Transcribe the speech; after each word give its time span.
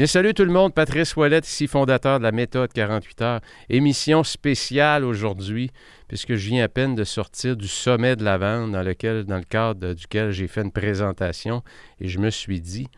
Bien, 0.00 0.06
salut 0.06 0.32
tout 0.32 0.46
le 0.46 0.50
monde, 0.50 0.72
Patrice 0.72 1.14
Ouellette, 1.14 1.46
ici 1.46 1.66
fondateur 1.66 2.20
de 2.20 2.22
la 2.22 2.32
méthode 2.32 2.72
48 2.72 3.20
heures. 3.20 3.40
Émission 3.68 4.24
spéciale 4.24 5.04
aujourd'hui, 5.04 5.70
puisque 6.08 6.36
je 6.36 6.48
viens 6.48 6.64
à 6.64 6.68
peine 6.68 6.94
de 6.94 7.04
sortir 7.04 7.54
du 7.54 7.68
sommet 7.68 8.16
de 8.16 8.24
la 8.24 8.38
vente 8.38 8.72
dans, 8.72 8.82
lequel, 8.82 9.24
dans 9.24 9.36
le 9.36 9.44
cadre 9.44 9.92
duquel 9.92 10.30
j'ai 10.30 10.48
fait 10.48 10.62
une 10.62 10.72
présentation 10.72 11.62
et 12.00 12.08
je 12.08 12.18
me 12.18 12.30
suis 12.30 12.62
dit, 12.62 12.88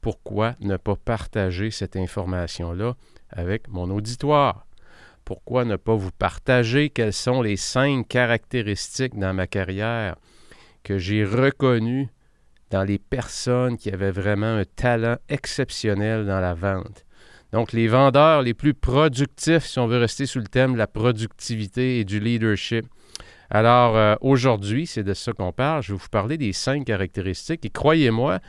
pourquoi 0.00 0.54
ne 0.60 0.76
pas 0.76 0.94
partager 0.94 1.72
cette 1.72 1.96
information-là 1.96 2.94
avec 3.30 3.66
mon 3.66 3.90
auditoire? 3.90 4.64
Pourquoi 5.24 5.64
ne 5.64 5.74
pas 5.74 5.96
vous 5.96 6.12
partager 6.12 6.88
quelles 6.88 7.12
sont 7.12 7.42
les 7.42 7.56
cinq 7.56 8.06
caractéristiques 8.06 9.18
dans 9.18 9.34
ma 9.34 9.48
carrière 9.48 10.14
que 10.84 10.98
j'ai 10.98 11.24
reconnues 11.24 12.10
dans 12.70 12.82
les 12.82 12.98
personnes 12.98 13.76
qui 13.76 13.90
avaient 13.90 14.10
vraiment 14.10 14.56
un 14.56 14.64
talent 14.64 15.16
exceptionnel 15.28 16.26
dans 16.26 16.40
la 16.40 16.54
vente? 16.54 17.04
Donc, 17.54 17.72
les 17.72 17.86
vendeurs 17.86 18.42
les 18.42 18.52
plus 18.52 18.74
productifs, 18.74 19.64
si 19.64 19.78
on 19.78 19.86
veut 19.86 19.98
rester 19.98 20.26
sous 20.26 20.40
le 20.40 20.48
thème 20.48 20.72
de 20.72 20.78
la 20.78 20.88
productivité 20.88 22.00
et 22.00 22.04
du 22.04 22.18
leadership. 22.18 22.84
Alors, 23.48 23.96
euh, 23.96 24.16
aujourd'hui, 24.22 24.88
c'est 24.88 25.04
de 25.04 25.14
ça 25.14 25.32
qu'on 25.32 25.52
parle. 25.52 25.80
Je 25.80 25.92
vais 25.92 25.98
vous 25.98 26.08
parler 26.10 26.36
des 26.36 26.52
cinq 26.52 26.86
caractéristiques. 26.86 27.64
Et 27.64 27.70
croyez-moi, 27.70 28.40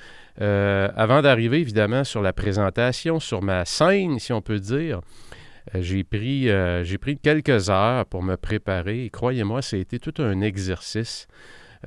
euh, 0.41 0.89
avant 0.95 1.21
d'arriver 1.21 1.59
évidemment 1.59 2.03
sur 2.03 2.23
la 2.23 2.33
présentation, 2.33 3.19
sur 3.19 3.43
ma 3.43 3.63
scène, 3.65 4.17
si 4.17 4.33
on 4.33 4.41
peut 4.41 4.59
dire, 4.59 5.01
euh, 5.75 5.81
j'ai 5.81 6.03
pris, 6.03 6.49
j'ai 6.81 6.97
pris 6.97 7.17
quelques 7.17 7.69
heures 7.69 8.07
pour 8.07 8.23
me 8.23 8.35
préparer. 8.35 9.05
Et 9.05 9.09
croyez-moi, 9.11 9.61
ça 9.61 9.75
a 9.75 9.79
été 9.79 9.99
tout 9.99 10.15
un 10.17 10.41
exercice 10.41 11.27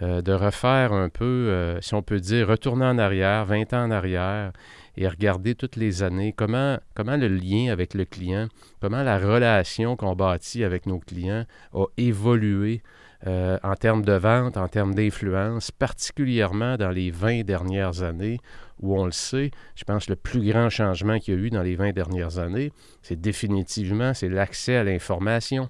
de 0.01 0.33
refaire 0.33 0.93
un 0.93 1.09
peu, 1.09 1.77
si 1.81 1.95
on 1.95 2.03
peut 2.03 2.21
dire, 2.21 2.49
retourner 2.49 2.85
en 2.85 2.99
arrière, 2.99 3.45
20 3.47 3.73
ans 3.73 3.85
en 3.85 3.91
arrière, 3.91 4.53
et 4.99 5.07
regarder 5.07 5.55
toutes 5.55 5.77
les 5.77 6.03
années, 6.03 6.33
comment, 6.33 6.79
comment 6.95 7.17
le 7.17 7.29
lien 7.29 7.73
avec 7.73 7.95
le 7.95 8.05
client, 8.05 8.49
comment 8.81 9.05
la 9.05 9.19
relation 9.19 9.95
qu'on 9.95 10.17
bâtit 10.17 10.65
avec 10.65 10.87
nos 10.87 10.99
clients 10.99 11.45
a 11.73 11.85
évolué 11.97 12.83
euh, 13.27 13.59
en 13.63 13.75
termes 13.75 14.05
de 14.05 14.13
vente, 14.13 14.57
en 14.57 14.67
termes 14.67 14.95
d'influence, 14.95 15.71
particulièrement 15.71 16.77
dans 16.77 16.91
les 16.91 17.13
20 17.13 17.45
dernières 17.45 18.03
années, 18.03 18.41
où 18.81 18.99
on 18.99 19.05
le 19.05 19.13
sait, 19.13 19.53
je 19.77 19.85
pense 19.85 20.09
le 20.09 20.17
plus 20.17 20.51
grand 20.51 20.69
changement 20.69 21.19
qu'il 21.19 21.35
y 21.35 21.37
a 21.37 21.41
eu 21.41 21.51
dans 21.51 21.63
les 21.63 21.77
20 21.77 21.93
dernières 21.93 22.39
années, 22.39 22.73
c'est 23.03 23.21
définitivement 23.21 24.15
c'est 24.15 24.29
l'accès 24.29 24.77
à 24.77 24.85
l'information 24.85 25.69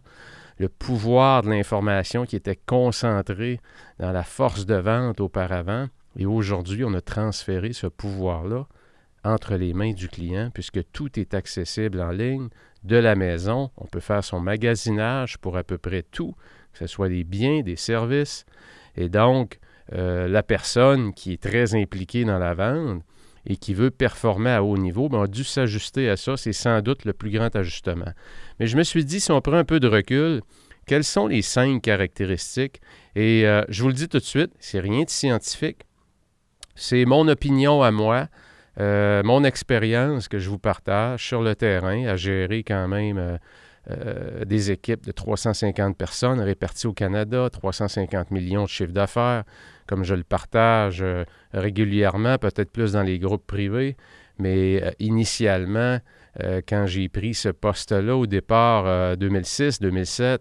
le 0.58 0.68
pouvoir 0.68 1.42
de 1.42 1.50
l'information 1.50 2.24
qui 2.24 2.36
était 2.36 2.58
concentré 2.66 3.60
dans 3.98 4.12
la 4.12 4.24
force 4.24 4.66
de 4.66 4.74
vente 4.74 5.20
auparavant. 5.20 5.86
Et 6.16 6.26
aujourd'hui, 6.26 6.84
on 6.84 6.94
a 6.94 7.00
transféré 7.00 7.72
ce 7.72 7.86
pouvoir-là 7.86 8.66
entre 9.24 9.54
les 9.54 9.74
mains 9.74 9.92
du 9.92 10.08
client 10.08 10.50
puisque 10.52 10.80
tout 10.92 11.18
est 11.18 11.34
accessible 11.34 12.00
en 12.00 12.10
ligne 12.10 12.48
de 12.84 12.96
la 12.96 13.14
maison. 13.14 13.70
On 13.76 13.86
peut 13.86 14.00
faire 14.00 14.24
son 14.24 14.40
magasinage 14.40 15.38
pour 15.38 15.56
à 15.56 15.64
peu 15.64 15.78
près 15.78 16.02
tout 16.02 16.34
que 16.72 16.86
ce 16.86 16.86
soit 16.86 17.08
des 17.08 17.24
biens, 17.24 17.62
des 17.62 17.76
services. 17.76 18.44
Et 18.96 19.08
donc, 19.08 19.58
euh, 19.94 20.28
la 20.28 20.42
personne 20.42 21.12
qui 21.12 21.32
est 21.32 21.42
très 21.42 21.74
impliquée 21.74 22.24
dans 22.24 22.38
la 22.38 22.54
vente 22.54 23.02
et 23.46 23.56
qui 23.56 23.74
veut 23.74 23.90
performer 23.90 24.50
à 24.50 24.62
haut 24.62 24.76
niveau, 24.76 25.08
ben, 25.08 25.22
a 25.22 25.26
dû 25.26 25.44
s'ajuster 25.44 26.08
à 26.08 26.16
ça. 26.16 26.36
C'est 26.36 26.52
sans 26.52 26.82
doute 26.82 27.04
le 27.04 27.12
plus 27.12 27.30
grand 27.30 27.54
ajustement. 27.56 28.12
Mais 28.58 28.66
je 28.66 28.76
me 28.76 28.82
suis 28.82 29.04
dit, 29.04 29.20
si 29.20 29.30
on 29.30 29.40
prend 29.40 29.54
un 29.54 29.64
peu 29.64 29.80
de 29.80 29.88
recul, 29.88 30.40
quelles 30.88 31.04
sont 31.04 31.26
les 31.26 31.42
cinq 31.42 31.82
caractéristiques? 31.82 32.80
Et 33.14 33.46
euh, 33.46 33.62
je 33.68 33.82
vous 33.82 33.88
le 33.88 33.94
dis 33.94 34.08
tout 34.08 34.18
de 34.18 34.24
suite, 34.24 34.52
c'est 34.58 34.80
rien 34.80 35.04
de 35.04 35.10
scientifique. 35.10 35.82
C'est 36.74 37.04
mon 37.04 37.28
opinion 37.28 37.82
à 37.82 37.90
moi, 37.90 38.28
euh, 38.80 39.22
mon 39.22 39.44
expérience 39.44 40.28
que 40.28 40.38
je 40.38 40.48
vous 40.48 40.58
partage 40.58 41.24
sur 41.24 41.42
le 41.42 41.54
terrain, 41.54 42.06
à 42.06 42.16
gérer 42.16 42.62
quand 42.62 42.88
même 42.88 43.38
euh, 43.90 44.44
des 44.44 44.70
équipes 44.70 45.04
de 45.04 45.12
350 45.12 45.96
personnes 45.96 46.40
réparties 46.40 46.86
au 46.86 46.92
Canada, 46.92 47.48
350 47.50 48.30
millions 48.30 48.64
de 48.64 48.68
chiffres 48.68 48.92
d'affaires, 48.92 49.44
comme 49.86 50.04
je 50.04 50.14
le 50.14 50.24
partage 50.24 51.04
régulièrement, 51.52 52.38
peut-être 52.38 52.70
plus 52.70 52.92
dans 52.92 53.02
les 53.02 53.18
groupes 53.18 53.46
privés, 53.46 53.96
mais 54.38 54.94
euh, 56.40 56.60
quand 56.66 56.86
j'ai 56.86 57.08
pris 57.08 57.34
ce 57.34 57.48
poste-là 57.48 58.16
au 58.16 58.26
départ 58.26 59.16
2006-2007, 59.16 60.38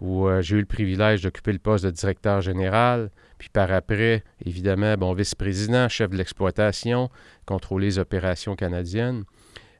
où 0.00 0.28
j'ai 0.40 0.56
eu 0.56 0.60
le 0.60 0.66
privilège 0.66 1.22
d'occuper 1.22 1.52
le 1.52 1.58
poste 1.58 1.84
de 1.84 1.90
directeur 1.90 2.40
général, 2.40 3.10
puis 3.40 3.48
par 3.48 3.72
après, 3.72 4.22
évidemment, 4.44 4.94
bon, 4.98 5.14
vice-président, 5.14 5.88
chef 5.88 6.10
de 6.10 6.16
l'exploitation, 6.16 7.08
contrôler 7.46 7.86
les 7.86 7.98
opérations 7.98 8.54
canadiennes. 8.54 9.24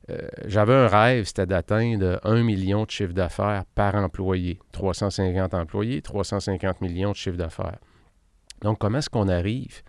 Euh, 0.08 0.28
j'avais 0.46 0.72
un 0.72 0.88
rêve, 0.88 1.24
c'était 1.24 1.46
d'atteindre 1.46 2.20
1 2.24 2.42
million 2.42 2.84
de 2.84 2.90
chiffre 2.90 3.12
d'affaires 3.12 3.64
par 3.74 3.94
employé. 3.94 4.58
350 4.72 5.52
employés, 5.52 6.00
350 6.00 6.80
millions 6.80 7.10
de 7.10 7.16
chiffre 7.16 7.36
d'affaires. 7.36 7.78
Donc, 8.62 8.78
comment 8.78 8.98
est-ce 8.98 9.10
qu'on 9.10 9.28
arrive 9.28 9.82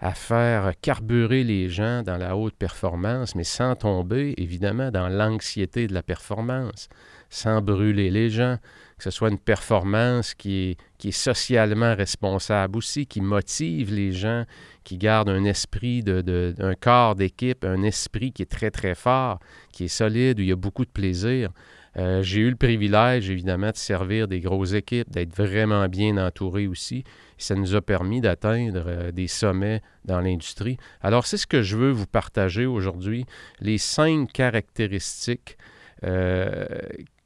à 0.00 0.14
faire 0.14 0.72
carburer 0.80 1.44
les 1.44 1.68
gens 1.68 2.02
dans 2.02 2.16
la 2.16 2.34
haute 2.34 2.54
performance, 2.54 3.34
mais 3.34 3.44
sans 3.44 3.76
tomber, 3.76 4.34
évidemment, 4.38 4.90
dans 4.90 5.08
l'anxiété 5.08 5.86
de 5.86 5.92
la 5.92 6.02
performance, 6.02 6.88
sans 7.28 7.60
brûler 7.60 8.10
les 8.10 8.30
gens, 8.30 8.56
que 8.96 9.04
ce 9.04 9.10
soit 9.10 9.28
une 9.28 9.38
performance 9.38 10.34
qui 10.34 10.76
est, 11.04 11.10
socialement 11.10 11.94
responsable 11.94 12.78
aussi, 12.78 13.06
qui 13.06 13.20
motive 13.20 13.92
les 13.94 14.12
gens, 14.12 14.44
qui 14.84 14.96
garde 14.96 15.28
un 15.28 15.44
esprit, 15.44 16.02
de, 16.02 16.54
un 16.58 16.74
corps 16.74 17.14
d'équipe, 17.14 17.64
un 17.64 17.82
esprit 17.82 18.32
qui 18.32 18.42
est 18.42 18.50
très, 18.50 18.70
très 18.70 18.94
fort, 18.94 19.38
qui 19.72 19.84
est 19.84 19.88
solide, 19.88 20.38
où 20.38 20.42
il 20.42 20.48
y 20.48 20.52
a 20.52 20.56
beaucoup 20.56 20.84
de 20.84 20.90
plaisir. 20.90 21.50
Euh, 21.96 22.22
j'ai 22.22 22.40
eu 22.40 22.50
le 22.50 22.56
privilège, 22.56 23.30
évidemment, 23.30 23.70
de 23.70 23.76
servir 23.76 24.28
des 24.28 24.40
grosses 24.40 24.74
équipes, 24.74 25.10
d'être 25.10 25.34
vraiment 25.34 25.88
bien 25.88 26.16
entouré 26.24 26.66
aussi. 26.66 27.04
Ça 27.36 27.54
nous 27.54 27.74
a 27.74 27.80
permis 27.80 28.20
d'atteindre 28.20 28.84
euh, 28.86 29.12
des 29.12 29.26
sommets 29.26 29.82
dans 30.04 30.20
l'industrie. 30.20 30.76
Alors, 31.00 31.26
c'est 31.26 31.36
ce 31.36 31.46
que 31.46 31.62
je 31.62 31.76
veux 31.76 31.90
vous 31.90 32.06
partager 32.06 32.66
aujourd'hui, 32.66 33.26
les 33.60 33.78
cinq 33.78 34.32
caractéristiques 34.32 35.56
euh, 36.04 36.66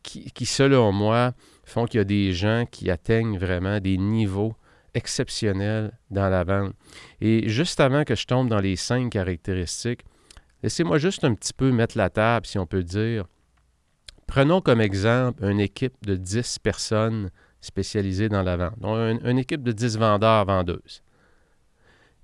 qui, 0.02 0.30
qui, 0.32 0.46
selon 0.46 0.92
moi, 0.92 1.34
font 1.64 1.86
qu'il 1.86 1.98
y 1.98 2.00
a 2.00 2.04
des 2.04 2.32
gens 2.32 2.64
qui 2.70 2.90
atteignent 2.90 3.38
vraiment 3.38 3.80
des 3.80 3.98
niveaux 3.98 4.54
exceptionnels 4.94 5.92
dans 6.10 6.28
la 6.28 6.44
vente. 6.44 6.72
Et 7.20 7.48
juste 7.48 7.80
avant 7.80 8.04
que 8.04 8.14
je 8.14 8.26
tombe 8.26 8.48
dans 8.48 8.60
les 8.60 8.76
cinq 8.76 9.10
caractéristiques, 9.10 10.04
laissez-moi 10.62 10.98
juste 10.98 11.24
un 11.24 11.34
petit 11.34 11.52
peu 11.52 11.70
mettre 11.70 11.98
la 11.98 12.10
table, 12.10 12.46
si 12.46 12.58
on 12.58 12.66
peut 12.66 12.82
dire. 12.82 13.26
Prenons 14.34 14.60
comme 14.60 14.80
exemple 14.80 15.44
une 15.44 15.60
équipe 15.60 15.94
de 16.04 16.16
10 16.16 16.58
personnes 16.58 17.30
spécialisées 17.60 18.28
dans 18.28 18.42
la 18.42 18.56
vente, 18.56 18.76
donc 18.80 19.22
une, 19.24 19.38
équipe 19.38 19.62
de 19.62 19.70
10 19.70 19.96
vendeurs, 19.96 20.44
vendeuses. 20.44 21.04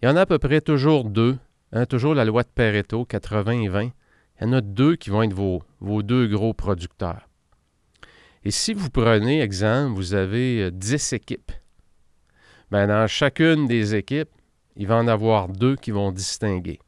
Il 0.03 0.07
y 0.07 0.09
en 0.09 0.17
a 0.17 0.23
à 0.23 0.27
peu 0.27 0.41
près 0.41 0.61
toujours 0.61 1.05
deux, 1.05 1.39
hein, 1.71 1.87
toujours 1.87 2.17
la 2.17 2.25
loi 2.25 2.43
de 2.43 2.49
Pareto, 2.49 3.05
80 3.05 3.61
et 3.61 3.69
20. 3.69 3.83
Il 3.85 3.93
y 4.41 4.45
en 4.45 4.53
a 4.55 4.61
deux 4.61 4.97
qui 4.97 5.11
vont 5.11 5.23
être 5.23 5.35
vos, 5.35 5.62
deux 6.03 6.27
gros 6.27 6.53
producteurs. 6.53 7.29
Et 8.43 8.51
si 8.51 8.75
vous 8.75 8.91
prenez, 8.91 9.41
exemple, 9.41 9.95
vous 9.95 10.12
avez 10.15 10.73
10 10.73 11.12
équipes, 11.12 11.53
bien, 12.73 12.89
dans 12.89 13.07
chacune 13.07 13.69
des 13.69 13.95
équipes, 13.95 14.31
il 14.75 14.89
va 14.89 14.97
en 14.97 15.07
avoir 15.07 15.47
deux 15.47 15.77
qui 15.77 15.93
vont 15.93 16.11
distinguer. 16.11 16.81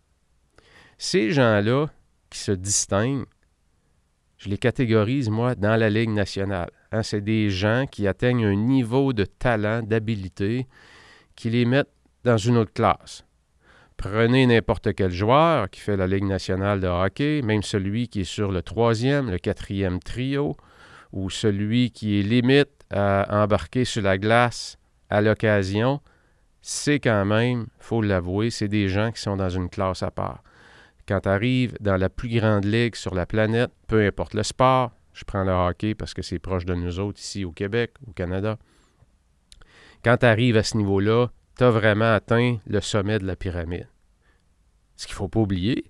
Ces 0.98 1.30
gens-là 1.30 1.86
qui 2.28 2.40
se 2.40 2.50
distinguent, 2.50 3.26
je 4.42 4.48
les 4.48 4.58
catégorise, 4.58 5.30
moi, 5.30 5.54
dans 5.54 5.76
la 5.76 5.88
Ligue 5.88 6.10
nationale. 6.10 6.70
Hein, 6.90 7.04
c'est 7.04 7.20
des 7.20 7.48
gens 7.48 7.86
qui 7.88 8.08
atteignent 8.08 8.44
un 8.44 8.56
niveau 8.56 9.12
de 9.12 9.24
talent, 9.24 9.82
d'habilité, 9.84 10.66
qui 11.36 11.48
les 11.48 11.64
mettent 11.64 11.94
dans 12.24 12.38
une 12.38 12.56
autre 12.56 12.72
classe. 12.72 13.24
Prenez 13.96 14.46
n'importe 14.46 14.94
quel 14.94 15.12
joueur 15.12 15.70
qui 15.70 15.78
fait 15.78 15.96
la 15.96 16.08
Ligue 16.08 16.24
nationale 16.24 16.80
de 16.80 16.88
hockey, 16.88 17.40
même 17.42 17.62
celui 17.62 18.08
qui 18.08 18.22
est 18.22 18.24
sur 18.24 18.50
le 18.50 18.62
troisième, 18.62 19.30
le 19.30 19.38
quatrième 19.38 20.00
trio, 20.00 20.56
ou 21.12 21.30
celui 21.30 21.92
qui 21.92 22.18
est 22.18 22.22
limite 22.22 22.70
à 22.90 23.44
embarquer 23.44 23.84
sur 23.84 24.02
la 24.02 24.18
glace 24.18 24.76
à 25.08 25.20
l'occasion, 25.20 26.00
c'est 26.62 26.98
quand 26.98 27.24
même, 27.24 27.66
faut 27.78 28.02
l'avouer, 28.02 28.50
c'est 28.50 28.66
des 28.66 28.88
gens 28.88 29.12
qui 29.12 29.22
sont 29.22 29.36
dans 29.36 29.50
une 29.50 29.68
classe 29.68 30.02
à 30.02 30.10
part. 30.10 30.42
Quand 31.12 31.20
tu 31.20 31.28
arrives 31.28 31.76
dans 31.78 31.98
la 31.98 32.08
plus 32.08 32.30
grande 32.30 32.64
ligue 32.64 32.94
sur 32.94 33.14
la 33.14 33.26
planète, 33.26 33.70
peu 33.86 34.06
importe 34.06 34.32
le 34.32 34.42
sport, 34.42 34.92
je 35.12 35.24
prends 35.24 35.44
le 35.44 35.52
hockey 35.52 35.94
parce 35.94 36.14
que 36.14 36.22
c'est 36.22 36.38
proche 36.38 36.64
de 36.64 36.74
nous 36.74 37.00
autres 37.00 37.20
ici 37.20 37.44
au 37.44 37.52
Québec, 37.52 37.92
au 38.06 38.12
Canada. 38.12 38.56
Quand 40.02 40.16
tu 40.16 40.24
arrives 40.24 40.56
à 40.56 40.62
ce 40.62 40.78
niveau-là, 40.78 41.28
tu 41.58 41.64
as 41.64 41.70
vraiment 41.70 42.14
atteint 42.14 42.56
le 42.66 42.80
sommet 42.80 43.18
de 43.18 43.26
la 43.26 43.36
pyramide. 43.36 43.90
Ce 44.96 45.06
qu'il 45.06 45.12
ne 45.12 45.18
faut 45.18 45.28
pas 45.28 45.40
oublier, 45.40 45.84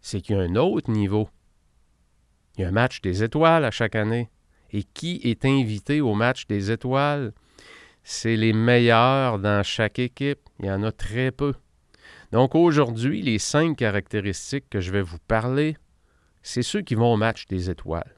c'est 0.00 0.20
qu'il 0.20 0.36
y 0.36 0.40
a 0.40 0.42
un 0.42 0.56
autre 0.56 0.90
niveau. 0.90 1.28
Il 2.56 2.62
y 2.62 2.64
a 2.64 2.68
un 2.68 2.72
match 2.72 3.00
des 3.00 3.22
étoiles 3.22 3.64
à 3.64 3.70
chaque 3.70 3.94
année. 3.94 4.28
Et 4.72 4.82
qui 4.82 5.20
est 5.22 5.44
invité 5.44 6.00
au 6.00 6.14
match 6.14 6.48
des 6.48 6.72
étoiles? 6.72 7.32
C'est 8.02 8.34
les 8.34 8.52
meilleurs 8.52 9.38
dans 9.38 9.62
chaque 9.62 10.00
équipe. 10.00 10.40
Il 10.58 10.66
y 10.66 10.70
en 10.72 10.82
a 10.82 10.90
très 10.90 11.30
peu. 11.30 11.54
Donc 12.32 12.54
aujourd'hui, 12.54 13.22
les 13.22 13.38
cinq 13.38 13.78
caractéristiques 13.78 14.68
que 14.68 14.80
je 14.80 14.92
vais 14.92 15.02
vous 15.02 15.18
parler, 15.26 15.76
c'est 16.42 16.62
ceux 16.62 16.82
qui 16.82 16.94
vont 16.94 17.12
au 17.12 17.16
match 17.16 17.46
des 17.46 17.70
étoiles. 17.70 18.14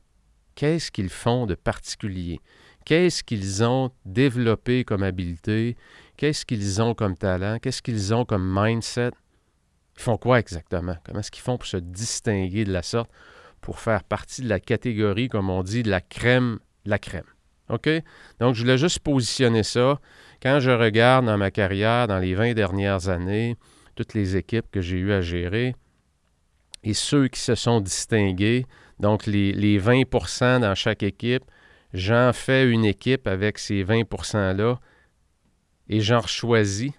Qu'est-ce 0.57 0.91
qu'ils 0.91 1.11
font 1.11 1.47
de 1.47 1.55
particulier? 1.55 2.41
Qu'est-ce 2.85 3.23
qu'ils 3.23 3.63
ont 3.63 3.91
développé 4.05 4.85
comme 4.85 5.03
habileté? 5.03 5.77
Qu'est-ce 6.17 6.45
qu'ils 6.45 6.83
ont 6.83 6.95
comme 6.95 7.17
talent? 7.17 7.59
Qu'est-ce 7.61 7.83
qu'ils 7.83 8.13
ont 8.13 8.25
comme 8.25 8.53
mindset? 8.53 9.13
Ils 9.97 10.03
font 10.03 10.17
quoi 10.17 10.41
exactement? 10.41 10.97
Comment 11.05 11.21
est-ce 11.21 11.31
qu'ils 11.31 11.43
font 11.43 11.57
pour 11.57 11.67
se 11.67 11.77
distinguer 11.77 12.65
de 12.65 12.73
la 12.73 12.83
sorte, 12.83 13.11
pour 13.61 13.79
faire 13.79 14.03
partie 14.03 14.43
de 14.43 14.49
la 14.49 14.61
catégorie, 14.61 15.29
comme 15.29 15.51
on 15.51 15.63
dit, 15.63 15.83
de 15.83 15.91
la 15.91 16.01
crème, 16.01 16.59
la 16.85 16.99
crème? 16.99 17.25
OK? 17.69 17.89
Donc, 18.41 18.55
je 18.55 18.63
voulais 18.63 18.79
juste 18.79 18.99
positionner 19.01 19.63
ça. 19.63 20.01
Quand 20.43 20.59
je 20.59 20.71
regarde 20.71 21.27
dans 21.27 21.39
ma 21.39 21.51
carrière, 21.51 22.09
dans 22.09 22.19
les 22.19 22.35
20 22.35 22.55
dernières 22.55 23.09
années, 23.09 23.57
toutes 24.01 24.15
les 24.15 24.39
équipes 24.39 24.65
que 24.71 24.81
j'ai 24.81 24.97
eu 24.97 25.13
à 25.13 25.21
gérer 25.21 25.75
et 26.85 26.95
ceux 26.95 27.29
qui 27.29 27.39
se 27.39 27.55
sont 27.55 27.83
distingués, 27.83 28.65
donc 28.99 29.27
les, 29.27 29.53
les 29.53 29.79
20% 29.79 30.61
dans 30.61 30.75
chaque 30.75 31.03
équipe, 31.03 31.45
j'en 31.93 32.33
fais 32.33 32.67
une 32.67 32.87
équipe 32.87 33.27
avec 33.27 33.59
ces 33.59 33.83
20 33.83 34.05
%-là 34.05 34.81
et 35.91 36.01
j'en 36.01 36.23
choisis 36.23 36.93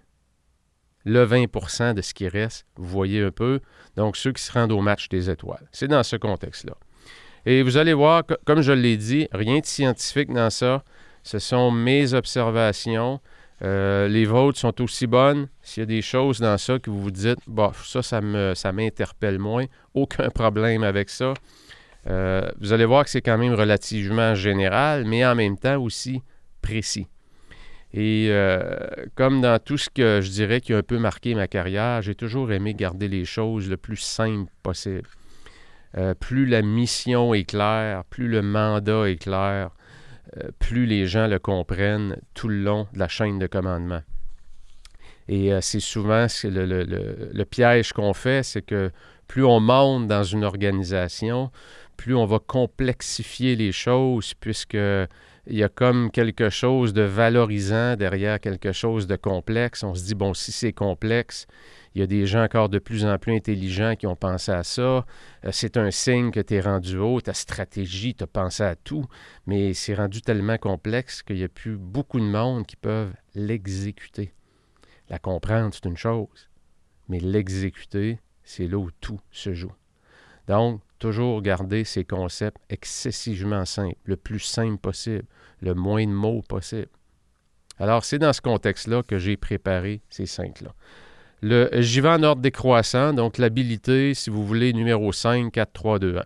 le 1.03 1.25
20% 1.25 1.95
de 1.95 2.03
ce 2.03 2.13
qui 2.13 2.27
reste. 2.27 2.67
Vous 2.75 2.85
voyez 2.85 3.23
un 3.23 3.31
peu. 3.31 3.61
Donc, 3.95 4.15
ceux 4.15 4.31
qui 4.31 4.43
se 4.43 4.51
rendent 4.51 4.71
au 4.71 4.81
match 4.81 5.09
des 5.09 5.27
étoiles. 5.27 5.67
C'est 5.71 5.87
dans 5.87 6.03
ce 6.03 6.17
contexte-là. 6.17 6.75
Et 7.47 7.63
vous 7.63 7.77
allez 7.77 7.93
voir, 7.93 8.21
comme 8.45 8.61
je 8.61 8.73
l'ai 8.73 8.97
dit, 8.97 9.27
rien 9.31 9.57
de 9.57 9.65
scientifique 9.65 10.31
dans 10.31 10.51
ça. 10.51 10.83
Ce 11.23 11.39
sont 11.39 11.71
mes 11.71 12.13
observations. 12.13 13.19
Euh, 13.63 14.07
les 14.07 14.25
vôtres 14.25 14.57
sont 14.57 14.81
aussi 14.81 15.07
bonnes. 15.07 15.47
S'il 15.61 15.81
y 15.81 15.83
a 15.83 15.85
des 15.85 16.01
choses 16.01 16.39
dans 16.39 16.57
ça 16.57 16.79
que 16.79 16.89
vous 16.89 17.01
vous 17.01 17.11
dites, 17.11 17.39
bah, 17.47 17.71
ça, 17.83 18.01
ça, 18.01 18.71
m'interpelle 18.71 19.39
moins, 19.39 19.65
aucun 19.93 20.29
problème 20.29 20.83
avec 20.83 21.09
ça. 21.09 21.33
Euh, 22.07 22.49
vous 22.59 22.73
allez 22.73 22.85
voir 22.85 23.03
que 23.03 23.11
c'est 23.11 23.21
quand 23.21 23.37
même 23.37 23.53
relativement 23.53 24.33
général, 24.33 25.05
mais 25.05 25.23
en 25.25 25.35
même 25.35 25.57
temps 25.57 25.79
aussi 25.79 26.21
précis. 26.61 27.07
Et 27.93 28.27
euh, 28.29 28.79
comme 29.15 29.41
dans 29.41 29.59
tout 29.59 29.77
ce 29.77 29.89
que 29.89 30.21
je 30.21 30.29
dirais 30.31 30.61
qui 30.61 30.73
a 30.73 30.77
un 30.77 30.83
peu 30.83 30.97
marqué 30.97 31.35
ma 31.35 31.47
carrière, 31.47 32.01
j'ai 32.01 32.15
toujours 32.15 32.51
aimé 32.51 32.73
garder 32.73 33.07
les 33.07 33.25
choses 33.25 33.69
le 33.69 33.77
plus 33.77 33.97
simple 33.97 34.49
possible. 34.63 35.09
plus 36.19 36.45
la 36.47 36.61
mission 36.63 37.33
est 37.35 37.43
claire, 37.43 38.05
plus 38.05 38.29
le 38.29 38.41
mandat 38.41 39.09
est 39.09 39.21
clair, 39.21 39.71
plus 40.59 40.85
les 40.85 41.07
gens 41.07 41.27
le 41.27 41.39
comprennent 41.39 42.17
tout 42.33 42.47
le 42.47 42.63
long 42.63 42.87
de 42.93 42.99
la 42.99 43.07
chaîne 43.07 43.39
de 43.39 43.47
commandement. 43.47 44.01
Et 45.27 45.53
euh, 45.53 45.61
c'est 45.61 45.79
souvent 45.79 46.27
le, 46.43 46.83
le, 47.31 47.45
piège 47.45 47.93
qu'on 47.93 48.13
fait, 48.13 48.43
c'est 48.43 48.61
que 48.61 48.91
plus 49.27 49.45
on 49.45 49.59
monte 49.59 50.07
dans 50.07 50.23
une 50.23 50.43
organisation, 50.43 51.51
plus 51.95 52.15
on 52.15 52.25
va 52.25 52.39
complexifier 52.39 53.55
les 53.55 53.71
choses, 53.71 54.33
puisque 54.33 54.73
il 54.73 55.57
y 55.57 55.63
a 55.63 55.69
comme 55.69 56.11
quelque 56.11 56.49
chose 56.49 56.93
de 56.93 57.03
valorisant 57.03 57.95
derrière 57.95 58.39
quelque 58.39 58.73
chose 58.73 59.07
de 59.07 59.15
complexe. 59.15 59.83
On 59.83 59.95
se 59.95 60.03
dit, 60.03 60.15
bon, 60.15 60.33
si 60.33 60.51
c'est 60.51 60.73
complexe, 60.73 61.47
il 61.93 61.99
y 61.99 62.03
a 62.03 62.07
des 62.07 62.25
gens 62.25 62.43
encore 62.43 62.69
de 62.69 62.79
plus 62.79 63.05
en 63.05 63.17
plus 63.17 63.35
intelligents 63.35 63.95
qui 63.95 64.07
ont 64.07 64.15
pensé 64.15 64.51
à 64.51 64.63
ça. 64.63 64.81
Euh, 65.45 65.51
c'est 65.51 65.77
un 65.77 65.91
signe 65.91 66.31
que 66.31 66.39
tu 66.39 66.55
es 66.55 66.61
rendu 66.61 66.97
haut, 66.97 67.19
ta 67.19 67.33
stratégie, 67.33 68.15
tu 68.15 68.23
as 68.23 68.27
pensé 68.27 68.63
à 68.63 68.75
tout, 68.75 69.05
mais 69.45 69.73
c'est 69.73 69.95
rendu 69.95 70.21
tellement 70.21 70.57
complexe 70.57 71.21
qu'il 71.21 71.37
n'y 71.37 71.43
a 71.43 71.49
plus 71.49 71.77
beaucoup 71.77 72.19
de 72.19 72.25
monde 72.25 72.65
qui 72.65 72.75
peuvent 72.75 73.13
l'exécuter. 73.35 74.33
La 75.09 75.19
comprendre, 75.19 75.73
c'est 75.73 75.85
une 75.85 75.97
chose, 75.97 76.49
mais 77.09 77.19
l'exécuter, 77.19 78.19
c'est 78.43 78.67
là 78.67 78.77
où 78.77 78.89
tout 79.01 79.19
se 79.31 79.53
joue. 79.53 79.73
Donc, 80.47 80.81
toujours 80.99 81.41
garder 81.41 81.83
ces 81.83 82.05
concepts 82.05 82.57
excessivement 82.69 83.65
simples, 83.65 83.97
le 84.05 84.15
plus 84.15 84.39
simple 84.39 84.77
possible, 84.77 85.25
le 85.61 85.73
moins 85.73 86.05
de 86.05 86.11
mots 86.11 86.41
possible. 86.41 86.89
Alors, 87.79 88.05
c'est 88.05 88.19
dans 88.19 88.33
ce 88.33 88.41
contexte-là 88.41 89.03
que 89.03 89.17
j'ai 89.17 89.37
préparé 89.37 90.01
ces 90.09 90.25
cinq-là. 90.25 90.73
J'y 91.43 92.01
vais 92.01 92.09
en 92.09 92.21
ordre 92.21 92.41
décroissant, 92.41 93.13
donc 93.13 93.39
l'habilité, 93.39 94.13
si 94.13 94.29
vous 94.29 94.45
voulez, 94.45 94.73
numéro 94.73 95.11
5, 95.11 95.51
4, 95.51 95.73
3, 95.73 95.99
2, 95.99 96.17
1. 96.17 96.23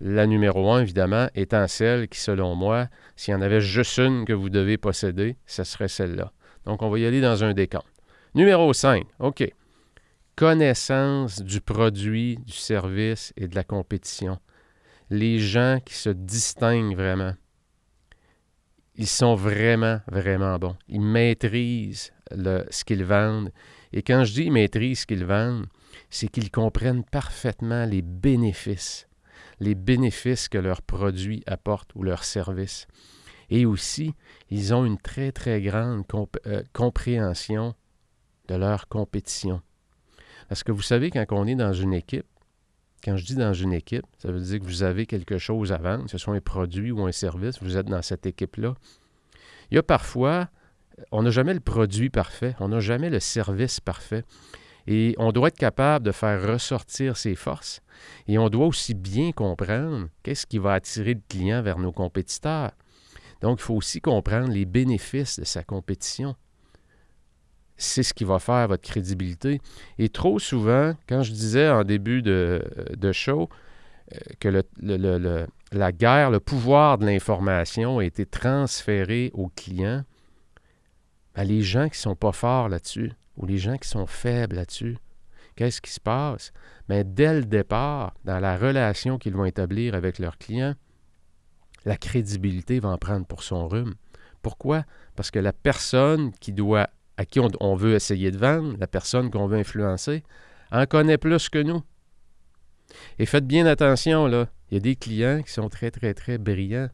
La 0.00 0.26
numéro 0.26 0.72
1, 0.72 0.82
évidemment, 0.82 1.28
étant 1.34 1.68
celle 1.68 2.08
qui, 2.08 2.18
selon 2.18 2.56
moi, 2.56 2.88
s'il 3.14 3.32
y 3.32 3.34
en 3.36 3.40
avait 3.40 3.60
juste 3.60 3.98
une 3.98 4.24
que 4.24 4.32
vous 4.32 4.50
devez 4.50 4.78
posséder, 4.78 5.36
ce 5.46 5.62
serait 5.62 5.88
celle-là. 5.88 6.32
Donc, 6.64 6.82
on 6.82 6.90
va 6.90 6.98
y 6.98 7.06
aller 7.06 7.20
dans 7.20 7.44
un 7.44 7.54
décompte. 7.54 7.86
Numéro 8.34 8.72
5, 8.72 9.06
OK. 9.20 9.48
Connaissance 10.34 11.40
du 11.40 11.60
produit, 11.60 12.36
du 12.44 12.52
service 12.52 13.32
et 13.36 13.46
de 13.46 13.54
la 13.54 13.64
compétition. 13.64 14.38
Les 15.08 15.38
gens 15.38 15.78
qui 15.84 15.94
se 15.94 16.10
distinguent 16.10 16.96
vraiment. 16.96 17.34
Ils 18.96 19.06
sont 19.06 19.36
vraiment, 19.36 20.00
vraiment 20.08 20.58
bons. 20.58 20.76
Ils 20.88 21.00
maîtrisent 21.00 22.12
ce 22.32 22.84
qu'ils 22.84 23.04
vendent. 23.04 23.52
Et 23.92 24.02
quand 24.02 24.24
je 24.24 24.32
dis 24.32 24.42
qu'ils 24.44 24.52
maîtrisent 24.52 25.00
ce 25.00 25.06
qu'ils 25.06 25.24
vendent, 25.24 25.66
c'est 26.10 26.28
qu'ils 26.28 26.50
comprennent 26.50 27.04
parfaitement 27.04 27.84
les 27.84 28.02
bénéfices, 28.02 29.08
les 29.60 29.74
bénéfices 29.74 30.48
que 30.48 30.58
leurs 30.58 30.82
produits 30.82 31.42
apportent 31.46 31.94
ou 31.94 32.02
leurs 32.02 32.24
services. 32.24 32.86
Et 33.48 33.64
aussi, 33.64 34.14
ils 34.50 34.74
ont 34.74 34.84
une 34.84 34.98
très, 34.98 35.30
très 35.32 35.60
grande 35.62 36.04
euh, 36.46 36.62
compréhension 36.72 37.74
de 38.48 38.54
leur 38.54 38.88
compétition. 38.88 39.62
Parce 40.48 40.62
que 40.62 40.72
vous 40.72 40.82
savez, 40.82 41.10
quand 41.10 41.24
on 41.30 41.46
est 41.46 41.54
dans 41.54 41.72
une 41.72 41.92
équipe, 41.92 42.26
quand 43.04 43.16
je 43.16 43.24
dis 43.24 43.36
dans 43.36 43.52
une 43.52 43.72
équipe, 43.72 44.06
ça 44.18 44.32
veut 44.32 44.40
dire 44.40 44.60
que 44.60 44.64
vous 44.64 44.82
avez 44.82 45.06
quelque 45.06 45.38
chose 45.38 45.72
à 45.72 45.78
vendre, 45.78 46.04
que 46.04 46.10
ce 46.10 46.18
soit 46.18 46.34
un 46.34 46.40
produit 46.40 46.90
ou 46.90 47.04
un 47.06 47.12
service, 47.12 47.62
vous 47.62 47.76
êtes 47.76 47.86
dans 47.86 48.02
cette 48.02 48.26
équipe-là. 48.26 48.74
Il 49.70 49.76
y 49.76 49.78
a 49.78 49.82
parfois 49.82 50.48
on 51.12 51.22
n'a 51.22 51.30
jamais 51.30 51.54
le 51.54 51.60
produit 51.60 52.10
parfait, 52.10 52.54
on 52.60 52.68
n'a 52.68 52.80
jamais 52.80 53.10
le 53.10 53.20
service 53.20 53.80
parfait. 53.80 54.24
Et 54.86 55.14
on 55.18 55.32
doit 55.32 55.48
être 55.48 55.58
capable 55.58 56.06
de 56.06 56.12
faire 56.12 56.40
ressortir 56.40 57.16
ses 57.16 57.34
forces. 57.34 57.80
Et 58.28 58.38
on 58.38 58.48
doit 58.48 58.66
aussi 58.66 58.94
bien 58.94 59.32
comprendre 59.32 60.08
qu'est-ce 60.22 60.46
qui 60.46 60.58
va 60.58 60.74
attirer 60.74 61.14
le 61.14 61.22
client 61.28 61.60
vers 61.62 61.78
nos 61.78 61.92
compétiteurs. 61.92 62.70
Donc, 63.40 63.58
il 63.60 63.62
faut 63.62 63.74
aussi 63.74 64.00
comprendre 64.00 64.50
les 64.50 64.64
bénéfices 64.64 65.40
de 65.40 65.44
sa 65.44 65.64
compétition. 65.64 66.36
C'est 67.76 68.04
ce 68.04 68.14
qui 68.14 68.24
va 68.24 68.38
faire 68.38 68.68
votre 68.68 68.88
crédibilité. 68.88 69.60
Et 69.98 70.08
trop 70.08 70.38
souvent, 70.38 70.94
quand 71.08 71.22
je 71.22 71.32
disais 71.32 71.68
en 71.68 71.84
début 71.84 72.22
de, 72.22 72.62
show 73.12 73.50
euh, 74.14 74.18
que 74.40 74.64
la 75.72 75.92
guerre, 75.92 76.30
le 76.30 76.40
pouvoir 76.40 76.96
de 76.96 77.06
l'information 77.06 77.98
a 77.98 78.04
été 78.04 78.24
transféré 78.24 79.30
au 79.34 79.48
client, 79.48 80.04
les 81.44 81.62
gens 81.62 81.84
qui 81.84 81.98
ne 81.98 82.02
sont 82.02 82.16
pas 82.16 82.32
forts 82.32 82.68
là-dessus 82.68 83.12
ou 83.36 83.46
les 83.46 83.58
gens 83.58 83.76
qui 83.76 83.88
sont 83.88 84.06
faibles 84.06 84.56
là-dessus, 84.56 84.96
qu'est-ce 85.54 85.80
qui 85.80 85.90
se 85.90 86.00
passe? 86.00 86.52
Mais 86.88 87.04
ben, 87.04 87.14
dès 87.14 87.34
le 87.34 87.44
départ, 87.44 88.14
dans 88.24 88.38
la 88.38 88.56
relation 88.56 89.18
qu'ils 89.18 89.34
vont 89.34 89.44
établir 89.44 89.94
avec 89.94 90.18
leurs 90.18 90.38
clients, 90.38 90.74
la 91.84 91.96
crédibilité 91.96 92.80
va 92.80 92.90
en 92.90 92.98
prendre 92.98 93.26
pour 93.26 93.42
son 93.42 93.68
rhume. 93.68 93.94
Pourquoi? 94.42 94.84
Parce 95.14 95.30
que 95.30 95.38
la 95.38 95.52
personne 95.52 96.32
qui 96.40 96.52
doit, 96.52 96.88
à 97.16 97.24
qui 97.24 97.40
on, 97.40 97.74
veut 97.74 97.94
essayer 97.94 98.30
de 98.30 98.38
vendre, 98.38 98.76
la 98.78 98.86
personne 98.86 99.30
qu'on 99.30 99.46
veut 99.46 99.58
influencer, 99.58 100.22
en 100.72 100.86
connaît 100.86 101.18
plus 101.18 101.48
que 101.48 101.62
nous. 101.62 101.82
Et 103.18 103.26
faites 103.26 103.46
bien 103.46 103.66
attention, 103.66 104.26
là. 104.26 104.48
Il 104.70 104.74
y 104.74 104.76
a 104.78 104.80
des 104.80 104.96
clients 104.96 105.42
qui 105.42 105.52
sont 105.52 105.68
très, 105.68 105.90
très, 105.90 106.12
très 106.12 106.38
brillants. 106.38 106.88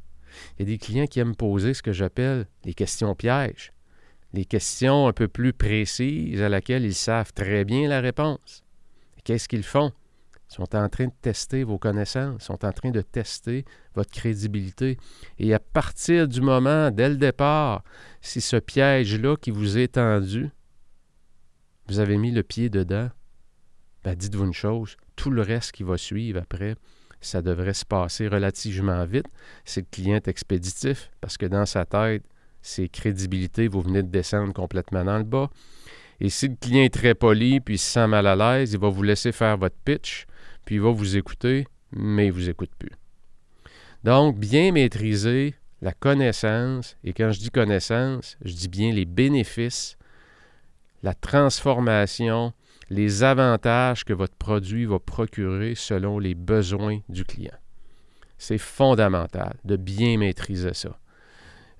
Il 0.58 0.60
y 0.60 0.62
a 0.62 0.72
des 0.72 0.78
clients 0.78 1.06
qui 1.06 1.20
aiment 1.20 1.36
poser 1.36 1.74
ce 1.74 1.82
que 1.82 1.92
j'appelle 1.92 2.46
les 2.64 2.74
questions 2.74 3.14
pièges 3.14 3.72
les 4.32 4.44
questions 4.44 5.08
un 5.08 5.12
peu 5.12 5.28
plus 5.28 5.52
précises 5.52 6.40
à 6.42 6.48
laquelle 6.48 6.84
ils 6.84 6.94
savent 6.94 7.32
très 7.32 7.64
bien 7.64 7.88
la 7.88 8.00
réponse. 8.00 8.64
Qu'est-ce 9.24 9.48
qu'ils 9.48 9.62
font? 9.62 9.92
Ils 10.50 10.54
sont 10.54 10.76
en 10.76 10.88
train 10.88 11.06
de 11.06 11.12
tester 11.22 11.64
vos 11.64 11.78
connaissances, 11.78 12.42
sont 12.42 12.64
en 12.64 12.72
train 12.72 12.90
de 12.90 13.00
tester 13.00 13.64
votre 13.94 14.10
crédibilité. 14.10 14.98
Et 15.38 15.54
à 15.54 15.58
partir 15.58 16.28
du 16.28 16.40
moment, 16.40 16.90
dès 16.90 17.08
le 17.08 17.16
départ, 17.16 17.84
si 18.20 18.40
ce 18.40 18.56
piège-là 18.56 19.36
qui 19.36 19.50
vous 19.50 19.78
est 19.78 19.94
tendu, 19.94 20.50
vous 21.88 22.00
avez 22.00 22.18
mis 22.18 22.32
le 22.32 22.42
pied 22.42 22.68
dedans, 22.68 23.10
ben 24.04 24.14
dites-vous 24.14 24.44
une 24.44 24.52
chose, 24.52 24.96
tout 25.16 25.30
le 25.30 25.42
reste 25.42 25.72
qui 25.72 25.84
va 25.84 25.96
suivre 25.96 26.40
après, 26.42 26.74
ça 27.20 27.40
devrait 27.40 27.74
se 27.74 27.84
passer 27.84 28.28
relativement 28.28 29.04
vite. 29.04 29.26
C'est 29.64 29.82
le 29.82 29.86
client 29.90 30.20
expéditif 30.26 31.10
parce 31.20 31.38
que 31.38 31.46
dans 31.46 31.66
sa 31.66 31.86
tête, 31.86 32.24
ses 32.62 32.88
crédibilités, 32.88 33.68
vous 33.68 33.82
venez 33.82 34.02
de 34.02 34.08
descendre 34.08 34.52
complètement 34.52 35.04
dans 35.04 35.18
le 35.18 35.24
bas. 35.24 35.50
Et 36.20 36.30
si 36.30 36.48
le 36.48 36.54
client 36.54 36.84
est 36.84 36.94
très 36.94 37.14
poli 37.14 37.60
puis 37.60 37.74
il 37.74 37.78
se 37.78 37.92
sent 37.92 38.06
mal 38.06 38.26
à 38.26 38.36
l'aise, 38.36 38.72
il 38.72 38.78
va 38.78 38.88
vous 38.88 39.02
laisser 39.02 39.32
faire 39.32 39.58
votre 39.58 39.76
pitch, 39.84 40.26
puis 40.64 40.76
il 40.76 40.80
va 40.80 40.90
vous 40.90 41.16
écouter, 41.16 41.66
mais 41.90 42.26
il 42.26 42.28
ne 42.28 42.34
vous 42.34 42.48
écoute 42.48 42.70
plus. 42.78 42.92
Donc, 44.04 44.38
bien 44.38 44.72
maîtriser 44.72 45.54
la 45.80 45.92
connaissance, 45.92 46.96
et 47.02 47.12
quand 47.12 47.32
je 47.32 47.40
dis 47.40 47.50
connaissance, 47.50 48.36
je 48.44 48.52
dis 48.52 48.68
bien 48.68 48.92
les 48.92 49.04
bénéfices, 49.04 49.96
la 51.02 51.14
transformation, 51.14 52.52
les 52.88 53.24
avantages 53.24 54.04
que 54.04 54.12
votre 54.12 54.36
produit 54.36 54.84
va 54.84 55.00
procurer 55.00 55.74
selon 55.74 56.18
les 56.18 56.34
besoins 56.34 57.00
du 57.08 57.24
client. 57.24 57.56
C'est 58.38 58.58
fondamental 58.58 59.56
de 59.64 59.76
bien 59.76 60.18
maîtriser 60.18 60.74
ça. 60.74 60.98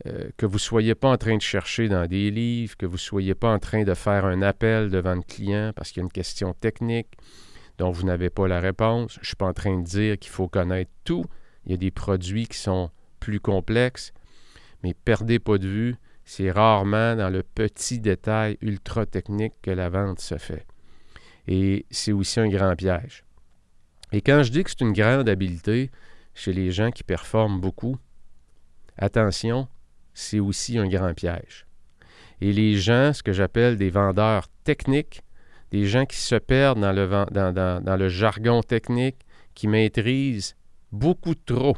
Euh, 0.06 0.30
que 0.37 0.47
vous 0.47 0.54
ne 0.54 0.59
soyez 0.59 0.94
pas 0.97 1.11
en 1.11 1.16
train 1.16 1.37
de 1.37 1.42
chercher 1.42 1.88
dans 1.88 2.06
des 2.06 2.30
livres, 2.32 2.76
que 2.76 2.87
vous 2.87 2.94
ne 2.94 2.99
soyez 2.99 3.35
pas 3.37 3.52
en 3.52 3.61
train 3.61 3.85
de 3.85 3.94
faire 3.94 4.25
un 4.25 4.42
appel 4.42 4.90
devant 4.90 5.14
le 5.14 5.23
client 5.23 5.73
parce 5.76 5.92
qu'il 5.92 6.00
y 6.00 6.02
a 6.02 6.04
une 6.04 6.11
question 6.11 6.54
technique 6.54 7.09
dont 7.78 7.90
vous 7.92 8.04
n'avez 8.04 8.28
pas 8.28 8.49
la 8.49 8.59
réponse. 8.59 9.12
Je 9.14 9.21
ne 9.21 9.25
suis 9.26 9.37
pas 9.37 9.47
en 9.47 9.52
train 9.52 9.78
de 9.78 9.85
dire 9.85 10.18
qu'il 10.18 10.32
faut 10.32 10.49
connaître 10.49 10.90
tout. 11.04 11.25
Il 11.64 11.71
y 11.71 11.75
a 11.75 11.76
des 11.76 11.92
produits 11.92 12.49
qui 12.49 12.59
sont 12.59 12.90
plus 13.21 13.38
complexes, 13.38 14.12
mais 14.82 14.92
perdez 14.92 15.38
pas 15.38 15.59
de 15.59 15.68
vue, 15.68 15.97
c'est 16.25 16.50
rarement 16.50 17.14
dans 17.14 17.30
le 17.30 17.44
petit 17.44 18.00
détail 18.00 18.59
ultra 18.61 19.06
technique 19.06 19.54
que 19.62 19.71
la 19.71 19.88
vente 19.88 20.18
se 20.18 20.37
fait. 20.37 20.66
Et 21.47 21.87
c'est 21.90 22.12
aussi 22.12 22.40
un 22.40 22.49
grand 22.49 22.75
piège. 22.75 23.25
Et 24.11 24.21
quand 24.21 24.42
je 24.42 24.50
dis 24.50 24.64
que 24.64 24.71
c'est 24.71 24.80
une 24.80 24.92
grande 24.92 25.28
habileté 25.28 25.90
chez 26.35 26.52
les 26.52 26.73
gens 26.73 26.90
qui 26.90 27.04
performent 27.04 27.61
beaucoup, 27.61 27.97
attention, 28.99 29.68
c'est 30.14 30.40
aussi 30.40 30.78
un 30.78 30.88
grand 30.88 31.14
piège. 31.14 31.66
Et 32.40 32.52
les 32.52 32.76
gens, 32.76 33.12
ce 33.12 33.23
que 33.23 33.33
j'appelle 33.33 33.76
des 33.76 33.90
vendeurs 33.90 34.49
techniques, 34.64 35.23
des 35.71 35.87
gens 35.87 36.04
qui 36.04 36.16
se 36.16 36.35
perdent 36.35 36.81
dans 36.81 37.97
le, 37.97 38.09
jargon 38.09 38.62
technique, 38.62 39.16
qui 39.54 39.69
maîtrisent 39.69 40.57
beaucoup 40.90 41.35
trop, 41.35 41.76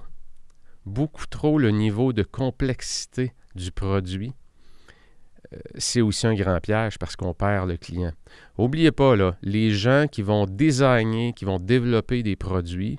beaucoup 0.87 1.26
trop 1.26 1.59
le 1.59 1.71
niveau 1.71 2.12
de 2.12 2.23
complexité 2.23 3.33
du 3.55 3.71
produit, 3.71 4.33
euh, 5.53 5.59
c'est 5.76 6.00
aussi 6.00 6.26
un 6.26 6.35
grand 6.35 6.61
piège 6.61 6.99
parce 6.99 7.14
qu'on 7.14 7.35
perd 7.35 7.69
le 7.69 7.76
client. 7.76 8.12
N'oubliez 8.59 8.91
pas, 8.91 9.14
les 9.43 9.71
gens 9.71 10.07
qui 10.11 10.23
vont 10.23 10.47
designer, 10.47 11.33
qui 11.35 11.45
vont 11.45 11.59
développer 11.59 12.23
des 12.23 12.37
produits 12.37 12.99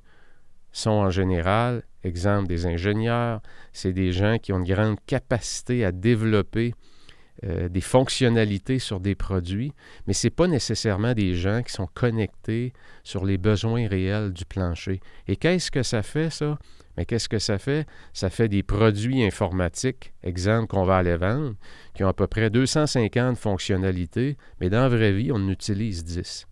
sont 0.72 0.92
en 0.92 1.10
général, 1.10 1.84
exemple 2.06 2.48
des 2.48 2.66
ingénieurs, 2.66 3.42
c'est 3.74 3.94
des 3.94 4.12
gens 4.12 4.38
qui 4.38 4.54
ont 4.54 4.60
une 4.60 4.74
grande 4.74 4.98
capacité 5.06 5.84
à 5.84 5.92
développer 5.92 6.74
euh, 7.44 7.68
des 7.68 7.82
fonctionnalités 7.82 8.80
sur 8.80 9.02
des 9.02 9.14
produits, 9.14 9.74
mais 10.08 10.14
ce 10.14 10.28
n'est 10.28 10.32
pas 10.32 10.48
nécessairement 10.48 11.14
des 11.14 11.36
gens 11.36 11.62
qui 11.64 11.74
sont 11.74 11.90
connectés 11.94 12.72
sur 13.04 13.26
les 13.26 13.38
besoins 13.38 13.90
réels 13.90 14.32
du 14.32 14.46
plancher. 14.46 15.02
Et 15.28 15.36
qu'est-ce 15.36 15.70
que 15.70 15.84
ça 15.84 16.02
fait, 16.02 16.30
ça? 16.30 16.58
Mais 16.96 17.06
qu'est-ce 17.06 17.28
que 17.28 17.40
ça 17.40 17.58
fait? 17.58 17.86
Ça 18.14 18.30
fait 18.30 18.48
des 18.48 18.64
produits 18.64 19.22
informatiques, 19.22 20.14
exemple 20.24 20.68
qu'on 20.68 20.86
va 20.86 20.96
aller 20.98 21.18
vendre, 21.18 21.56
qui 21.94 22.06
ont 22.06 22.08
à 22.08 22.14
peu 22.14 22.28
près 22.28 22.50
250 22.50 23.38
fonctionnalités, 23.38 24.38
mais 24.62 24.70
dans 24.70 24.84
la 24.84 24.90
vraie 24.90 25.12
vie, 25.12 25.34
on 25.34 25.36
en 25.36 25.50
utilise 25.50 26.06
10. 26.06 26.48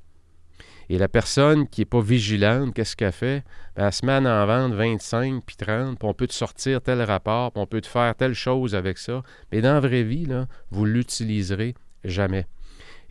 Et 0.90 0.98
la 0.98 1.08
personne 1.08 1.68
qui 1.68 1.82
n'est 1.82 1.86
pas 1.86 2.02
vigilante, 2.02 2.74
qu'est-ce 2.74 2.96
qu'elle 2.96 3.12
fait? 3.12 3.44
Ben, 3.76 3.88
elle 3.88 3.94
se 3.94 4.06
met 4.06 4.14
à 4.14 4.20
en 4.20 4.46
vendre 4.46 4.76
25 4.76 5.44
puis 5.46 5.56
30, 5.56 5.98
puis 5.98 6.08
on 6.08 6.14
peut 6.14 6.28
te 6.28 6.34
sortir 6.34 6.82
tel 6.82 7.02
rapport, 7.02 7.52
puis 7.52 7.62
on 7.62 7.68
peut 7.68 7.82
te 7.82 7.88
faire 7.88 8.14
telle 8.16 8.34
chose 8.34 8.76
avec 8.76 8.98
ça. 8.98 9.24
Mais 9.52 9.62
dans 9.62 9.74
la 9.74 9.80
vraie 9.80 10.04
vie, 10.04 10.26
là, 10.26 10.48
vous 10.72 10.86
l'utiliserez 10.86 11.76
jamais. 12.04 12.46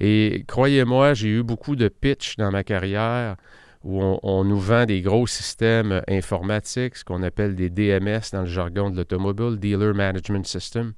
Et 0.01 0.45
croyez-moi, 0.49 1.15
j'ai 1.15 1.29
eu 1.29 1.43
beaucoup 1.43 1.77
de 1.77 1.89
pitch 1.89 2.37
dans 2.37 2.51
ma 2.51 2.65
carrière 2.65 3.37
où 3.85 4.01
on, 4.23 4.45
nous 4.45 4.61
vend 4.61 4.85
des 4.85 5.01
gros 5.03 5.27
systèmes 5.27 6.03
informatiques, 6.09 6.97
ce 6.97 7.05
qu'on 7.05 7.23
appelle 7.23 7.57
des 7.57 7.69
DMS 7.69 8.21
dans 8.33 8.43
le 8.43 8.47
jargon 8.47 8.91
de 8.91 8.97
l'automobile, 8.97 9.59
Dealer 9.59 9.93
Management 9.93 10.47
System, 10.47 10.93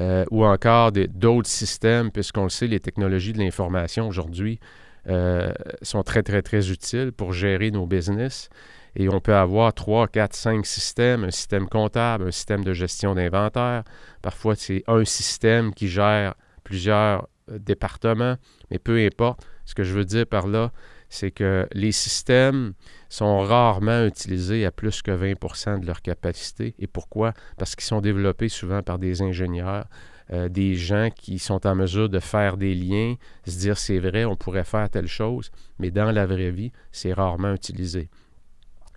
euh, 0.00 0.24
ou 0.30 0.44
encore 0.44 0.92
d'autres 0.92 1.48
systèmes, 1.48 2.12
puisqu'on 2.12 2.44
le 2.44 2.50
sait, 2.50 2.68
les 2.68 2.78
technologies 2.78 3.32
de 3.32 3.38
l'information 3.38 4.06
aujourd'hui 4.06 4.60
euh, 5.08 5.52
sont 5.82 6.02
très, 6.02 6.22
très, 6.22 6.42
très 6.42 6.70
utiles 6.70 7.12
pour 7.12 7.32
gérer 7.32 7.70
nos 7.70 7.86
business. 7.86 8.50
Et 8.96 9.08
on 9.08 9.20
peut 9.20 9.34
avoir 9.34 9.72
trois, 9.72 10.08
quatre, 10.08 10.34
cinq 10.34 10.66
systèmes, 10.66 11.24
un 11.24 11.30
système 11.30 11.68
comptable, 11.68 12.28
un 12.28 12.30
système 12.30 12.64
de 12.64 12.72
gestion 12.72 13.14
d'inventaire. 13.14 13.84
Parfois, 14.22 14.54
c'est 14.56 14.82
un 14.86 15.04
système 15.04 15.72
qui 15.72 15.88
gère 15.88 16.34
plusieurs 16.64 17.28
euh, 17.50 17.58
départements, 17.58 18.36
mais 18.70 18.78
peu 18.78 18.98
importe. 18.98 19.46
Ce 19.64 19.74
que 19.74 19.82
je 19.82 19.92
veux 19.92 20.04
dire 20.04 20.26
par 20.26 20.46
là, 20.46 20.72
c'est 21.10 21.30
que 21.30 21.66
les 21.72 21.92
systèmes 21.92 22.72
sont 23.08 23.40
rarement 23.40 24.04
utilisés 24.04 24.66
à 24.66 24.72
plus 24.72 25.02
que 25.02 25.10
20% 25.10 25.80
de 25.80 25.86
leur 25.86 26.02
capacité. 26.02 26.74
Et 26.78 26.86
pourquoi? 26.86 27.32
Parce 27.56 27.76
qu'ils 27.76 27.84
sont 27.84 28.00
développés 28.00 28.48
souvent 28.48 28.82
par 28.82 28.98
des 28.98 29.22
ingénieurs, 29.22 29.86
euh, 30.32 30.48
des 30.48 30.74
gens 30.74 31.08
qui 31.14 31.38
sont 31.38 31.66
en 31.66 31.74
mesure 31.74 32.08
de 32.08 32.18
faire 32.18 32.56
des 32.56 32.74
liens, 32.74 33.14
se 33.46 33.58
dire 33.58 33.78
c'est 33.78 33.98
vrai, 33.98 34.24
on 34.24 34.36
pourrait 34.36 34.64
faire 34.64 34.90
telle 34.90 35.06
chose, 35.06 35.50
mais 35.78 35.90
dans 35.90 36.10
la 36.10 36.26
vraie 36.26 36.50
vie, 36.50 36.72
c'est 36.92 37.12
rarement 37.12 37.54
utilisé. 37.54 38.08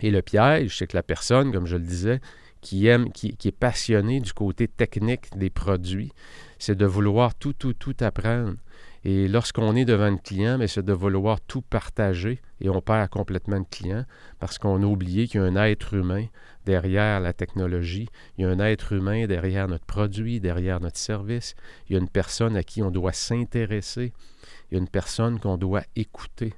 Et 0.01 0.11
le 0.11 0.21
piège, 0.21 0.77
c'est 0.77 0.87
que 0.87 0.97
la 0.97 1.03
personne, 1.03 1.51
comme 1.51 1.67
je 1.67 1.77
le 1.77 1.83
disais, 1.83 2.19
qui 2.61 2.87
aime, 2.87 3.11
qui, 3.11 3.35
est 3.43 3.51
passionnée 3.51 4.19
du 4.19 4.33
côté 4.33 4.67
technique 4.67 5.35
des 5.35 5.49
produits, 5.49 6.11
c'est 6.59 6.75
de 6.75 6.85
vouloir 6.85 7.33
tout, 7.35 7.53
tout, 7.53 7.73
tout 7.73 7.95
apprendre. 8.01 8.55
Et 9.03 9.27
lorsqu'on 9.27 9.75
est 9.75 9.85
devant 9.85 10.03
un 10.03 10.17
client, 10.17 10.59
c'est 10.67 10.85
de 10.85 10.93
vouloir 10.93 11.41
tout 11.41 11.61
partager 11.61 12.39
et 12.59 12.69
on 12.69 12.81
perd 12.81 13.09
complètement 13.09 13.57
le 13.57 13.65
client 13.65 14.05
parce 14.39 14.59
qu'on 14.59 14.83
a 14.83 14.85
oublié 14.85 15.27
qu'il 15.27 15.41
y 15.41 15.43
a 15.43 15.47
un 15.47 15.55
être 15.55 15.95
humain 15.95 16.25
derrière 16.65 17.19
la 17.19 17.33
technologie, 17.33 18.07
il 18.37 18.41
y 18.41 18.45
a 18.45 18.49
un 18.49 18.59
être 18.59 18.93
humain 18.93 19.25
derrière 19.27 19.67
notre 19.67 19.85
produit, 19.85 20.39
derrière 20.39 20.79
notre 20.79 20.97
service, 20.97 21.55
il 21.87 21.93
y 21.93 21.95
a 21.95 21.99
une 21.99 22.09
personne 22.09 22.55
à 22.55 22.63
qui 22.63 22.81
on 22.81 22.91
doit 22.91 23.13
s'intéresser, 23.13 24.13
il 24.69 24.75
y 24.75 24.77
a 24.77 24.79
une 24.79 24.89
personne 24.89 25.39
qu'on 25.39 25.57
doit 25.57 25.83
écouter. 25.95 26.53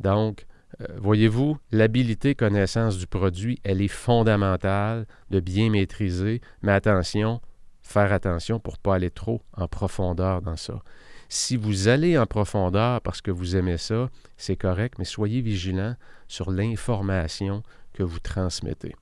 Donc, 0.00 0.46
euh, 0.80 0.86
voyez-vous, 0.98 1.58
l'habilité 1.72 2.34
connaissance 2.34 2.98
du 2.98 3.06
produit, 3.06 3.60
elle 3.64 3.82
est 3.82 3.88
fondamentale 3.88 5.06
de 5.30 5.40
bien 5.40 5.70
maîtriser, 5.70 6.40
mais 6.62 6.72
attention, 6.72 7.40
faire 7.82 8.12
attention 8.12 8.60
pour 8.60 8.74
ne 8.74 8.82
pas 8.82 8.94
aller 8.94 9.10
trop 9.10 9.42
en 9.56 9.68
profondeur 9.68 10.42
dans 10.42 10.56
ça. 10.56 10.80
Si 11.28 11.56
vous 11.56 11.88
allez 11.88 12.18
en 12.18 12.26
profondeur 12.26 13.00
parce 13.02 13.20
que 13.20 13.30
vous 13.30 13.56
aimez 13.56 13.78
ça, 13.78 14.10
c'est 14.36 14.56
correct, 14.56 14.94
mais 14.98 15.04
soyez 15.04 15.40
vigilant 15.40 15.94
sur 16.26 16.50
l'information 16.50 17.62
vous 18.02 18.20
transmettez. 18.20 18.94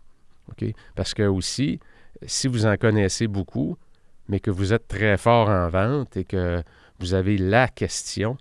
Parce 0.94 1.14
que 1.14 1.24
aussi, 1.24 1.78
si 2.26 2.48
vous 2.48 2.66
en 2.66 2.76
connaissez 2.76 3.26
beaucoup, 3.26 3.76
mais 4.28 4.40
que 4.40 4.50
vous 4.50 4.72
êtes 4.72 4.88
très 4.88 5.16
fort 5.16 5.48
en 5.48 5.68
vente 5.68 6.16
et 6.16 6.24
que 6.24 6.62
vous 6.98 7.14
avez 7.14 7.38
la 7.38 7.68
question, 7.68 8.36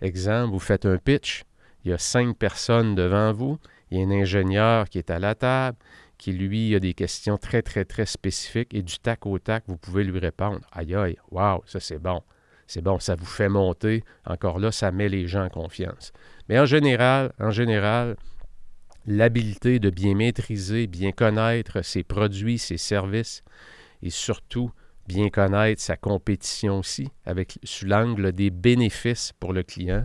exemple, 0.00 0.52
vous 0.52 0.60
faites 0.60 0.86
un 0.86 0.98
pitch, 0.98 1.44
il 1.84 1.90
y 1.90 1.94
a 1.94 1.98
cinq 1.98 2.36
personnes 2.36 2.94
devant 2.94 3.32
vous, 3.32 3.58
il 3.90 3.98
y 3.98 4.02
a 4.02 4.06
un 4.06 4.10
ingénieur 4.10 4.88
qui 4.88 4.98
est 4.98 5.10
à 5.10 5.18
la 5.18 5.34
table, 5.34 5.78
qui 6.18 6.32
lui 6.32 6.74
a 6.74 6.80
des 6.80 6.94
questions 6.94 7.36
très, 7.36 7.62
très, 7.62 7.84
très 7.84 8.06
spécifiques 8.06 8.72
et 8.74 8.82
du 8.82 8.98
tac 8.98 9.26
au 9.26 9.38
tac, 9.38 9.64
vous 9.66 9.76
pouvez 9.76 10.04
lui 10.04 10.18
répondre. 10.18 10.60
Aïe, 10.72 10.94
aïe, 10.94 11.16
waouh, 11.30 11.62
ça 11.66 11.80
c'est 11.80 11.98
bon 11.98 12.22
c'est 12.66 12.82
bon, 12.82 12.98
ça 12.98 13.14
vous 13.14 13.26
fait 13.26 13.48
monter. 13.48 14.04
Encore 14.26 14.58
là, 14.58 14.72
ça 14.72 14.90
met 14.90 15.08
les 15.08 15.26
gens 15.26 15.44
en 15.44 15.48
confiance. 15.48 16.12
Mais 16.48 16.58
en 16.58 16.66
général, 16.66 17.32
en 17.38 17.50
général, 17.50 18.16
l'habileté 19.06 19.78
de 19.78 19.90
bien 19.90 20.14
maîtriser, 20.14 20.86
bien 20.86 21.12
connaître 21.12 21.82
ses 21.82 22.02
produits, 22.02 22.58
ses 22.58 22.78
services 22.78 23.42
et 24.02 24.10
surtout 24.10 24.70
bien 25.06 25.28
connaître 25.30 25.80
sa 25.80 25.96
compétition 25.96 26.80
aussi, 26.80 27.08
avec 27.24 27.58
sous 27.62 27.86
l'angle 27.86 28.32
des 28.32 28.50
bénéfices 28.50 29.32
pour 29.38 29.52
le 29.52 29.62
client. 29.62 30.04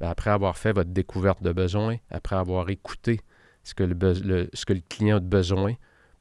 Ben, 0.00 0.10
après 0.10 0.30
avoir 0.30 0.58
fait 0.58 0.72
votre 0.72 0.90
découverte 0.90 1.42
de 1.42 1.52
besoin, 1.52 1.96
après 2.10 2.36
avoir 2.36 2.68
écouté 2.68 3.20
ce 3.64 3.74
que 3.74 3.82
le, 3.82 4.80
client 4.88 5.16
a 5.16 5.20
de 5.20 5.26
besoin, 5.26 5.74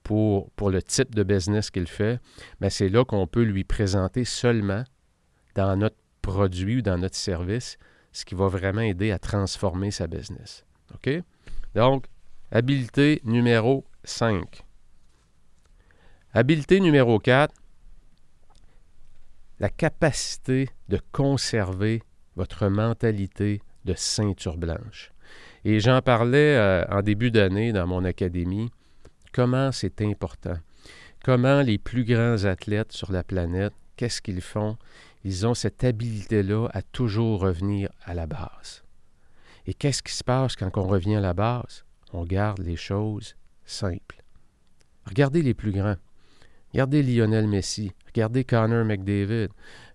pour, 0.04 0.52
pour 0.52 0.70
le 0.70 0.82
type 0.82 1.16
de 1.16 1.24
business 1.24 1.72
qu'il 1.72 1.88
fait, 1.88 2.20
mais 2.62 2.70
c'est 2.70 2.90
là 2.90 3.04
qu'on 3.04 3.28
peut 3.28 3.42
lui 3.42 3.64
présenter 3.64 4.24
seulement 4.24 4.84
dans 5.56 5.76
notre 5.76 5.98
produit 6.22 6.78
ou 6.78 6.82
dans 6.82 6.98
notre 6.98 7.16
service 7.16 7.78
ce 8.12 8.24
qui 8.24 8.36
va 8.36 8.48
vraiment 8.48 8.82
aider 8.82 9.12
à 9.12 9.20
transformer 9.20 9.92
sa 9.92 10.08
business. 10.08 10.64
OK? 10.94 11.10
Donc, 11.76 12.06
habileté 12.52 13.22
numéro 13.26 13.84
5. 14.06 14.64
Habileté 16.34 16.80
numéro 16.80 17.20
4, 17.20 17.54
la 19.60 19.70
capacité 19.70 20.70
de 20.88 21.00
conserver 21.12 22.02
votre 22.38 22.70
mentalité 22.70 23.62
de 23.84 23.94
ceinture 23.94 24.58
blanche. 24.58 25.12
Et 25.66 25.82
j'en 25.82 26.02
parlais 26.02 26.56
euh, 26.56 26.86
en 26.90 27.02
début 27.02 27.30
d'année 27.30 27.74
dans 27.74 27.88
mon 27.88 28.06
académie, 28.06 28.72
comment 29.34 29.74
c'est 29.74 30.02
important, 30.02 30.58
comment 31.26 31.62
les 31.62 31.78
plus 31.78 32.06
grands 32.06 32.46
athlètes 32.46 32.94
sur 32.94 33.12
la 33.12 33.24
planète, 33.24 33.74
qu'est-ce 33.98 34.22
qu'ils 34.22 34.42
font? 34.42 34.78
Ils 35.26 35.46
ont 35.46 35.54
cette 35.54 35.84
habileté-là 35.84 36.70
à 36.72 36.82
toujours 36.82 37.42
revenir 37.42 37.90
à 38.06 38.14
la 38.14 38.28
base. 38.28 38.85
Et 39.68 39.74
qu'est-ce 39.74 40.04
qui 40.04 40.14
se 40.14 40.24
passe 40.24 40.56
quand 40.56 40.78
on 40.78 40.88
revient 40.88 41.16
à 41.16 41.22
la 41.22 41.34
base? 41.34 41.86
On 42.14 42.24
garde 42.24 42.60
les 42.60 42.76
choses 42.76 43.36
simples. 43.66 44.24
Regardez 45.06 45.42
les 45.42 45.54
plus 45.54 45.72
grands. 45.72 45.98
Regardez 46.72 47.04
Lionel 47.04 47.48
Messi. 47.48 47.92
Regardez 48.08 48.44
Connor 48.44 48.86
McDavid. 48.86 49.48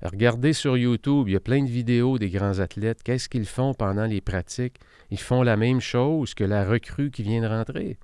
Regardez 0.02 0.52
sur 0.52 0.76
YouTube, 0.76 1.28
il 1.28 1.32
y 1.32 1.36
a 1.36 1.40
plein 1.40 1.62
de 1.62 1.70
vidéos 1.70 2.18
des 2.18 2.30
grands 2.30 2.58
athlètes. 2.58 3.02
Qu'est-ce 3.02 3.28
qu'ils 3.28 3.46
font 3.46 3.74
pendant 3.74 4.06
les 4.06 4.20
pratiques? 4.20 4.78
Ils 5.10 5.20
font 5.20 5.42
la 5.42 5.56
même 5.56 5.80
chose 5.80 6.34
que 6.34 6.44
la 6.44 6.64
recrue 6.64 7.10
qui 7.10 7.22
vient 7.22 7.42
de 7.42 7.46
rentrer. 7.46 7.98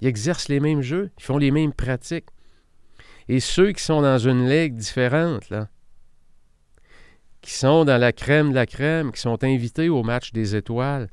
Ils 0.00 0.08
exercent 0.08 0.48
les 0.48 0.60
mêmes 0.60 0.82
jeux, 0.82 1.10
ils 1.18 1.22
font 1.22 1.38
les 1.38 1.50
mêmes 1.50 1.72
pratiques. 1.72 2.28
Et 3.28 3.40
ceux 3.40 3.72
qui 3.72 3.82
sont 3.82 4.02
dans 4.02 4.18
une 4.18 4.48
ligue 4.48 4.76
différente, 4.76 5.50
là, 5.50 5.68
qui 7.46 7.54
sont 7.54 7.84
dans 7.84 7.98
la 7.98 8.12
crème 8.12 8.50
de 8.50 8.56
la 8.56 8.66
crème, 8.66 9.12
qui 9.12 9.20
sont 9.20 9.44
invités 9.44 9.88
au 9.88 10.02
match 10.02 10.32
des 10.32 10.56
étoiles, 10.56 11.08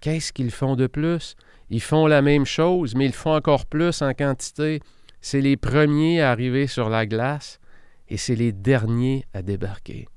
qu'est-ce 0.00 0.32
qu'ils 0.32 0.50
font 0.50 0.74
de 0.74 0.88
plus? 0.88 1.36
Ils 1.70 1.80
font 1.80 2.08
la 2.08 2.20
même 2.20 2.44
chose, 2.44 2.96
mais 2.96 3.06
ils 3.06 3.12
font 3.12 3.36
encore 3.36 3.64
plus 3.64 4.02
en 4.02 4.12
quantité. 4.12 4.80
C'est 5.20 5.40
les 5.40 5.56
premiers 5.56 6.20
à 6.20 6.32
arriver 6.32 6.66
sur 6.66 6.88
la 6.88 7.06
glace 7.06 7.60
et 8.08 8.16
c'est 8.16 8.34
les 8.34 8.50
derniers 8.50 9.24
à 9.32 9.42
débarquer. 9.42 10.08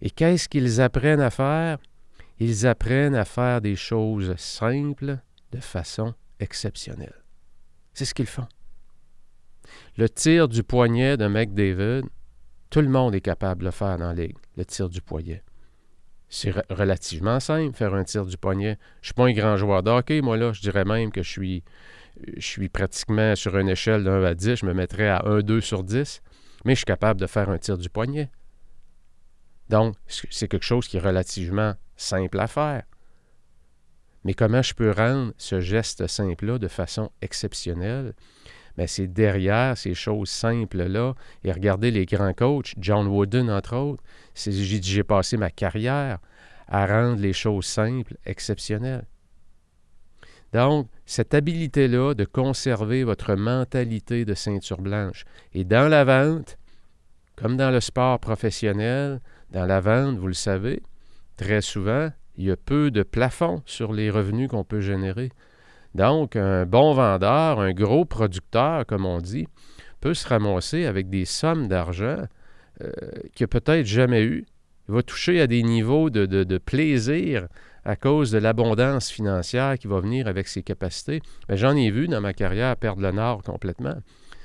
Et 0.00 0.10
qu'est-ce 0.10 0.48
qu'ils 0.48 0.80
apprennent 0.80 1.20
à 1.20 1.30
faire? 1.30 1.78
Ils 2.38 2.68
apprennent 2.68 3.16
à 3.16 3.24
faire 3.24 3.60
des 3.60 3.74
choses 3.74 4.36
simples 4.36 5.18
de 5.50 5.58
façon 5.58 6.14
exceptionnelle. 6.38 7.24
C'est 7.92 8.04
ce 8.04 8.14
qu'ils 8.14 8.26
font. 8.26 8.46
Le 9.96 10.08
tir 10.08 10.46
du 10.46 10.62
poignet 10.62 11.16
de 11.16 11.26
McDavid, 11.26 12.04
tout 12.70 12.80
le 12.80 12.88
monde 12.88 13.14
est 13.14 13.20
capable 13.20 13.64
de 13.64 13.70
faire 13.70 13.98
dans 13.98 14.12
la 14.12 14.14
ligue, 14.14 14.36
le 14.56 14.64
tir 14.64 14.88
du 14.88 15.02
poignet. 15.02 15.42
C'est 16.28 16.52
relativement 16.70 17.40
simple, 17.40 17.76
faire 17.76 17.94
un 17.94 18.04
tir 18.04 18.24
du 18.24 18.36
poignet. 18.36 18.78
Je 19.00 19.00
ne 19.00 19.04
suis 19.06 19.14
pas 19.14 19.24
un 19.26 19.32
grand 19.32 19.56
joueur 19.56 19.82
d'hockey, 19.82 20.20
moi 20.20 20.36
là, 20.36 20.52
je 20.52 20.60
dirais 20.60 20.84
même 20.84 21.10
que 21.10 21.22
je 21.22 21.28
suis, 21.28 21.64
je 22.36 22.46
suis 22.46 22.68
pratiquement 22.68 23.34
sur 23.34 23.58
une 23.58 23.68
échelle 23.68 24.04
de 24.04 24.10
1 24.10 24.24
à 24.24 24.34
10, 24.34 24.56
je 24.56 24.66
me 24.66 24.72
mettrais 24.72 25.08
à 25.08 25.22
1-2 25.26 25.60
sur 25.60 25.82
10, 25.82 26.22
mais 26.64 26.74
je 26.74 26.78
suis 26.78 26.84
capable 26.84 27.20
de 27.20 27.26
faire 27.26 27.50
un 27.50 27.58
tir 27.58 27.76
du 27.76 27.88
poignet. 27.88 28.30
Donc, 29.68 29.96
c'est 30.06 30.48
quelque 30.48 30.64
chose 30.64 30.86
qui 30.86 30.96
est 30.96 31.00
relativement 31.00 31.74
simple 31.96 32.38
à 32.38 32.46
faire. 32.46 32.84
Mais 34.24 34.34
comment 34.34 34.62
je 34.62 34.74
peux 34.74 34.90
rendre 34.90 35.32
ce 35.38 35.60
geste 35.60 36.06
simple-là 36.06 36.58
de 36.58 36.68
façon 36.68 37.10
exceptionnelle? 37.22 38.14
Mais 38.76 38.86
c'est 38.86 39.06
derrière 39.06 39.76
ces 39.76 39.94
choses 39.94 40.28
simples-là. 40.28 41.14
Et 41.44 41.52
regardez 41.52 41.90
les 41.90 42.06
grands 42.06 42.32
coachs, 42.32 42.74
John 42.78 43.06
Wooden 43.06 43.50
entre 43.50 43.76
autres, 43.76 44.02
j'ai 44.34 45.04
passé 45.04 45.36
ma 45.36 45.50
carrière 45.50 46.18
à 46.68 46.86
rendre 46.86 47.20
les 47.20 47.32
choses 47.32 47.66
simples 47.66 48.16
exceptionnelles. 48.24 49.06
Donc, 50.52 50.88
cette 51.06 51.34
habilité-là 51.34 52.14
de 52.14 52.24
conserver 52.24 53.04
votre 53.04 53.34
mentalité 53.34 54.24
de 54.24 54.34
ceinture 54.34 54.80
blanche. 54.80 55.24
Et 55.52 55.64
dans 55.64 55.88
la 55.88 56.04
vente, 56.04 56.58
comme 57.36 57.56
dans 57.56 57.70
le 57.70 57.80
sport 57.80 58.18
professionnel, 58.18 59.20
dans 59.50 59.66
la 59.66 59.80
vente, 59.80 60.18
vous 60.18 60.26
le 60.26 60.34
savez, 60.34 60.82
très 61.36 61.60
souvent, 61.60 62.10
il 62.36 62.44
y 62.46 62.50
a 62.50 62.56
peu 62.56 62.90
de 62.90 63.02
plafond 63.02 63.62
sur 63.64 63.92
les 63.92 64.10
revenus 64.10 64.48
qu'on 64.48 64.64
peut 64.64 64.80
générer. 64.80 65.30
Donc, 65.94 66.36
un 66.36 66.66
bon 66.66 66.92
vendeur, 66.94 67.60
un 67.60 67.72
gros 67.72 68.04
producteur, 68.04 68.86
comme 68.86 69.04
on 69.04 69.18
dit, 69.18 69.46
peut 70.00 70.14
se 70.14 70.26
ramasser 70.26 70.86
avec 70.86 71.08
des 71.08 71.24
sommes 71.24 71.68
d'argent 71.68 72.24
euh, 72.82 72.90
qu'il 73.34 73.44
n'a 73.44 73.48
peut-être 73.48 73.86
jamais 73.86 74.22
eu. 74.22 74.46
Il 74.88 74.94
va 74.94 75.02
toucher 75.02 75.40
à 75.40 75.46
des 75.46 75.62
niveaux 75.62 76.10
de, 76.10 76.58
plaisir 76.58 77.48
à 77.84 77.96
cause 77.96 78.30
de 78.30 78.38
l'abondance 78.38 79.10
financière 79.10 79.78
qui 79.78 79.86
va 79.86 80.00
venir 80.00 80.26
avec 80.26 80.48
ses 80.48 80.62
capacités. 80.62 81.20
Ben, 81.48 81.56
j'en 81.56 81.76
ai 81.76 81.90
vu 81.90 82.08
dans 82.08 82.20
ma 82.20 82.32
carrière 82.32 82.76
perdre 82.76 83.02
le 83.02 83.12
nord 83.12 83.42
complètement. 83.42 83.96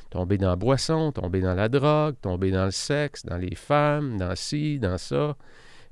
Tomber 0.10 0.38
dans 0.38 0.50
la 0.50 0.56
boisson, 0.56 1.12
tomber 1.12 1.42
dans 1.42 1.56
la 1.56 1.68
drogue, 1.68 2.16
tomber 2.22 2.52
dans 2.52 2.66
le 2.66 2.72
sexe, 2.72 3.26
dans 3.26 3.38
les 3.38 3.56
femmes, 3.56 4.18
dans 4.18 4.36
ci, 4.36 4.80
dans 4.80 4.98
ça. 4.98 5.36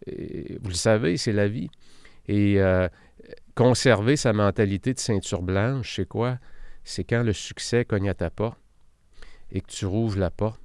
vous 0.07 0.69
le 0.69 0.75
savez, 0.75 1.17
c'est 1.17 1.33
la 1.33 1.47
vie. 1.47 1.69
Et 2.27 2.61
euh, 2.61 2.87
conserver 3.55 4.17
sa 4.17 4.33
mentalité 4.33 4.93
de 4.93 4.99
ceinture 4.99 5.41
blanche, 5.41 5.95
c'est 5.95 6.07
quoi? 6.07 6.39
C'est 6.83 7.03
quand 7.03 7.23
le 7.23 7.33
succès 7.33 7.85
cogne 7.85 8.09
à 8.09 8.13
ta 8.13 8.29
porte 8.29 8.59
et 9.51 9.61
que 9.61 9.71
tu 9.71 9.85
rouvres 9.85 10.19
la 10.19 10.31
porte, 10.31 10.61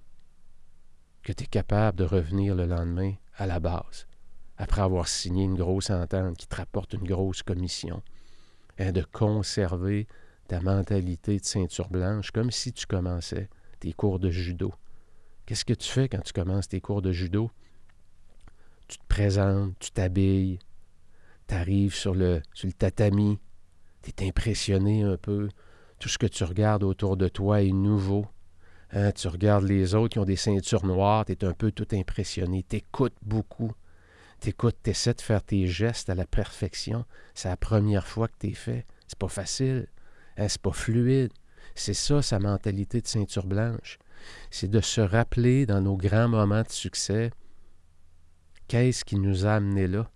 que 1.22 1.32
tu 1.32 1.44
es 1.44 1.46
capable 1.46 1.98
de 1.98 2.04
revenir 2.04 2.54
le 2.54 2.64
lendemain 2.64 3.14
à 3.36 3.46
la 3.46 3.60
base, 3.60 4.06
après 4.56 4.80
avoir 4.80 5.06
signé 5.06 5.44
une 5.44 5.56
grosse 5.56 5.90
entente 5.90 6.36
qui 6.38 6.46
te 6.46 6.56
rapporte 6.56 6.94
une 6.94 7.06
grosse 7.06 7.42
commission, 7.42 8.02
et 8.78 8.84
hein, 8.84 8.92
de 8.92 9.02
conserver 9.02 10.06
ta 10.46 10.60
mentalité 10.60 11.38
de 11.38 11.44
ceinture 11.44 11.88
blanche 11.88 12.30
comme 12.30 12.50
si 12.50 12.72
tu 12.72 12.86
commençais 12.86 13.48
tes 13.80 13.92
cours 13.92 14.18
de 14.18 14.30
judo. 14.30 14.72
Qu'est-ce 15.46 15.64
que 15.64 15.74
tu 15.74 15.88
fais 15.88 16.08
quand 16.08 16.22
tu 16.22 16.32
commences 16.32 16.68
tes 16.68 16.80
cours 16.80 17.02
de 17.02 17.12
judo? 17.12 17.50
Tu 18.86 18.98
te 18.98 19.06
présentes, 19.06 19.78
tu 19.78 19.90
t'habilles, 19.90 20.58
tu 21.48 21.54
arrives 21.54 21.94
sur 21.94 22.14
le, 22.14 22.42
sur 22.54 22.66
le 22.66 22.72
tatami, 22.72 23.38
tu 24.02 24.10
es 24.10 24.28
impressionné 24.28 25.02
un 25.02 25.16
peu. 25.16 25.48
Tout 25.98 26.08
ce 26.08 26.18
que 26.18 26.26
tu 26.26 26.44
regardes 26.44 26.84
autour 26.84 27.16
de 27.16 27.28
toi 27.28 27.62
est 27.62 27.72
nouveau. 27.72 28.26
Hein, 28.92 29.12
tu 29.12 29.26
regardes 29.28 29.64
les 29.64 29.94
autres 29.94 30.12
qui 30.12 30.18
ont 30.18 30.24
des 30.24 30.36
ceintures 30.36 30.86
noires, 30.86 31.24
tu 31.24 31.32
es 31.32 31.44
un 31.44 31.52
peu 31.52 31.72
tout 31.72 31.88
impressionné. 31.92 32.64
Tu 32.68 32.76
écoutes 32.76 33.16
beaucoup. 33.22 33.72
Tu 34.40 34.50
écoutes, 34.50 34.76
tu 34.82 34.90
essaies 34.90 35.14
de 35.14 35.20
faire 35.20 35.42
tes 35.42 35.66
gestes 35.66 36.08
à 36.08 36.14
la 36.14 36.26
perfection. 36.26 37.04
C'est 37.34 37.48
la 37.48 37.56
première 37.56 38.06
fois 38.06 38.28
que 38.28 38.36
tu 38.38 38.48
es 38.48 38.54
fait. 38.54 38.86
C'est 39.08 39.18
pas 39.18 39.28
facile. 39.28 39.88
Hein, 40.36 40.48
c'est 40.48 40.62
pas 40.62 40.72
fluide. 40.72 41.32
C'est 41.74 41.94
ça, 41.94 42.22
sa 42.22 42.38
mentalité 42.38 43.00
de 43.00 43.08
ceinture 43.08 43.46
blanche. 43.46 43.98
C'est 44.50 44.70
de 44.70 44.80
se 44.80 45.00
rappeler 45.00 45.66
dans 45.66 45.80
nos 45.80 45.96
grands 45.96 46.28
moments 46.28 46.62
de 46.62 46.70
succès 46.70 47.30
qu'est-ce 48.68 49.04
qui 49.04 49.16
nous 49.16 49.46
a 49.46 49.54
amenés 49.54 49.88
là? 49.88 50.08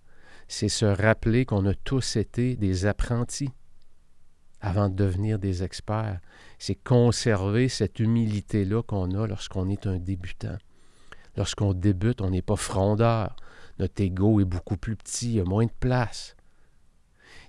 C'est 0.48 0.68
se 0.68 0.84
rappeler 0.84 1.44
qu'on 1.44 1.66
a 1.66 1.74
tous 1.74 2.16
été 2.16 2.56
des 2.56 2.86
apprentis 2.86 3.50
avant 4.60 4.88
de 4.88 4.94
devenir 4.94 5.38
des 5.38 5.62
experts. 5.62 6.20
C'est 6.58 6.76
conserver 6.76 7.68
cette 7.68 7.98
humilité-là 7.98 8.82
qu'on 8.82 9.10
a 9.20 9.26
lorsqu'on 9.26 9.68
est 9.68 9.86
un 9.86 9.98
débutant. 9.98 10.56
Lorsqu'on 11.36 11.74
débute, 11.74 12.20
on 12.20 12.30
n'est 12.30 12.42
pas 12.42 12.56
frondeur. 12.56 13.34
Notre 13.78 14.00
ego 14.02 14.40
est 14.40 14.44
beaucoup 14.44 14.76
plus 14.76 14.96
petit, 14.96 15.30
il 15.30 15.36
y 15.36 15.40
a 15.40 15.44
moins 15.44 15.66
de 15.66 15.72
place. 15.80 16.36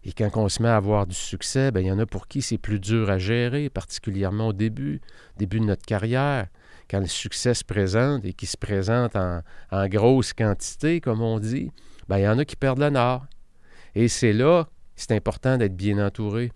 Et 0.06 0.12
quand 0.12 0.30
on 0.36 0.50
se 0.50 0.62
met 0.62 0.70
à 0.70 0.76
avoir 0.76 1.06
du 1.06 1.16
succès, 1.16 1.72
ben, 1.72 1.82
il 1.82 1.88
y 1.88 1.92
en 1.92 2.00
a 2.00 2.06
pour 2.06 2.28
qui 2.28 2.42
c'est 2.42 2.58
plus 2.58 2.80
dur 2.80 3.10
à 3.10 3.18
gérer, 3.18 3.70
particulièrement 3.70 4.48
au 4.48 4.54
début, 4.54 5.00
début 5.38 5.60
de 5.60 5.66
notre 5.66 5.86
carrière, 5.86 6.48
quand 6.90 7.00
le 7.00 7.08
succès 7.08 7.54
se 7.54 7.64
présente 7.64 8.26
et 8.26 8.34
qui 8.34 8.46
se 8.46 8.58
présente 8.58 9.16
en, 9.16 9.42
en 9.72 9.88
grosse 9.88 10.34
quantité, 10.34 11.00
comme 11.00 11.22
on 11.22 11.40
dit 11.40 11.72
ben, 12.08 12.18
il 12.18 12.24
y 12.24 12.28
en 12.28 12.38
a 12.38 12.46
qui 12.46 12.56
perdent 12.56 12.80
le 12.80 12.90
nord. 12.90 13.26
Et 13.96 14.08
c'est 14.08 14.34
là, 14.34 14.68
c'est 14.96 15.12
important 15.12 15.58
d'être 15.58 15.76
bien 15.76 16.04
entouré. 16.06 16.52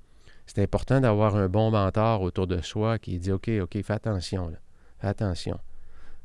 C'est 0.45 0.61
important 0.61 1.01
d'avoir 1.01 1.35
un 1.35 1.49
bon 1.49 1.71
mentor 1.71 2.21
autour 2.21 2.47
de 2.47 2.61
soi 2.61 2.99
qui 2.99 3.19
dit 3.19 3.31
OK, 3.31 3.49
OK, 3.61 3.81
fais 3.81 3.93
attention. 3.93 4.51
Fais 4.99 5.07
attention. 5.07 5.59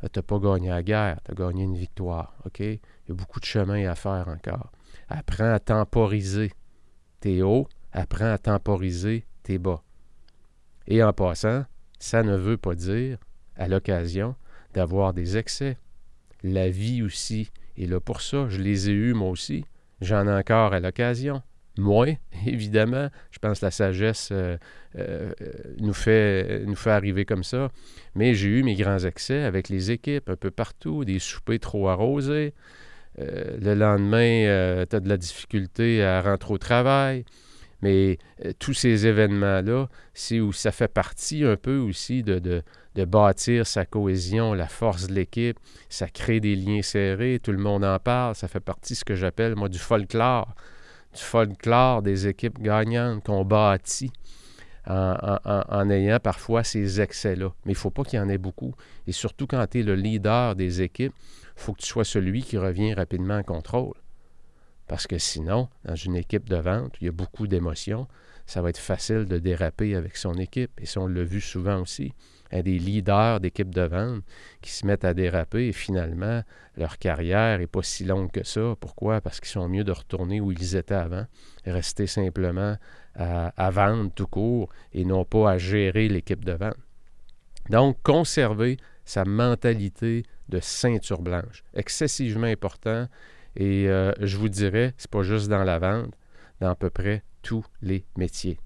Tu 0.00 0.18
n'as 0.18 0.22
pas 0.22 0.38
gagné 0.38 0.68
la 0.68 0.82
guerre, 0.82 1.20
tu 1.24 1.32
as 1.32 1.34
gagné 1.34 1.64
une 1.64 1.76
victoire. 1.76 2.34
OK? 2.44 2.60
Il 2.60 2.80
y 3.08 3.10
a 3.10 3.14
beaucoup 3.14 3.40
de 3.40 3.44
chemin 3.44 3.88
à 3.88 3.94
faire 3.94 4.26
encore. 4.28 4.72
Apprends 5.08 5.52
à 5.52 5.60
temporiser 5.60 6.52
tes 7.20 7.42
hauts, 7.42 7.68
apprends 7.92 8.32
à 8.32 8.38
temporiser 8.38 9.26
tes 9.42 9.58
bas. 9.58 9.82
Et 10.86 11.02
en 11.02 11.12
passant, 11.12 11.64
ça 11.98 12.24
ne 12.24 12.36
veut 12.36 12.56
pas 12.56 12.74
dire, 12.74 13.18
à 13.56 13.68
l'occasion, 13.68 14.34
d'avoir 14.74 15.12
des 15.12 15.36
excès. 15.36 15.78
La 16.42 16.68
vie 16.68 17.02
aussi 17.02 17.50
et 17.76 17.86
là, 17.86 18.00
pour 18.00 18.20
ça, 18.20 18.46
je 18.48 18.60
les 18.60 18.90
ai 18.90 18.92
eus 18.92 19.14
moi 19.14 19.30
aussi. 19.30 19.64
J'en 20.00 20.26
ai 20.26 20.32
encore 20.32 20.72
à 20.72 20.80
l'occasion. 20.80 21.42
Moins, 21.78 22.14
évidemment. 22.46 23.08
Je 23.30 23.38
pense 23.38 23.60
que 23.60 23.66
la 23.66 23.70
sagesse 23.70 24.28
euh, 24.32 24.56
euh, 24.98 25.32
nous, 25.78 25.94
fait, 25.94 26.64
nous 26.66 26.74
fait 26.74 26.90
arriver 26.90 27.24
comme 27.24 27.44
ça. 27.44 27.70
Mais 28.14 28.34
j'ai 28.34 28.48
eu 28.48 28.62
mes 28.62 28.74
grands 28.74 28.98
excès 28.98 29.42
avec 29.42 29.68
les 29.68 29.90
équipes 29.90 30.28
un 30.28 30.36
peu 30.36 30.50
partout, 30.50 31.04
des 31.04 31.18
soupers 31.18 31.60
trop 31.60 31.88
arrosés. 31.88 32.52
Euh, 33.18 33.56
le 33.60 33.74
lendemain, 33.74 34.84
tu 34.88 34.96
as 34.96 35.00
de 35.00 35.08
la 35.08 35.16
difficulté 35.16 36.02
à 36.02 36.20
rentrer 36.20 36.52
au 36.52 36.58
travail. 36.58 37.24
Mais 37.82 38.18
tous 38.58 38.74
ces 38.74 39.06
événements-là, 39.06 39.88
c'est 40.14 40.40
où 40.40 40.52
ça 40.52 40.70
fait 40.70 40.88
partie 40.88 41.44
un 41.44 41.56
peu 41.56 41.78
aussi 41.78 42.22
de, 42.22 42.62
bâtir 42.94 43.66
sa 43.66 43.84
cohésion, 43.84 44.54
la 44.54 44.68
force 44.68 45.08
de 45.08 45.14
l'équipe. 45.14 45.58
Ça 45.88 46.08
crée 46.08 46.40
des 46.40 46.54
liens 46.54 46.82
serrés, 46.82 47.40
tout 47.42 47.52
le 47.52 47.58
monde 47.58 47.84
en 47.84 47.98
parle. 47.98 48.34
Ça 48.34 48.48
fait 48.48 48.60
partie 48.60 48.92
de 48.92 48.98
ce 48.98 49.04
que 49.04 49.16
j'appelle, 49.16 49.56
moi, 49.56 49.68
du 49.68 49.78
folklore 49.78 50.54
du 51.14 51.20
folklore 51.20 52.02
des 52.02 52.26
équipes 52.26 52.60
gagnantes 52.60 53.24
qu'on 53.24 53.44
bâtit 53.44 54.12
en, 54.86 55.90
ayant 55.90 56.18
parfois 56.18 56.64
ces 56.64 57.00
excès-là. 57.00 57.52
Mais 57.64 57.72
il 57.72 57.76
ne 57.76 57.80
faut 57.80 57.90
pas 57.90 58.02
qu'il 58.02 58.18
y 58.18 58.22
en 58.22 58.28
ait 58.28 58.38
beaucoup. 58.38 58.74
Et 59.06 59.12
surtout 59.12 59.46
quand 59.46 59.64
tu 59.66 59.80
es 59.80 59.82
le 59.82 59.94
leader 59.94 60.56
des 60.56 60.82
équipes, 60.82 61.14
il 61.56 61.62
faut 61.62 61.72
que 61.72 61.82
tu 61.82 61.86
sois 61.86 62.04
celui 62.04 62.42
qui 62.42 62.58
revient 62.58 62.94
rapidement 62.94 63.36
en 63.36 63.42
contrôle. 63.42 63.94
Parce 64.92 65.06
que 65.06 65.16
sinon, 65.16 65.70
dans 65.86 65.94
une 65.94 66.16
équipe 66.16 66.50
de 66.50 66.56
vente, 66.56 66.96
il 67.00 67.06
y 67.06 67.08
a 67.08 67.12
beaucoup 67.12 67.46
d'émotions, 67.46 68.06
ça 68.44 68.60
va 68.60 68.68
être 68.68 68.76
facile 68.76 69.24
de 69.24 69.38
déraper 69.38 69.94
avec 69.94 70.18
son 70.18 70.34
équipe. 70.34 70.70
Et 70.82 70.84
ça, 70.84 71.00
on 71.00 71.06
l'a 71.06 71.24
vu 71.24 71.40
souvent 71.40 71.80
aussi 71.80 72.12
des 72.52 72.78
leaders 72.78 73.40
d'équipes 73.40 73.74
de 73.74 73.80
vente 73.80 74.22
qui 74.60 74.70
se 74.70 74.86
mettent 74.86 75.06
à 75.06 75.14
déraper 75.14 75.68
et 75.68 75.72
finalement, 75.72 76.42
leur 76.76 76.98
carrière 76.98 77.58
n'est 77.58 77.66
pas 77.66 77.82
si 77.82 78.04
longue 78.04 78.30
que 78.30 78.44
ça. 78.44 78.74
Pourquoi? 78.78 79.22
Parce 79.22 79.40
qu'ils 79.40 79.48
sont 79.48 79.66
mieux 79.66 79.82
de 79.82 79.92
retourner 79.92 80.42
où 80.42 80.52
ils 80.52 80.76
étaient 80.76 80.92
avant, 80.92 81.24
rester 81.64 82.06
simplement 82.06 82.76
à, 83.14 83.70
vendre 83.70 84.10
tout 84.14 84.26
court 84.26 84.68
et 84.92 85.06
non 85.06 85.24
pas 85.24 85.52
à 85.52 85.56
gérer 85.56 86.08
l'équipe 86.08 86.44
de 86.44 86.52
vente. 86.52 86.76
Donc, 87.70 87.96
conserver 88.02 88.76
sa 89.06 89.24
mentalité 89.24 90.26
de 90.50 90.60
ceinture 90.60 91.22
blanche, 91.22 91.64
excessivement 91.72 92.46
important. 92.46 93.08
Et 93.56 93.88
euh, 93.88 94.12
je 94.20 94.36
vous 94.36 94.48
dirais, 94.48 94.94
c'est 94.96 95.10
pas 95.10 95.22
juste 95.22 95.48
dans 95.48 95.64
la 95.64 95.78
vente, 95.78 96.14
dans 96.60 96.70
à 96.70 96.74
peu 96.74 96.90
près 96.90 97.22
tous 97.42 97.64
les 97.80 98.04
métiers. 98.16 98.58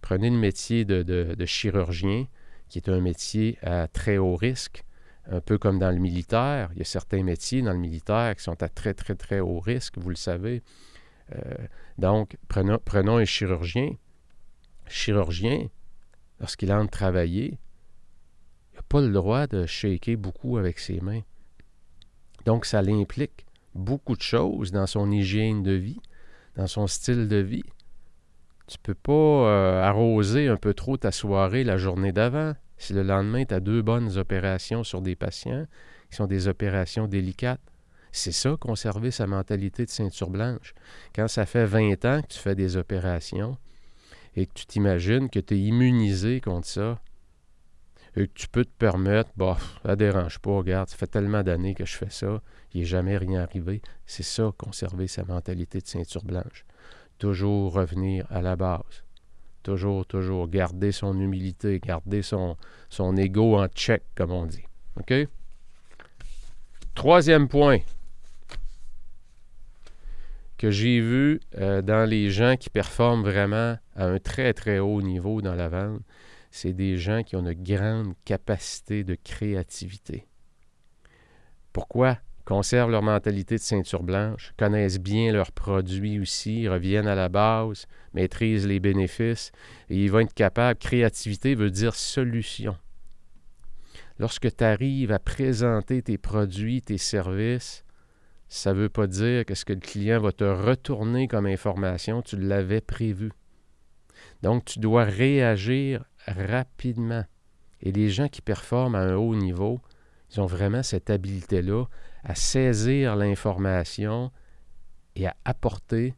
Prenez 0.00 0.30
le 0.30 0.36
métier 0.36 0.84
de 0.84 1.44
chirurgien, 1.44 2.26
qui 2.68 2.78
est 2.78 2.88
un 2.88 3.00
métier 3.00 3.58
à 3.62 3.88
très 3.88 4.18
haut 4.18 4.36
risque, 4.36 4.84
un 5.30 5.40
peu 5.40 5.58
comme 5.58 5.78
dans 5.78 5.90
le 5.90 5.98
militaire. 5.98 6.70
Il 6.72 6.78
y 6.78 6.82
a 6.82 6.84
certains 6.84 7.22
métiers 7.22 7.62
dans 7.62 7.72
le 7.72 7.78
militaire 7.78 8.34
qui 8.36 8.42
sont 8.42 8.62
à 8.62 8.68
très, 8.68 8.94
très, 8.94 9.14
très 9.14 9.40
haut 9.40 9.60
risque, 9.60 9.98
vous 9.98 10.10
le 10.10 10.16
savez. 10.16 10.62
Euh, 11.34 11.66
donc, 11.98 12.36
prenons, 12.48 12.78
prenons 12.84 13.16
un 13.18 13.24
chirurgien. 13.24 13.96
Chirurgien, 14.86 15.68
lorsqu'il 16.40 16.72
entre 16.72 16.90
travailler, 16.90 17.58
il 18.72 18.76
n'a 18.76 18.82
pas 18.82 19.00
le 19.00 19.10
droit 19.10 19.46
de 19.46 19.66
shaker 19.66 20.16
beaucoup 20.16 20.58
avec 20.58 20.78
ses 20.78 21.00
mains. 21.00 21.22
Donc, 22.44 22.64
ça 22.64 22.82
l'implique 22.82 23.45
beaucoup 23.76 24.16
de 24.16 24.22
choses 24.22 24.72
dans 24.72 24.86
son 24.86 25.10
hygiène 25.10 25.62
de 25.62 25.72
vie, 25.72 26.00
dans 26.56 26.66
son 26.66 26.86
style 26.86 27.28
de 27.28 27.36
vie. 27.36 27.64
Tu 28.66 28.78
peux 28.78 28.94
pas 28.94 29.12
euh, 29.12 29.82
arroser 29.82 30.48
un 30.48 30.56
peu 30.56 30.74
trop 30.74 30.96
ta 30.96 31.12
soirée 31.12 31.62
la 31.62 31.76
journée 31.76 32.12
d'avant. 32.12 32.54
Si 32.78 32.92
le 32.92 33.02
lendemain, 33.02 33.44
tu 33.44 33.54
as 33.54 33.60
deux 33.60 33.82
bonnes 33.82 34.18
opérations 34.18 34.82
sur 34.82 35.00
des 35.00 35.14
patients, 35.14 35.66
qui 36.10 36.16
sont 36.16 36.26
des 36.26 36.48
opérations 36.48 37.06
délicates, 37.06 37.60
c'est 38.12 38.32
ça, 38.32 38.56
conserver 38.58 39.10
sa 39.10 39.26
mentalité 39.26 39.84
de 39.84 39.90
ceinture 39.90 40.30
blanche. 40.30 40.74
Quand 41.14 41.28
ça 41.28 41.44
fait 41.44 41.66
20 41.66 42.04
ans 42.06 42.22
que 42.22 42.28
tu 42.28 42.38
fais 42.38 42.54
des 42.54 42.76
opérations 42.76 43.58
et 44.34 44.46
que 44.46 44.52
tu 44.54 44.66
t'imagines 44.66 45.28
que 45.28 45.38
tu 45.38 45.54
es 45.54 45.58
immunisé 45.58 46.40
contre 46.40 46.66
ça, 46.66 46.98
et 48.16 48.28
que 48.28 48.32
tu 48.34 48.48
peux 48.48 48.64
te 48.64 48.76
permettre, 48.78 49.30
bah, 49.36 49.58
ça 49.84 49.94
dérange 49.96 50.38
pas, 50.38 50.56
regarde, 50.56 50.88
ça 50.88 50.96
fait 50.96 51.06
tellement 51.06 51.42
d'années 51.42 51.74
que 51.74 51.84
je 51.84 51.96
fais 51.96 52.10
ça, 52.10 52.40
il 52.72 52.80
n'est 52.80 52.86
jamais 52.86 53.16
rien 53.16 53.42
arrivé. 53.42 53.82
C'est 54.06 54.22
ça, 54.22 54.50
conserver 54.56 55.06
sa 55.06 55.24
mentalité 55.24 55.80
de 55.80 55.86
ceinture 55.86 56.24
blanche 56.24 56.64
toujours 57.18 57.72
revenir 57.72 58.26
à 58.30 58.42
la 58.42 58.56
base. 58.56 59.04
Toujours, 59.62 60.06
toujours 60.06 60.48
garder 60.48 60.92
son 60.92 61.18
humilité, 61.18 61.80
garder 61.80 62.22
son, 62.22 62.56
son 62.88 63.16
ego 63.16 63.58
en 63.58 63.66
check, 63.68 64.02
comme 64.14 64.30
on 64.30 64.46
dit. 64.46 64.64
OK? 65.00 65.12
Troisième 66.94 67.48
point 67.48 67.80
que 70.56 70.70
j'ai 70.70 71.00
vu 71.00 71.40
euh, 71.58 71.82
dans 71.82 72.08
les 72.08 72.30
gens 72.30 72.56
qui 72.56 72.70
performent 72.70 73.22
vraiment 73.22 73.76
à 73.94 74.06
un 74.06 74.18
très, 74.18 74.54
très 74.54 74.78
haut 74.78 75.02
niveau 75.02 75.42
dans 75.42 75.54
la 75.54 75.68
vente, 75.68 76.00
c'est 76.56 76.72
des 76.72 76.96
gens 76.96 77.22
qui 77.22 77.36
ont 77.36 77.46
une 77.46 77.52
grande 77.52 78.14
capacité 78.24 79.04
de 79.04 79.14
créativité. 79.14 80.26
Pourquoi? 81.72 82.18
conservent 82.46 82.92
leur 82.92 83.02
mentalité 83.02 83.56
de 83.56 83.60
ceinture 83.60 84.04
blanche, 84.04 84.54
connaissent 84.56 85.00
bien 85.00 85.32
leurs 85.32 85.50
produits 85.50 86.20
aussi, 86.20 86.68
reviennent 86.68 87.08
à 87.08 87.16
la 87.16 87.28
base, 87.28 87.86
maîtrisent 88.14 88.68
les 88.68 88.78
bénéfices, 88.78 89.50
et 89.90 89.96
ils 89.96 90.10
vont 90.10 90.20
être 90.20 90.32
capables. 90.32 90.78
Créativité 90.78 91.56
veut 91.56 91.72
dire 91.72 91.96
solution. 91.96 92.76
Lorsque 94.20 94.54
tu 94.56 94.62
arrives 94.62 95.10
à 95.10 95.18
présenter 95.18 96.02
tes 96.02 96.18
produits, 96.18 96.82
tes 96.82 96.98
services, 96.98 97.84
ça 98.48 98.72
ne 98.72 98.78
veut 98.78 98.88
pas 98.88 99.08
dire 99.08 99.44
que 99.44 99.56
ce 99.56 99.64
que 99.64 99.72
le 99.72 99.80
client 99.80 100.20
va 100.20 100.30
te 100.30 100.44
retourner 100.44 101.26
comme 101.26 101.46
information, 101.46 102.22
tu 102.22 102.36
l'avais 102.36 102.80
prévu. 102.80 103.32
Donc, 104.42 104.64
tu 104.64 104.78
dois 104.78 105.04
réagir 105.04 106.04
rapidement. 106.26 107.24
Et 107.80 107.92
les 107.92 108.08
gens 108.08 108.28
qui 108.28 108.42
performent 108.42 108.94
à 108.94 109.00
un 109.00 109.14
haut 109.16 109.34
niveau, 109.34 109.80
ils 110.32 110.40
ont 110.40 110.46
vraiment 110.46 110.82
cette 110.82 111.10
habileté-là 111.10 111.84
à 112.24 112.34
saisir 112.34 113.16
l'information 113.16 114.32
et 115.14 115.26
à 115.26 115.36
apporter 115.44 116.14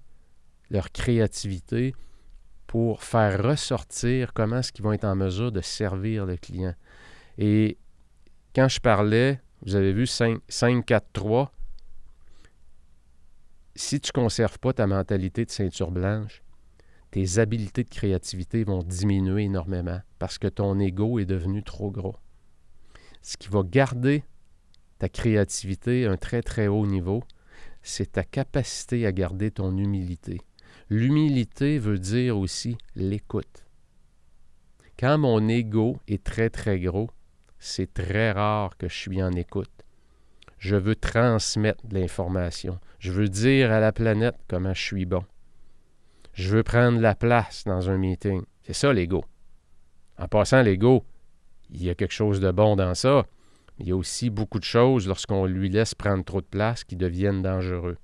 leur 0.70 0.90
créativité 0.92 1.94
pour 2.66 3.02
faire 3.02 3.42
ressortir 3.42 4.32
comment 4.32 4.58
est-ce 4.58 4.72
qu'ils 4.72 4.84
vont 4.84 4.92
être 4.92 5.04
en 5.04 5.16
mesure 5.16 5.52
de 5.52 5.60
servir 5.60 6.26
le 6.26 6.36
client. 6.36 6.74
Et 7.38 7.78
quand 8.54 8.68
je 8.68 8.80
parlais, 8.80 9.40
vous 9.62 9.74
avez 9.74 9.92
vu 9.92 10.06
5, 10.06 10.40
5 10.48 10.84
4, 10.84 11.06
3, 11.12 11.52
si 13.74 14.00
tu 14.00 14.10
ne 14.14 14.22
conserves 14.22 14.58
pas 14.58 14.72
ta 14.72 14.86
mentalité 14.86 15.44
de 15.44 15.50
ceinture 15.50 15.90
blanche, 15.90 16.42
tes 17.18 17.40
habiletés 17.40 17.82
de 17.82 17.88
créativité 17.88 18.62
vont 18.62 18.84
diminuer 18.84 19.42
énormément 19.42 20.00
parce 20.20 20.38
que 20.38 20.46
ton 20.46 20.78
ego 20.78 21.18
est 21.18 21.24
devenu 21.24 21.64
trop 21.64 21.90
gros. 21.90 22.14
Ce 23.22 23.36
qui 23.36 23.48
va 23.48 23.62
garder 23.64 24.22
ta 25.00 25.08
créativité 25.08 26.06
à 26.06 26.12
un 26.12 26.16
très 26.16 26.42
très 26.42 26.68
haut 26.68 26.86
niveau, 26.86 27.24
c'est 27.82 28.12
ta 28.12 28.22
capacité 28.22 29.04
à 29.04 29.10
garder 29.10 29.50
ton 29.50 29.76
humilité. 29.76 30.40
L'humilité 30.90 31.80
veut 31.80 31.98
dire 31.98 32.38
aussi 32.38 32.78
l'écoute. 32.94 33.66
Quand 34.96 35.18
mon 35.18 35.48
ego 35.48 35.98
est 36.06 36.22
très 36.22 36.50
très 36.50 36.78
gros, 36.78 37.10
c'est 37.58 37.92
très 37.92 38.30
rare 38.30 38.76
que 38.76 38.88
je 38.88 38.94
suis 38.94 39.20
en 39.24 39.32
écoute. 39.32 39.84
Je 40.60 40.76
veux 40.76 40.94
transmettre 40.94 41.84
de 41.84 41.98
l'information. 41.98 42.78
Je 43.00 43.10
veux 43.10 43.28
dire 43.28 43.72
à 43.72 43.80
la 43.80 43.90
planète 43.90 44.36
comment 44.46 44.72
je 44.72 44.82
suis 44.82 45.04
bon. 45.04 45.24
Je 46.38 46.54
veux 46.54 46.62
prendre 46.62 47.00
la 47.00 47.16
place 47.16 47.64
dans 47.66 47.90
un 47.90 47.98
meeting. 47.98 48.42
C'est 48.62 48.72
ça 48.72 48.92
l'ego. 48.92 49.24
En 50.18 50.28
passant, 50.28 50.62
l'ego, 50.62 51.04
il 51.68 51.82
y 51.82 51.90
a 51.90 51.96
quelque 51.96 52.14
chose 52.14 52.38
de 52.38 52.52
bon 52.52 52.76
dans 52.76 52.94
ça. 52.94 53.26
Il 53.80 53.88
y 53.88 53.90
a 53.90 53.96
aussi 53.96 54.30
beaucoup 54.30 54.60
de 54.60 54.64
choses 54.64 55.08
lorsqu'on 55.08 55.46
lui 55.46 55.68
laisse 55.68 55.96
prendre 55.96 56.24
trop 56.24 56.40
de 56.40 56.46
place 56.46 56.84
qui 56.84 56.94
deviennent 56.94 57.42
dangereux. 57.42 57.96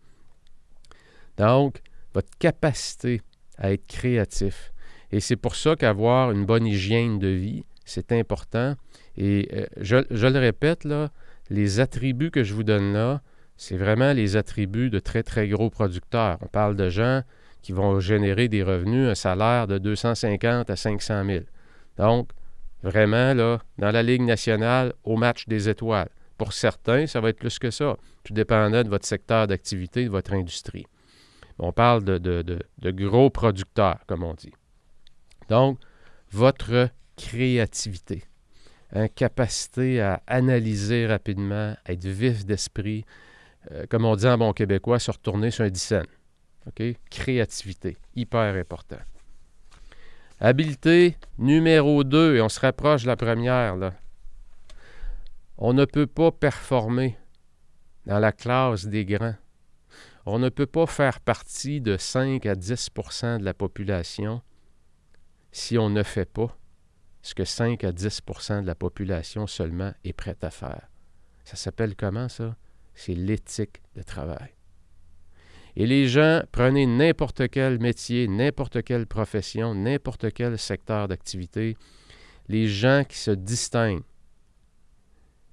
Donc, 1.36 1.80
votre 2.12 2.28
capacité 2.40 3.22
à 3.56 3.70
être 3.70 3.86
créatif. 3.86 4.72
Et 5.12 5.20
c'est 5.20 5.36
pour 5.36 5.54
ça 5.54 5.76
qu'avoir 5.76 6.32
une 6.32 6.44
bonne 6.44 6.66
hygiène 6.66 7.20
de 7.20 7.28
vie, 7.28 7.64
c'est 7.84 8.10
important. 8.10 8.74
Et 9.16 9.48
euh, 9.52 9.66
je, 9.80 10.04
je, 10.10 10.26
le 10.26 10.40
répète, 10.40 10.82
là, 10.82 11.12
les 11.50 11.78
attributs 11.78 12.32
que 12.32 12.42
je 12.42 12.52
vous 12.52 12.64
donne 12.64 12.94
là, 12.94 13.22
c'est 13.56 13.76
vraiment 13.76 14.12
les 14.12 14.34
attributs 14.34 14.90
de 14.90 14.98
très, 14.98 15.22
très 15.22 15.46
gros 15.46 15.70
producteurs. 15.70 16.38
On 16.40 16.48
parle 16.48 16.74
de 16.74 16.88
gens 16.88 17.22
qui 17.64 17.72
vont 17.72 17.98
générer 17.98 18.46
des 18.46 18.62
revenus, 18.62 19.08
un 19.08 19.16
salaire 19.16 19.66
de 19.66 19.78
250 19.78 20.70
à 20.70 20.76
500 20.76 21.24
000. 21.24 21.44
Donc, 21.98 22.28
Vraiment, 22.84 23.32
là, 23.32 23.60
dans 23.78 23.90
la 23.90 24.02
Ligue 24.02 24.20
nationale, 24.20 24.92
au 25.04 25.16
match 25.16 25.46
des 25.48 25.70
étoiles. 25.70 26.10
Pour 26.36 26.52
certains, 26.52 27.06
ça 27.06 27.18
va 27.18 27.30
être 27.30 27.38
plus 27.38 27.58
que 27.58 27.70
ça, 27.70 27.96
tout 28.24 28.34
dépendant 28.34 28.82
de 28.82 28.90
votre 28.90 29.06
secteur 29.06 29.46
d'activité, 29.46 30.04
de 30.04 30.10
votre 30.10 30.34
industrie. 30.34 30.84
On 31.58 31.72
parle 31.72 32.04
de, 32.04 32.90
gros 32.90 33.30
producteurs, 33.30 34.00
comme 34.06 34.22
on 34.22 34.34
dit. 34.34 34.52
Donc, 35.48 35.78
votre 36.30 36.90
créativité, 37.16 38.24
incapacité 38.92 40.02
à 40.02 40.22
analyser 40.26 41.06
rapidement, 41.06 41.74
être 41.86 42.06
vif 42.06 42.44
d'esprit, 42.44 43.06
euh, 43.72 43.86
comme 43.88 44.04
on 44.04 44.14
dit 44.14 44.26
en 44.26 44.36
bon 44.36 44.52
québécois, 44.52 44.98
se 44.98 45.10
retourner 45.10 45.50
sur 45.50 45.64
un 45.64 45.70
dixaine. 45.70 46.06
Créativité, 47.10 47.96
hyper 48.14 48.54
important. 48.54 48.98
Habileté 50.40 51.16
numéro 51.38 52.04
2, 52.04 52.36
et 52.36 52.40
on 52.40 52.48
se 52.48 52.60
rapproche 52.60 53.02
de 53.02 53.08
la 53.08 53.16
première. 53.16 53.92
On 55.58 55.72
ne 55.72 55.84
peut 55.84 56.06
pas 56.06 56.32
performer 56.32 57.16
dans 58.06 58.18
la 58.18 58.32
classe 58.32 58.86
des 58.86 59.04
grands. 59.04 59.36
On 60.26 60.38
ne 60.38 60.48
peut 60.48 60.66
pas 60.66 60.86
faire 60.86 61.20
partie 61.20 61.80
de 61.80 61.96
5 61.96 62.46
à 62.46 62.54
10% 62.54 63.38
de 63.38 63.44
la 63.44 63.54
population 63.54 64.42
si 65.52 65.78
on 65.78 65.90
ne 65.90 66.02
fait 66.02 66.30
pas 66.30 66.56
ce 67.22 67.34
que 67.34 67.44
5 67.44 67.84
à 67.84 67.92
10% 67.92 68.62
de 68.62 68.66
la 68.66 68.74
population 68.74 69.46
seulement 69.46 69.92
est 70.02 70.12
prête 70.12 70.42
à 70.42 70.50
faire. 70.50 70.88
Ça 71.44 71.56
s'appelle 71.56 71.94
comment 71.94 72.28
ça? 72.28 72.56
C'est 72.94 73.14
l'éthique 73.14 73.82
de 73.94 74.02
travail. 74.02 74.53
Et 75.76 75.86
les 75.86 76.06
gens, 76.06 76.42
prenez 76.52 76.86
n'importe 76.86 77.48
quel 77.48 77.80
métier, 77.80 78.28
n'importe 78.28 78.82
quelle 78.82 79.06
profession, 79.06 79.74
n'importe 79.74 80.32
quel 80.32 80.58
secteur 80.58 81.08
d'activité, 81.08 81.76
les 82.48 82.68
gens 82.68 83.02
qui 83.08 83.18
se 83.18 83.32
distinguent, 83.32 84.04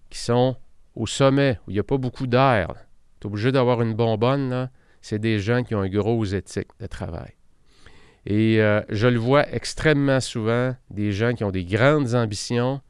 qui 0.10 0.20
sont 0.20 0.58
au 0.96 1.08
sommet, 1.08 1.58
où 1.66 1.72
il 1.72 1.74
n'y 1.74 1.80
a 1.80 1.84
pas 1.84 1.98
beaucoup 1.98 2.28
d'air, 2.28 2.74
tu 3.20 3.28
es 3.28 3.32
obligé 3.32 3.52
d'avoir 3.52 3.82
une 3.82 3.94
bonbonne, 3.94 4.70
c'est 5.02 5.20
des 5.20 5.40
gens 5.40 5.64
qui 5.64 5.74
ont 5.74 5.84
une 5.84 5.94
grosse 5.94 6.34
éthique 6.34 6.70
de 6.80 6.86
travail. 6.86 7.34
Et 8.26 8.62
euh, 8.62 8.82
je 8.90 9.08
le 9.08 9.18
vois 9.18 9.50
extrêmement 9.52 10.20
souvent, 10.20 10.76
des 10.92 11.12
gens 11.12 11.34
qui 11.34 11.44
ont 11.44 11.52
des 11.52 11.66
grandes 11.66 12.14
ambitions, 12.14 12.82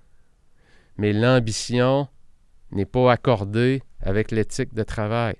mais 0.97 1.13
l'ambition 1.13 2.09
n'est 2.71 2.85
pas 2.85 3.11
accordée 3.11 3.81
avec 4.01 4.31
l'éthique 4.31 4.73
de 4.73 4.83
travail. 4.83 5.35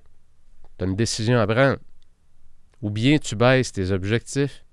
Tu 0.82 0.88
une 0.88 0.96
décision 0.96 1.38
à 1.40 1.46
prendre. 1.46 1.78
Ou 2.82 2.90
bien 2.90 3.20
tu 3.20 3.36
baisses 3.36 3.72
tes 3.72 3.92
objectifs, 3.92 4.66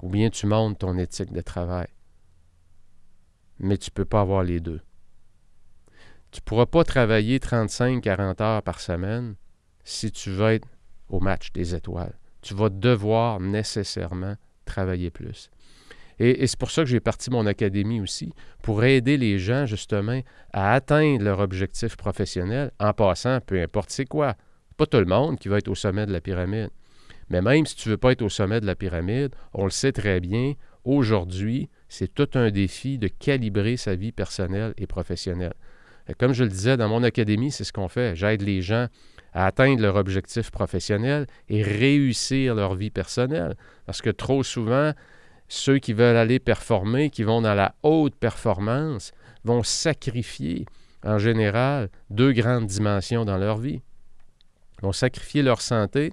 ou 0.00 0.08
bien 0.08 0.30
tu 0.30 0.46
montes 0.46 0.78
ton 0.78 0.96
éthique 0.96 1.32
de 1.32 1.40
travail. 1.40 1.88
Mais 3.58 3.76
tu 3.76 3.90
ne 3.90 3.94
peux 3.94 4.04
pas 4.04 4.20
avoir 4.20 4.44
les 4.44 4.60
deux. 4.60 4.80
Tu 6.30 6.38
ne 6.38 6.44
pourras 6.44 6.66
pas 6.66 6.84
travailler 6.84 7.40
35-40 7.40 8.40
heures 8.40 8.62
par 8.62 8.78
semaine 8.78 9.34
si 9.82 10.12
tu 10.12 10.30
veux 10.30 10.50
être 10.50 10.68
au 11.08 11.18
match 11.18 11.50
des 11.52 11.74
étoiles. 11.74 12.16
Tu 12.42 12.54
vas 12.54 12.68
devoir 12.68 13.40
nécessairement 13.40 14.36
travailler 14.64 15.10
plus. 15.10 15.50
Et, 16.20 16.46
c'est 16.46 16.58
pour 16.60 16.70
ça 16.70 16.82
que 16.82 16.88
j'ai 16.88 17.00
parti 17.00 17.28
mon 17.28 17.46
académie 17.46 18.00
aussi, 18.00 18.32
pour 18.62 18.84
aider 18.84 19.16
les 19.16 19.40
gens 19.40 19.66
justement 19.66 20.20
à 20.52 20.74
atteindre 20.74 21.24
leur 21.24 21.40
objectif 21.40 21.96
professionnel 21.96 22.70
en 22.78 22.92
passant, 22.92 23.40
peu 23.40 23.60
importe 23.60 23.90
c'est 23.90 24.04
quoi. 24.04 24.36
Pas 24.80 24.86
tout 24.86 24.96
le 24.96 25.04
monde 25.04 25.38
qui 25.38 25.48
va 25.48 25.58
être 25.58 25.68
au 25.68 25.74
sommet 25.74 26.06
de 26.06 26.10
la 26.10 26.22
pyramide. 26.22 26.70
Mais 27.28 27.42
même 27.42 27.66
si 27.66 27.76
tu 27.76 27.90
ne 27.90 27.92
veux 27.92 27.98
pas 27.98 28.12
être 28.12 28.22
au 28.22 28.30
sommet 28.30 28.62
de 28.62 28.66
la 28.66 28.74
pyramide, 28.74 29.34
on 29.52 29.64
le 29.64 29.70
sait 29.70 29.92
très 29.92 30.20
bien, 30.20 30.54
aujourd'hui, 30.84 31.68
c'est 31.90 32.14
tout 32.14 32.30
un 32.32 32.50
défi 32.50 32.96
de 32.96 33.06
calibrer 33.06 33.76
sa 33.76 33.94
vie 33.94 34.10
personnelle 34.10 34.72
et 34.78 34.86
professionnelle. 34.86 35.52
Comme 36.18 36.32
je 36.32 36.44
le 36.44 36.48
disais, 36.48 36.78
dans 36.78 36.88
mon 36.88 37.02
académie, 37.02 37.50
c'est 37.50 37.64
ce 37.64 37.74
qu'on 37.74 37.88
fait. 37.88 38.16
J'aide 38.16 38.40
les 38.40 38.62
gens 38.62 38.86
à 39.34 39.44
atteindre 39.44 39.82
leur 39.82 39.96
objectif 39.96 40.50
professionnel 40.50 41.26
et 41.50 41.62
réussir 41.62 42.54
leur 42.54 42.74
vie 42.74 42.88
personnelle. 42.88 43.56
Parce 43.84 44.00
que 44.00 44.08
trop 44.08 44.42
souvent, 44.42 44.92
ceux 45.46 45.76
qui 45.76 45.92
veulent 45.92 46.16
aller 46.16 46.38
performer, 46.38 47.10
qui 47.10 47.22
vont 47.22 47.42
dans 47.42 47.54
la 47.54 47.74
haute 47.82 48.14
performance, 48.14 49.12
vont 49.44 49.62
sacrifier, 49.62 50.64
en 51.04 51.18
général, 51.18 51.90
deux 52.08 52.32
grandes 52.32 52.64
dimensions 52.64 53.26
dans 53.26 53.36
leur 53.36 53.58
vie. 53.58 53.82
Ils 54.80 54.86
vont 54.86 54.92
sacrifier 54.92 55.42
leur 55.42 55.60
santé 55.60 56.12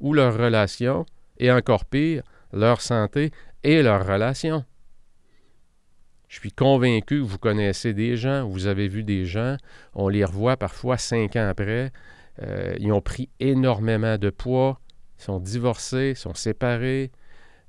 ou 0.00 0.14
leur 0.14 0.36
relation, 0.36 1.04
et 1.38 1.52
encore 1.52 1.84
pire, 1.84 2.22
leur 2.52 2.80
santé 2.80 3.30
et 3.62 3.82
leur 3.82 4.06
relation. 4.06 4.64
Je 6.28 6.40
suis 6.40 6.52
convaincu 6.52 7.20
que 7.20 7.24
vous 7.24 7.38
connaissez 7.38 7.94
des 7.94 8.16
gens, 8.16 8.48
vous 8.48 8.66
avez 8.66 8.88
vu 8.88 9.04
des 9.04 9.26
gens, 9.26 9.56
on 9.94 10.08
les 10.08 10.24
revoit 10.24 10.56
parfois 10.56 10.98
cinq 10.98 11.36
ans 11.36 11.48
après, 11.48 11.92
euh, 12.42 12.74
ils 12.78 12.92
ont 12.92 13.00
pris 13.00 13.28
énormément 13.38 14.18
de 14.18 14.30
poids, 14.30 14.80
sont 15.18 15.38
divorcés, 15.38 16.14
sont 16.14 16.34
séparés, 16.34 17.12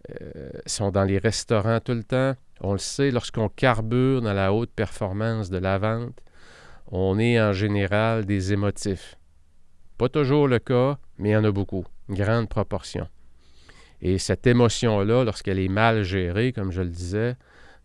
euh, 0.09 0.49
sont 0.65 0.91
dans 0.91 1.03
les 1.03 1.17
restaurants 1.17 1.79
tout 1.79 1.93
le 1.93 2.03
temps. 2.03 2.33
On 2.61 2.73
le 2.73 2.79
sait, 2.79 3.11
lorsqu'on 3.11 3.49
carbure 3.49 4.21
dans 4.21 4.33
la 4.33 4.51
haute 4.51 4.71
performance 4.71 5.49
de 5.49 5.57
la 5.57 5.77
vente, 5.77 6.19
on 6.87 7.19
est 7.19 7.39
en 7.39 7.53
général 7.53 8.25
des 8.25 8.53
émotifs. 8.53 9.17
Pas 9.97 10.09
toujours 10.09 10.47
le 10.47 10.59
cas, 10.59 10.97
mais 11.17 11.29
il 11.29 11.31
y 11.33 11.35
en 11.35 11.43
a 11.43 11.51
beaucoup, 11.51 11.85
une 12.09 12.15
grande 12.15 12.49
proportion. 12.49 13.07
Et 14.01 14.19
cette 14.19 14.45
émotion-là, 14.45 15.23
lorsqu'elle 15.23 15.59
est 15.59 15.69
mal 15.69 16.03
gérée, 16.03 16.53
comme 16.53 16.71
je 16.71 16.81
le 16.81 16.89
disais, 16.89 17.35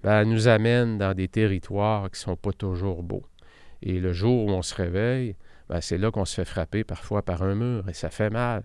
elle 0.05 0.29
nous 0.29 0.49
amène 0.49 0.99
dans 0.99 1.15
des 1.15 1.29
territoires 1.29 2.11
qui 2.11 2.19
ne 2.21 2.25
sont 2.25 2.37
pas 2.37 2.53
toujours 2.53 3.03
beaux. 3.03 3.25
Et 3.83 3.99
le 3.99 4.13
jour 4.13 4.47
où 4.47 4.51
on 4.51 4.63
se 4.63 4.75
réveille, 4.75 5.37
ben, 5.69 5.81
c'est 5.81 5.99
là 5.99 6.11
qu'on 6.11 6.25
se 6.25 6.35
fait 6.35 6.45
frapper 6.45 6.85
parfois 6.85 7.23
par 7.23 7.43
un 7.43 7.55
mur 7.55 7.89
et 7.89 7.95
ça 7.95 8.11
fait 8.11 8.31
mal. 8.31 8.63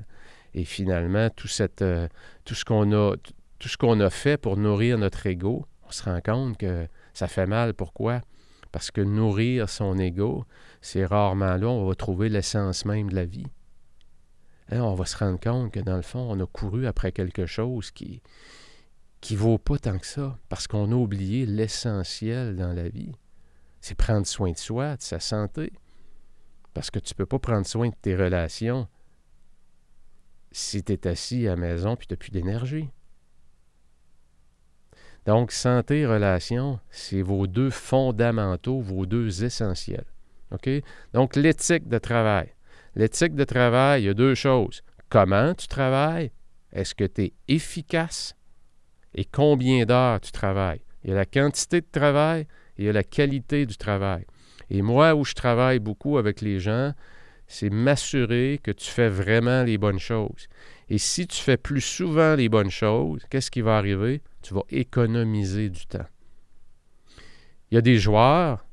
Et 0.54 0.66
finalement, 0.66 1.30
tout, 1.30 1.48
euh, 1.82 2.08
tout 2.44 2.56
ce 2.56 2.66
qu'on 2.66 2.92
a, 2.92 3.16
tout 3.60 3.70
ce 3.70 3.78
qu'on 3.78 4.00
a 4.00 4.10
fait 4.10 4.38
pour 4.38 4.58
nourrir 4.58 4.98
notre 4.98 5.26
ego, 5.26 5.66
on 5.88 5.92
se 5.92 6.04
rend 6.04 6.20
compte 6.22 6.58
que 6.58 6.88
ça 7.14 7.28
fait 7.28 7.46
mal. 7.46 7.74
Pourquoi? 7.74 8.22
Parce 8.72 8.92
que 8.92 9.02
nourrir 9.02 9.70
son 9.70 9.98
ego, 9.98 10.46
c'est 10.82 11.06
rarement 11.06 11.58
là 11.58 11.68
on 11.68 11.88
va 11.88 11.96
trouver 11.96 12.30
l'essence 12.30 12.86
même 12.86 13.10
de 13.10 13.16
la 13.16 13.26
vie. 13.26 13.48
Hein, 14.70 14.82
on 14.82 14.96
va 14.96 15.06
se 15.06 15.18
rendre 15.18 15.40
compte 15.40 15.72
que 15.72 15.80
dans 15.80 15.96
le 15.96 16.02
fond, 16.02 16.28
on 16.30 16.40
a 16.42 16.46
couru 16.46 16.88
après 16.88 17.12
quelque 17.12 17.46
chose 17.46 17.92
qui 17.92 18.22
qui 19.22 19.36
vaut 19.36 19.58
pas 19.58 19.80
tant 19.80 19.98
que 19.98 20.06
ça, 20.06 20.38
parce 20.50 20.68
qu'on 20.68 20.92
a 20.92 20.96
oublié 20.96 21.46
l'essentiel 21.46 22.56
dans 22.56 22.74
la 22.74 22.88
vie. 22.88 23.16
C'est 23.82 23.96
prendre 23.96 24.28
soin 24.28 24.52
de 24.52 24.58
soi, 24.58 24.96
de 24.96 25.02
sa 25.02 25.20
santé. 25.20 25.74
Parce 26.74 26.92
que 26.92 27.00
tu 27.00 27.14
ne 27.14 27.18
peux 27.18 27.26
pas 27.26 27.40
prendre 27.40 27.66
soin 27.66 27.90
de 27.90 27.96
tes 28.00 28.16
relations 28.16 28.88
si 30.52 30.84
tu 30.84 30.94
es 30.94 31.08
assis 31.08 31.48
à 31.48 31.52
la 31.52 31.56
maison 31.56 31.96
et 31.96 31.98
tu 31.98 32.08
n'as 32.12 32.18
plus 32.18 32.32
d'énergie. 32.32 32.90
Donc, 35.26 35.52
santé, 35.52 36.06
relation, 36.06 36.80
c'est 36.90 37.22
vos 37.22 37.48
deux 37.48 37.70
fondamentaux, 37.70 38.80
vos 38.80 39.06
deux 39.06 39.44
essentiels. 39.44 40.06
Donc, 41.14 41.36
l'éthique 41.36 41.88
de 41.88 41.98
travail. 41.98 42.54
L'éthique 42.96 43.36
de 43.36 43.44
travail, 43.44 44.04
il 44.04 44.06
y 44.06 44.10
a 44.10 44.14
deux 44.14 44.36
choses. 44.36 44.82
Comment 45.10 45.54
tu 45.54 45.68
travailles? 45.68 46.32
Est-ce 46.72 46.96
que 46.96 47.06
tu 47.06 47.24
es 47.26 47.34
efficace? 47.48 48.36
Et 49.14 49.26
combien 49.26 49.86
d'heures 49.86 50.22
tu 50.22 50.32
travailles? 50.32 50.82
Il 51.04 51.12
y 51.12 51.14
a 51.14 51.16
la 51.16 51.26
quantité 51.26 51.82
de 51.82 51.88
travail 51.92 52.42
et 52.78 52.84
il 52.84 52.86
y 52.86 52.90
a 52.90 52.94
la 52.94 53.04
qualité 53.04 53.66
du 53.66 53.78
travail. 53.78 54.26
Et 54.70 54.82
moi, 54.82 55.16
où 55.16 55.24
je 55.24 55.34
travaille 55.34 55.80
beaucoup 55.80 56.18
avec 56.18 56.42
les 56.42 56.60
gens, 56.60 56.94
c'est 57.48 57.70
m'assurer 57.70 58.60
que 58.62 58.72
tu 58.72 58.90
fais 58.90 59.08
vraiment 59.08 59.64
les 59.64 59.78
bonnes 59.78 60.00
choses. 60.00 60.48
Et 60.90 60.98
si 60.98 61.28
tu 61.28 61.42
fais 61.42 61.58
plus 61.58 61.82
souvent 61.82 62.36
les 62.36 62.50
bonnes 62.50 62.70
choses, 62.72 63.22
qu'est-ce 63.30 63.50
qui 63.50 63.62
va 63.62 63.78
arriver? 63.78 64.22
Tu 64.42 64.54
vas 64.54 64.64
économiser 64.70 65.70
du 65.70 65.86
temps. 65.86 66.08
Il 67.72 67.76
y 67.76 67.78
a 67.78 67.82
des 67.82 67.98
joueurs 67.98 68.67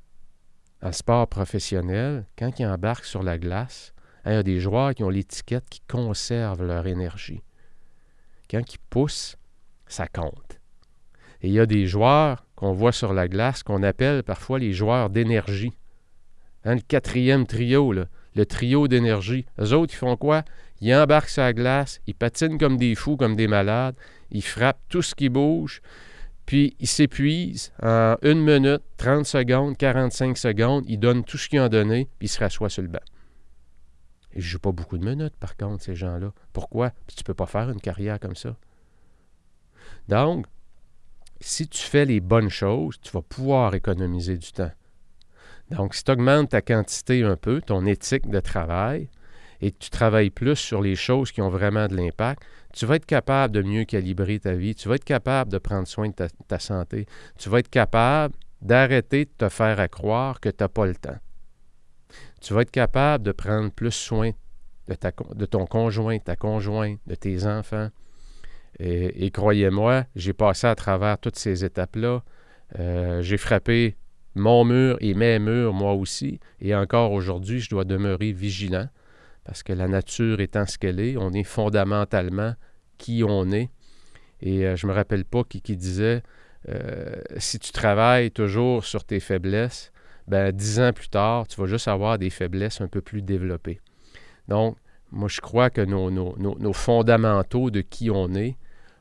en 0.84 0.92
sport 0.92 1.26
professionnel, 1.26 2.26
quand 2.38 2.60
ils 2.60 2.66
embarquent 2.66 3.06
sur 3.06 3.22
la 3.22 3.38
glace, 3.38 3.94
hein, 4.24 4.32
il 4.32 4.34
y 4.34 4.38
a 4.38 4.42
des 4.42 4.60
joueurs 4.60 4.94
qui 4.94 5.02
ont 5.02 5.08
l'étiquette 5.08 5.64
qui 5.70 5.80
conservent 5.88 6.62
leur 6.64 6.86
énergie. 6.86 7.42
Quand 8.50 8.60
ils 8.72 8.78
poussent, 8.90 9.36
ça 9.86 10.06
compte. 10.06 10.60
Et 11.40 11.48
il 11.48 11.54
y 11.54 11.60
a 11.60 11.66
des 11.66 11.86
joueurs 11.86 12.46
qu'on 12.54 12.72
voit 12.72 12.92
sur 12.92 13.14
la 13.14 13.28
glace 13.28 13.62
qu'on 13.62 13.82
appelle 13.82 14.22
parfois 14.22 14.58
les 14.58 14.74
joueurs 14.74 15.08
d'énergie. 15.08 15.72
Hein, 16.64 16.74
le 16.74 16.80
quatrième 16.82 17.46
trio, 17.46 17.92
le 17.92 18.46
trio 18.46 18.86
d'énergie. 18.86 19.46
Eux 19.58 19.72
autres, 19.72 19.94
ils 19.94 19.96
font 19.96 20.16
quoi? 20.16 20.44
Ils 20.82 20.94
embarquent 20.94 21.30
sur 21.30 21.42
la 21.42 21.54
glace, 21.54 22.00
ils 22.06 22.14
patinent 22.14 22.58
comme 22.58 22.76
des 22.76 22.94
fous, 22.94 23.16
comme 23.16 23.36
des 23.36 23.48
malades, 23.48 23.96
ils 24.30 24.44
frappent 24.44 24.82
tout 24.90 25.02
ce 25.02 25.14
qui 25.14 25.30
bouge, 25.30 25.80
puis 26.46 26.76
ils 26.78 26.86
s'épuisent 26.86 27.72
en 27.82 28.16
une 28.22 28.40
minute, 28.40 28.82
30 28.98 29.24
secondes, 29.24 29.76
45 29.76 30.36
secondes, 30.36 30.84
ils 30.86 30.98
donnent 30.98 31.24
tout 31.24 31.38
ce 31.38 31.48
qu'ils 31.48 31.60
ont 31.60 31.68
donné, 31.68 32.08
puis 32.18 32.26
ils 32.26 32.30
se 32.30 32.40
rassoient 32.40 32.68
sur 32.68 32.82
le 32.82 32.88
banc. 32.88 33.00
Ils 34.34 34.38
ne 34.38 34.42
jouent 34.42 34.58
pas 34.58 34.72
beaucoup 34.72 34.98
de 34.98 35.04
minutes, 35.04 35.36
par 35.36 35.56
contre, 35.56 35.82
ces 35.82 35.94
gens-là. 35.94 36.32
Pourquoi? 36.52 36.90
tu 37.06 37.16
ne 37.18 37.24
peux 37.24 37.34
pas 37.34 37.46
faire 37.46 37.70
une 37.70 37.80
carrière 37.80 38.18
comme 38.18 38.34
ça. 38.34 38.56
Donc, 40.08 40.46
si 41.40 41.68
tu 41.68 41.82
fais 41.82 42.04
les 42.04 42.20
bonnes 42.20 42.50
choses, 42.50 43.00
tu 43.00 43.10
vas 43.12 43.22
pouvoir 43.22 43.74
économiser 43.74 44.36
du 44.36 44.52
temps. 44.52 44.72
Donc, 45.70 45.94
si 45.94 46.04
tu 46.04 46.10
augmentes 46.10 46.50
ta 46.50 46.60
quantité 46.60 47.22
un 47.22 47.36
peu, 47.36 47.60
ton 47.62 47.86
éthique 47.86 48.28
de 48.28 48.40
travail, 48.40 49.08
et 49.60 49.70
que 49.70 49.78
tu 49.78 49.90
travailles 49.90 50.30
plus 50.30 50.56
sur 50.56 50.82
les 50.82 50.96
choses 50.96 51.32
qui 51.32 51.40
ont 51.40 51.48
vraiment 51.48 51.88
de 51.88 51.96
l'impact, 51.96 52.42
tu 52.72 52.86
vas 52.86 52.96
être 52.96 53.06
capable 53.06 53.54
de 53.54 53.62
mieux 53.62 53.84
calibrer 53.84 54.40
ta 54.40 54.54
vie, 54.54 54.74
tu 54.74 54.88
vas 54.88 54.96
être 54.96 55.04
capable 55.04 55.52
de 55.52 55.58
prendre 55.58 55.86
soin 55.86 56.08
de 56.08 56.28
ta, 56.48 56.58
santé, 56.58 57.06
tu 57.38 57.48
vas 57.48 57.60
être 57.60 57.70
capable 57.70 58.34
d'arrêter 58.60 59.26
de 59.26 59.30
te 59.36 59.48
faire 59.48 59.88
croire 59.90 60.40
que 60.40 60.48
tu 60.48 60.56
n'as 60.60 60.68
pas 60.68 60.86
le 60.86 60.94
temps. 60.94 61.18
Tu 62.40 62.52
vas 62.52 62.62
être 62.62 62.70
capable 62.70 63.24
de 63.24 63.32
prendre 63.32 63.70
plus 63.70 63.92
soin 63.92 64.32
de, 64.88 65.46
ton 65.46 65.66
conjoint, 65.66 66.18
ta 66.18 66.36
conjointe, 66.36 66.98
de 67.06 67.14
tes 67.14 67.46
enfants. 67.46 67.88
Et, 68.78 69.30
croyez-moi, 69.30 70.04
j'ai 70.16 70.32
passé 70.32 70.66
à 70.66 70.74
travers 70.74 71.18
toutes 71.18 71.36
ces 71.36 71.64
étapes-là. 71.64 72.22
Euh, 72.78 73.22
j'ai 73.22 73.36
frappé 73.36 73.96
mon 74.34 74.64
mur 74.64 74.96
et 75.00 75.14
mes 75.14 75.38
murs, 75.38 75.72
moi 75.72 75.92
aussi. 75.92 76.40
Et 76.60 76.74
encore 76.74 77.12
aujourd'hui, 77.12 77.60
je 77.60 77.70
dois 77.70 77.84
demeurer 77.84 78.32
vigilant 78.32 78.88
parce 79.44 79.62
que 79.62 79.72
la 79.72 79.88
nature 79.88 80.40
étant 80.40 80.66
ce 80.66 80.78
qu'elle 80.78 81.00
est, 81.00 81.16
on 81.16 81.32
est 81.32 81.44
fondamentalement 81.44 82.54
qui 82.98 83.22
on 83.24 83.50
est. 83.52 83.70
Et 84.40 84.66
euh, 84.66 84.76
je 84.76 84.86
me 84.86 84.92
rappelle 84.92 85.24
pas 85.24 85.44
qui, 85.44 85.60
disait 85.76 86.22
euh, 86.68 87.16
si 87.36 87.58
tu 87.58 87.72
travailles 87.72 88.30
toujours 88.30 88.84
sur 88.84 89.04
tes 89.04 89.20
faiblesses, 89.20 89.92
ben, 90.26 90.52
dix 90.52 90.80
ans 90.80 90.92
plus 90.92 91.08
tard, 91.08 91.46
tu 91.46 91.60
vas 91.60 91.66
juste 91.66 91.88
avoir 91.88 92.18
des 92.18 92.30
faiblesses 92.30 92.80
un 92.80 92.88
peu 92.88 93.02
plus 93.02 93.22
développées. 93.22 93.80
Donc, 94.48 94.76
moi, 95.10 95.28
je 95.28 95.40
crois 95.40 95.70
que 95.70 95.82
nos, 95.82 96.10
nos, 96.10 96.72
fondamentaux 96.72 97.70
de 97.70 97.82
qui 97.82 98.10
on 98.10 98.34
est, 98.34 98.56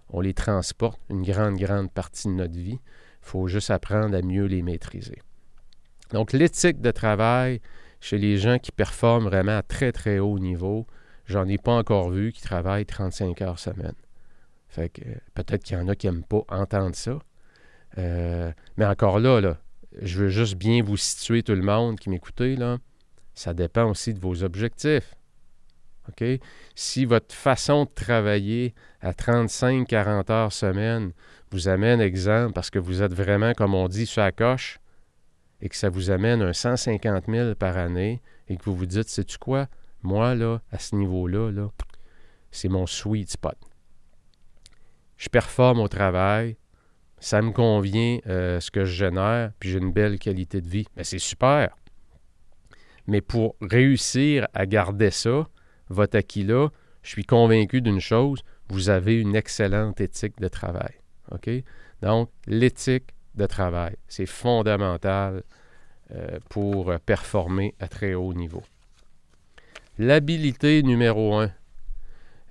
on 0.10 0.22
les 0.22 0.34
transporte 0.34 1.00
une 1.10 1.24
grande, 1.24 1.58
grande 1.58 1.92
partie 1.92 2.28
de 2.28 2.34
notre 2.34 2.54
vie. 2.54 2.80
Il 2.80 3.26
faut 3.30 3.48
juste 3.48 3.72
apprendre 3.72 4.16
à 4.16 4.22
mieux 4.22 4.46
les 4.46 4.62
maîtriser. 4.62 5.22
Donc, 6.12 6.34
l'éthique 6.34 6.82
de 6.82 6.92
travail 6.92 7.62
chez 8.04 8.18
les 8.18 8.36
gens 8.36 8.60
qui 8.60 8.74
performent 8.74 9.30
vraiment 9.30 9.58
à 9.58 9.62
très, 9.62 9.94
très 9.94 10.20
haut 10.20 10.38
niveau, 10.38 10.86
j'en 11.26 11.48
ai 11.48 11.58
pas 11.58 11.72
encore 11.72 12.10
vu 12.10 12.34
qui 12.34 12.42
travaillent 12.42 12.86
35 12.86 13.42
heures 13.42 13.60
semaine. 13.60 13.96
Fait 14.68 14.90
que 14.90 15.02
peut-être 15.34 15.64
qu'il 15.64 15.78
y 15.78 15.80
en 15.80 15.88
a 15.88 15.96
qui 15.96 16.08
n'aiment 16.08 16.26
pas 16.26 16.44
entendre 16.50 16.96
ça. 16.96 17.18
Euh, 17.98 18.52
mais 18.76 18.86
encore 18.86 19.20
là, 19.20 19.40
là, 19.40 19.58
je 20.02 20.20
veux 20.20 20.28
juste 20.28 20.56
bien 20.56 20.84
vous 20.84 20.98
situer 20.98 21.44
tout 21.44 21.56
le 21.56 21.62
monde 21.62 21.98
qui 21.98 22.10
m'écoutez, 22.10 22.58
là. 22.58 22.78
Ça 23.36 23.54
dépend 23.54 23.90
aussi 23.90 24.14
de 24.14 24.20
vos 24.20 24.44
objectifs. 24.44 25.16
OK? 26.10 26.26
Si 26.76 27.06
votre 27.06 27.34
façon 27.34 27.86
de 27.86 27.90
travailler 27.96 28.76
à 29.00 29.14
35-40 29.14 30.30
heures 30.30 30.52
semaine 30.52 31.14
vous 31.52 31.70
amène, 31.70 32.02
exemple, 32.02 32.52
parce 32.52 32.70
que 32.70 32.80
vous 32.80 33.02
êtes 33.02 33.14
vraiment, 33.14 33.54
comme 33.54 33.74
on 33.74 33.88
dit, 33.88 34.06
sur 34.06 34.24
la 34.24 34.34
coche, 34.34 34.82
et 35.64 35.70
que 35.70 35.78
ça 35.78 35.88
vous 35.88 36.12
amène 36.12 36.42
un 36.42 36.52
150 36.52 37.24
000 37.30 37.56
par 37.56 37.78
année, 37.78 38.22
et 38.50 38.58
que 38.58 38.66
vous 38.66 38.76
vous 38.76 38.86
dites, 38.86 39.08
sais-tu 39.08 39.38
quoi? 39.38 39.70
Moi, 40.02 40.36
là, 40.36 40.60
à 40.74 40.78
ce 40.78 40.94
niveau-là, 40.94 41.52
là, 41.52 41.72
c'est 42.52 42.68
mon 42.68 42.86
sweet 42.86 43.32
spot. 43.32 43.58
Je 45.16 45.30
performe 45.30 45.80
au 45.80 45.88
travail, 45.88 46.58
ça 47.18 47.42
me 47.42 47.52
convient 47.52 48.20
euh, 48.28 48.60
ce 48.60 48.72
que 48.72 48.84
je 48.84 48.94
génère, 48.94 49.54
puis 49.58 49.70
j'ai 49.70 49.80
une 49.80 49.94
belle 49.94 50.20
qualité 50.20 50.60
de 50.60 50.68
vie. 50.68 50.86
Mais 50.98 51.06
c'est 51.06 51.18
super. 51.18 51.78
Mais 53.08 53.22
pour 53.22 53.56
réussir 53.62 54.50
à 54.54 54.66
garder 54.66 55.12
ça, 55.12 55.48
votre 55.88 56.18
acquis-là, 56.18 56.72
je 57.04 57.10
suis 57.10 57.24
convaincu 57.24 57.82
d'une 57.82 58.02
chose, 58.02 58.42
vous 58.68 58.90
avez 58.90 59.18
une 59.18 59.38
excellente 59.38 60.02
éthique 60.02 60.42
de 60.42 60.50
travail. 60.50 60.96
OK? 61.32 61.50
Donc, 62.02 62.30
l'éthique 62.48 63.14
de 63.36 63.46
travail, 63.46 63.96
c'est 64.08 64.26
fondamental 64.26 65.44
euh, 66.14 66.40
pour 66.50 66.94
performer 67.06 67.74
à 67.80 67.88
très 67.88 68.14
haut 68.14 68.34
niveau. 68.34 68.64
L'habilité 69.98 70.84
numéro 70.84 71.36
un, 71.36 71.52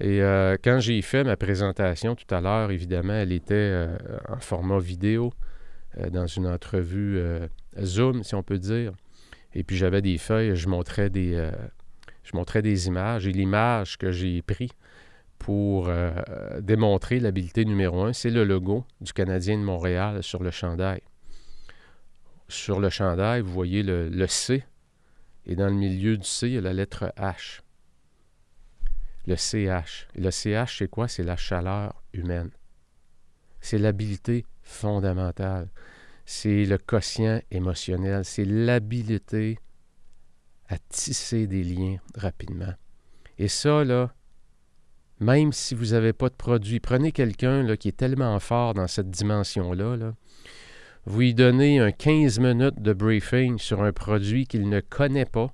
et 0.03 0.21
euh, 0.21 0.57
quand 0.62 0.81
j'ai 0.81 1.01
fait 1.01 1.23
ma 1.23 1.37
présentation 1.37 2.16
tout 2.16 2.35
à 2.35 2.40
l'heure, 2.40 2.73
évidemment, 2.73 3.12
elle 3.12 3.31
était 3.31 3.55
euh, 3.55 3.97
en 4.29 4.40
format 4.40 4.81
vidéo, 4.81 5.33
euh, 5.99 6.11
dans 6.11 6.27
une 6.27 6.49
entrevue 6.49 7.23
Zoom, 7.81 8.25
si 8.25 8.35
on 8.35 8.42
peut 8.42 8.59
dire. 8.59 8.92
Et 9.55 9.62
puis 9.62 9.77
j'avais 9.77 10.03
des 10.03 10.18
feuilles, 10.18 10.57
je 10.57 10.68
montrais 10.68 11.09
des, 11.09 11.51
je 12.25 12.37
montrais 12.37 12.62
des 12.62 12.88
images. 12.88 13.29
Et 13.29 13.33
l'image 13.33 13.97
que 13.97 14.11
j'ai 14.11 14.42
prise 14.42 14.71
pour 15.42 15.90
démontrer 16.61 17.20
l'habileté 17.20 17.64
numéro 17.64 18.05
un, 18.05 18.12
c'est 18.12 18.31
le 18.31 18.44
logo 18.44 18.85
du 19.00 19.12
Canadien 19.12 19.59
de 19.59 19.62
Montréal 19.64 20.22
sur 20.22 20.42
le 20.42 20.50
chandail. 20.50 21.02
Sur 22.48 22.81
le 22.81 22.90
chandail, 22.90 23.42
vous 23.42 23.52
voyez 23.52 23.83
le, 23.83 24.09
le 24.09 24.26
C, 24.26 24.64
et 25.46 25.57
dans 25.57 25.66
le 25.66 25.74
milieu 25.74 26.16
du 26.16 26.24
C, 26.24 26.48
il 26.48 26.55
y 26.55 26.59
a 26.59 26.61
la 26.61 26.72
lettre 26.72 27.12
H 27.16 27.62
le 29.26 29.37
CH. 29.37 30.09
le 30.16 30.31
CH, 30.31 30.78
c'est 30.78 30.88
quoi? 30.88 31.09
C'est 31.09 31.22
la 31.22 31.37
chaleur 31.37 32.02
humaine. 32.12 32.50
C'est 33.61 33.78
l'habilité 33.78 34.44
fondamentale. 34.62 35.68
C'est 36.24 36.64
le 36.64 36.78
quotient 36.78 37.40
émotionnel. 37.50 38.24
C'est 38.24 38.44
l'habilité 38.44 39.59
à 40.68 40.78
tisser 40.78 41.46
des 41.46 41.62
liens 41.62 41.98
rapidement. 42.16 42.74
Et 43.38 43.48
ça, 43.48 43.85
là, 43.85 44.14
même 45.23 45.53
si 45.53 45.75
vous 45.75 45.93
n'avez 45.93 46.13
pas 46.13 46.29
de 46.29 46.35
produit, 46.35 46.81
prenez 46.81 47.13
quelqu'un 47.13 47.77
qui 47.77 47.89
est 47.89 47.97
tellement 47.97 48.39
fort 48.41 48.75
dans 48.75 48.89
cette 48.89 49.11
dimension-là, 49.11 49.97
là, 49.97 50.15
vous 51.07 51.21
lui 51.21 51.35
donnez 51.35 51.81
un 51.81 51.93
15 51.93 52.39
minutes 52.39 52.81
de 52.81 52.93
briefing 52.93 53.59
sur 53.59 53.83
un 53.83 53.93
produit 53.93 54.47
qu'il 54.47 54.69
ne 54.69 54.81
connaît 54.81 55.25
pas, 55.25 55.53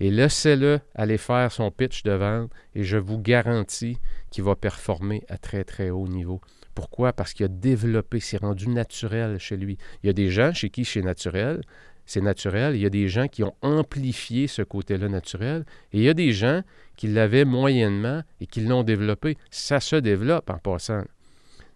et 0.00 0.10
laissez-le 0.10 0.80
aller 0.94 1.18
faire 1.18 1.50
son 1.50 1.70
pitch 1.70 2.02
de 2.04 2.12
vente 2.12 2.52
et 2.74 2.84
je 2.84 2.98
vous 2.98 3.18
garantis 3.18 3.98
qu'il 4.30 4.44
va 4.44 4.54
performer 4.54 5.24
à 5.28 5.38
très, 5.38 5.64
très 5.64 5.90
haut 5.90 6.06
niveau. 6.06 6.40
Pourquoi? 6.74 7.12
Parce 7.12 7.32
qu'il 7.32 7.46
a 7.46 7.48
développé, 7.48 8.20
c'est 8.20 8.36
rendu 8.36 8.68
naturel 8.68 9.38
chez 9.38 9.56
lui. 9.56 9.78
Il 10.02 10.06
y 10.06 10.10
a 10.10 10.12
des 10.12 10.30
gens 10.30 10.52
chez 10.52 10.70
qui 10.70 10.84
c'est 10.84 11.02
naturel, 11.02 11.62
c'est 12.08 12.22
naturel. 12.22 12.74
Il 12.74 12.80
y 12.80 12.86
a 12.86 12.90
des 12.90 13.06
gens 13.06 13.28
qui 13.28 13.44
ont 13.44 13.54
amplifié 13.60 14.46
ce 14.46 14.62
côté-là 14.62 15.10
naturel. 15.10 15.66
Et 15.92 15.98
il 15.98 16.04
y 16.04 16.08
a 16.08 16.14
des 16.14 16.32
gens 16.32 16.62
qui 16.96 17.06
l'avaient 17.06 17.44
moyennement 17.44 18.22
et 18.40 18.46
qui 18.46 18.62
l'ont 18.62 18.82
développé. 18.82 19.36
Ça 19.50 19.78
se 19.78 19.94
développe 19.94 20.48
en 20.48 20.56
passant. 20.56 21.04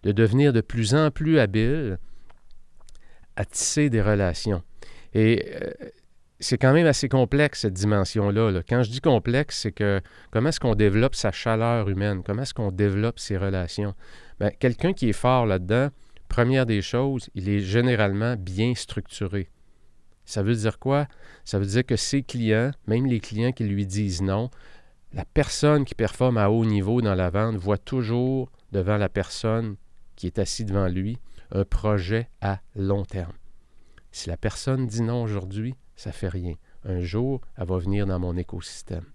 De 0.01 0.11
devenir 0.11 0.51
de 0.51 0.61
plus 0.61 0.95
en 0.95 1.11
plus 1.11 1.37
habile 1.37 1.99
à 3.35 3.45
tisser 3.45 3.91
des 3.91 4.01
relations. 4.01 4.63
Et 5.13 5.45
euh, 5.61 5.71
c'est 6.39 6.57
quand 6.57 6.73
même 6.73 6.87
assez 6.87 7.09
complexe, 7.09 7.61
cette 7.61 7.73
dimension-là. 7.73 8.63
Quand 8.67 8.81
je 8.81 8.89
dis 8.89 9.01
complexe, 9.01 9.59
c'est 9.59 9.71
que 9.71 10.01
comment 10.31 10.49
est-ce 10.49 10.59
qu'on 10.59 10.73
développe 10.73 11.13
sa 11.13 11.31
chaleur 11.31 11.87
humaine? 11.89 12.23
Comment 12.25 12.41
est-ce 12.41 12.55
qu'on 12.55 12.71
développe 12.71 13.19
ses 13.19 13.37
relations? 13.37 13.93
Bien, 14.39 14.49
quelqu'un 14.49 14.93
qui 14.93 15.09
est 15.09 15.13
fort 15.13 15.45
là-dedans, 15.45 15.89
première 16.27 16.65
des 16.65 16.81
choses, 16.81 17.29
il 17.35 17.49
est 17.49 17.59
généralement 17.59 18.35
bien 18.35 18.73
structuré. 18.73 19.49
Ça 20.25 20.43
veut 20.43 20.55
dire 20.55 20.79
quoi? 20.79 21.07
Ça 21.43 21.59
veut 21.59 21.65
dire 21.65 21.85
que 21.85 21.95
ses 21.95 22.23
clients, 22.23 22.71
même 22.87 23.05
les 23.05 23.19
clients 23.19 23.51
qui 23.51 23.63
lui 23.63 23.85
disent 23.85 24.21
non, 24.21 24.49
la 25.13 25.25
personne 25.25 25.85
qui 25.85 25.95
performe 25.95 26.37
à 26.37 26.49
haut 26.49 26.65
niveau 26.65 27.01
dans 27.01 27.15
la 27.15 27.29
vente 27.29 27.55
voit 27.55 27.77
toujours 27.77 28.49
devant 28.71 28.97
la 28.97 29.09
personne 29.09 29.75
qui 30.15 30.27
est 30.27 30.39
assise 30.39 30.65
devant 30.65 30.87
lui 30.87 31.19
un 31.51 31.65
projet 31.65 32.29
à 32.41 32.59
long 32.75 33.03
terme. 33.03 33.33
Si 34.11 34.29
la 34.29 34.37
personne 34.37 34.87
dit 34.87 35.01
non 35.01 35.23
aujourd'hui, 35.23 35.75
ça 35.95 36.11
fait 36.11 36.29
rien. 36.29 36.55
Un 36.85 37.01
jour, 37.01 37.41
elle 37.57 37.67
va 37.67 37.77
venir 37.77 38.05
dans 38.05 38.19
mon 38.19 38.35
écosystème. 38.35 39.05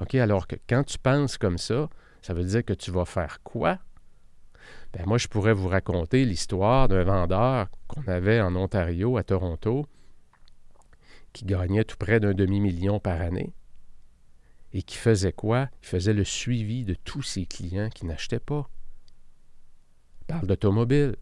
OK? 0.00 0.14
Alors 0.14 0.46
que 0.46 0.56
quand 0.68 0.84
tu 0.84 0.98
penses 0.98 1.38
comme 1.38 1.58
ça, 1.58 1.88
ça 2.22 2.34
veut 2.34 2.44
dire 2.44 2.64
que 2.64 2.72
tu 2.72 2.90
vas 2.90 3.04
faire 3.04 3.42
quoi? 3.42 3.78
Ben 4.92 5.04
moi, 5.06 5.18
je 5.18 5.28
pourrais 5.28 5.52
vous 5.52 5.68
raconter 5.68 6.24
l'histoire 6.24 6.88
d'un 6.88 7.04
vendeur 7.04 7.68
qu'on 7.86 8.06
avait 8.06 8.40
en 8.40 8.54
Ontario, 8.56 9.16
à 9.16 9.22
Toronto, 9.24 9.86
qui 11.34 11.44
gagnait 11.44 11.84
tout 11.84 11.98
près 11.98 12.20
d'un 12.20 12.32
demi-million 12.32 12.98
par 12.98 13.20
année 13.20 13.52
et 14.72 14.82
qui 14.82 14.96
faisait 14.96 15.32
quoi? 15.32 15.68
Il 15.82 15.86
faisait 15.86 16.14
le 16.14 16.24
suivi 16.24 16.84
de 16.84 16.94
tous 16.94 17.22
ses 17.22 17.44
clients 17.44 17.90
qui 17.90 18.06
n'achetaient 18.06 18.40
pas. 18.40 18.70
Il 20.22 20.26
parle 20.26 20.46
d'automobile. 20.46 21.16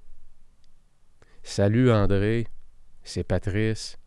Salut 1.43 1.91
André, 1.91 2.47
c'est 3.03 3.25
Patrice. 3.25 3.99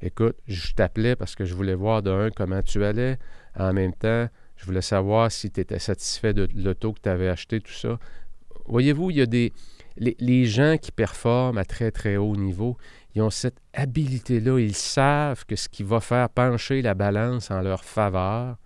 Écoute, 0.00 0.36
je 0.46 0.72
t'appelais 0.74 1.16
parce 1.16 1.34
que 1.34 1.44
je 1.44 1.54
voulais 1.54 1.74
voir 1.74 2.02
d'un 2.02 2.30
comment 2.30 2.62
tu 2.62 2.84
allais. 2.84 3.18
En 3.56 3.72
même 3.72 3.94
temps, 3.94 4.28
je 4.56 4.64
voulais 4.66 4.82
savoir 4.82 5.32
si 5.32 5.50
tu 5.50 5.60
étais 5.60 5.78
satisfait 5.78 6.32
de 6.32 6.48
l'auto 6.54 6.92
que 6.92 7.00
tu 7.00 7.08
avais 7.08 7.28
acheté, 7.28 7.60
tout 7.60 7.72
ça. 7.72 7.98
Voyez-vous, 8.66 9.10
il 9.10 9.16
y 9.16 9.22
a 9.22 9.26
des. 9.26 9.52
Les, 9.96 10.44
gens 10.44 10.76
qui 10.76 10.90
performent 10.90 11.58
à 11.58 11.64
très, 11.64 11.92
très 11.92 12.16
haut 12.16 12.34
niveau, 12.34 12.76
ils 13.14 13.22
ont 13.22 13.30
cette 13.30 13.60
habilité-là. 13.72 14.58
Ils 14.58 14.74
savent 14.74 15.44
que 15.46 15.56
ce 15.56 15.68
qui 15.68 15.82
va 15.82 16.00
faire 16.00 16.28
pencher 16.28 16.82
la 16.82 16.94
balance 16.94 17.50
en 17.50 17.60
leur 17.60 17.84
faveur, 17.84 18.56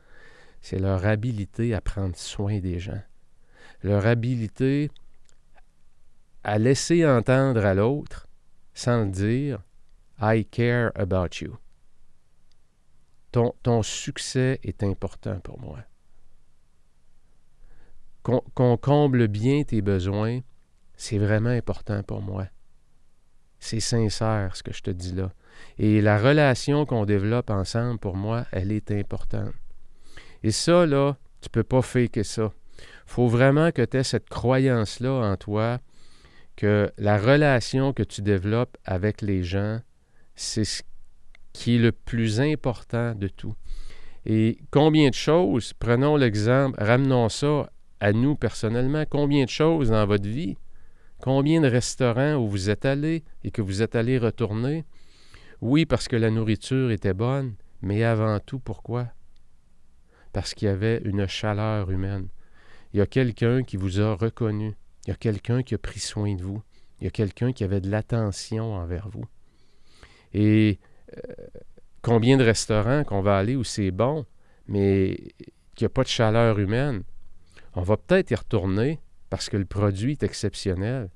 c'est 0.60 0.78
leur 0.78 1.04
habilité 1.04 1.74
à 1.74 1.80
prendre 1.80 2.16
soin 2.16 2.58
des 2.58 2.78
gens. 2.78 3.02
Leur 3.82 4.06
habilité 4.06 4.90
à 6.44 6.58
laisser 6.58 7.06
entendre 7.06 7.64
à 7.64 7.74
l'autre, 7.74 8.26
sans 8.72 9.04
le 9.04 9.10
dire, 9.10 9.62
I 10.20 10.44
care 10.46 10.92
about 10.94 11.40
you. 11.42 11.58
Ton, 13.30 13.54
ton 13.62 13.82
succès 13.82 14.58
est 14.62 14.82
important 14.82 15.38
pour 15.40 15.60
moi. 15.60 15.80
Qu'on 18.22 18.76
comble 18.76 19.28
bien 19.28 19.62
tes 19.64 19.80
besoins, 19.80 20.40
c'est 20.96 21.18
vraiment 21.18 21.50
important 21.50 22.02
pour 22.02 22.20
moi. 22.20 22.46
C'est 23.60 23.80
sincère 23.80 24.54
ce 24.54 24.62
que 24.62 24.72
je 24.72 24.82
te 24.82 24.90
dis 24.90 25.12
là. 25.12 25.32
Et 25.78 26.00
la 26.00 26.18
relation 26.18 26.86
qu'on 26.86 27.04
développe 27.04 27.50
ensemble, 27.50 27.98
pour 27.98 28.16
moi, 28.16 28.46
elle 28.52 28.72
est 28.72 28.90
importante. 28.90 29.52
Et 30.42 30.50
ça, 30.50 30.86
là, 30.86 31.16
tu 31.40 31.48
peux 31.50 31.64
pas 31.64 31.82
faker 31.82 32.24
ça. 32.24 32.52
faut 33.06 33.28
vraiment 33.28 33.72
que 33.72 33.82
tu 33.82 33.96
aies 33.96 34.04
cette 34.04 34.28
croyance-là 34.28 35.10
en 35.10 35.36
toi 35.36 35.78
que 36.56 36.92
la 36.98 37.18
relation 37.18 37.92
que 37.92 38.02
tu 38.02 38.20
développes 38.20 38.76
avec 38.84 39.22
les 39.22 39.42
gens, 39.44 39.80
c'est 40.34 40.64
ce 40.64 40.82
qui 41.52 41.76
est 41.76 41.78
le 41.78 41.92
plus 41.92 42.40
important 42.40 43.14
de 43.14 43.28
tout. 43.28 43.54
Et 44.26 44.58
combien 44.70 45.08
de 45.08 45.14
choses, 45.14 45.72
prenons 45.72 46.16
l'exemple, 46.16 46.82
ramenons 46.82 47.28
ça 47.28 47.70
à 48.00 48.12
nous 48.12 48.34
personnellement, 48.34 49.04
combien 49.08 49.44
de 49.44 49.50
choses 49.50 49.90
dans 49.90 50.06
votre 50.06 50.28
vie, 50.28 50.56
combien 51.20 51.60
de 51.60 51.68
restaurants 51.68 52.36
où 52.36 52.48
vous 52.48 52.70
êtes 52.70 52.84
allé 52.84 53.24
et 53.44 53.50
que 53.50 53.62
vous 53.62 53.82
êtes 53.82 53.94
allé 53.94 54.18
retourner, 54.18 54.84
oui, 55.60 55.86
parce 55.86 56.08
que 56.08 56.16
la 56.16 56.30
nourriture 56.30 56.90
était 56.90 57.14
bonne, 57.14 57.54
mais 57.82 58.04
avant 58.04 58.38
tout, 58.40 58.58
pourquoi? 58.60 59.08
Parce 60.32 60.54
qu'il 60.54 60.66
y 60.66 60.70
avait 60.70 61.00
une 61.04 61.26
chaleur 61.26 61.90
humaine. 61.90 62.28
Il 62.92 62.98
y 62.98 63.02
a 63.02 63.06
quelqu'un 63.06 63.64
qui 63.64 63.76
vous 63.76 64.00
a 64.00 64.14
reconnu. 64.14 64.76
Il 65.04 65.10
y 65.10 65.12
a 65.12 65.16
quelqu'un 65.16 65.62
qui 65.62 65.74
a 65.74 65.78
pris 65.78 66.00
soin 66.00 66.34
de 66.34 66.42
vous. 66.42 66.62
Il 67.00 67.04
y 67.04 67.06
a 67.06 67.10
quelqu'un 67.10 67.52
qui 67.52 67.64
avait 67.64 67.80
de 67.80 67.90
l'attention 67.90 68.74
envers 68.74 69.08
vous. 69.08 69.24
Et 70.32 70.78
euh, 71.16 71.46
combien 72.02 72.36
de 72.36 72.44
restaurants 72.44 73.04
qu'on 73.04 73.22
va 73.22 73.38
aller 73.38 73.56
où 73.56 73.64
c'est 73.64 73.90
bon, 73.90 74.26
mais 74.66 75.16
qu'il 75.74 75.84
n'y 75.84 75.86
a 75.86 75.90
pas 75.90 76.02
de 76.02 76.08
chaleur 76.08 76.58
humaine? 76.58 77.02
On 77.74 77.82
va 77.82 77.96
peut-être 77.96 78.30
y 78.30 78.34
retourner 78.34 79.00
parce 79.30 79.48
que 79.48 79.56
le 79.56 79.64
produit 79.64 80.12
est 80.12 80.22
exceptionnel, 80.22 81.10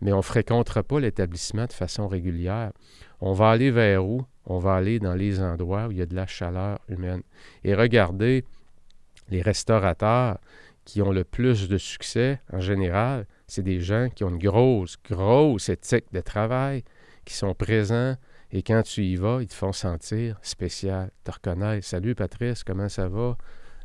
mais 0.00 0.12
on 0.12 0.18
ne 0.18 0.22
fréquentera 0.22 0.82
pas 0.82 1.00
l'établissement 1.00 1.66
de 1.66 1.72
façon 1.72 2.08
régulière. 2.08 2.72
On 3.20 3.32
va 3.32 3.50
aller 3.50 3.70
vers 3.70 4.04
où? 4.04 4.24
On 4.46 4.58
va 4.58 4.74
aller 4.74 4.98
dans 4.98 5.14
les 5.14 5.40
endroits 5.40 5.86
où 5.86 5.92
il 5.92 5.98
y 5.98 6.02
a 6.02 6.06
de 6.06 6.16
la 6.16 6.26
chaleur 6.26 6.80
humaine. 6.88 7.22
Et 7.62 7.74
regardez, 7.74 8.44
les 9.28 9.42
restaurateurs 9.42 10.38
qui 10.84 11.00
ont 11.00 11.12
le 11.12 11.22
plus 11.22 11.68
de 11.68 11.78
succès, 11.78 12.40
en 12.52 12.58
général, 12.58 13.26
c'est 13.46 13.62
des 13.62 13.80
gens 13.80 14.08
qui 14.08 14.24
ont 14.24 14.30
une 14.30 14.38
grosse, 14.38 14.96
grosse 15.08 15.68
éthique 15.68 16.12
de 16.12 16.20
travail, 16.20 16.82
qui 17.24 17.34
sont 17.34 17.54
présents, 17.54 18.16
et 18.50 18.62
quand 18.62 18.82
tu 18.82 19.04
y 19.04 19.14
vas, 19.14 19.38
ils 19.40 19.46
te 19.46 19.54
font 19.54 19.72
sentir 19.72 20.38
spécial, 20.42 21.10
te 21.22 21.30
reconnaissent. 21.30 21.86
Salut 21.86 22.16
Patrice, 22.16 22.64
comment 22.64 22.88
ça 22.88 23.08
va? 23.08 23.38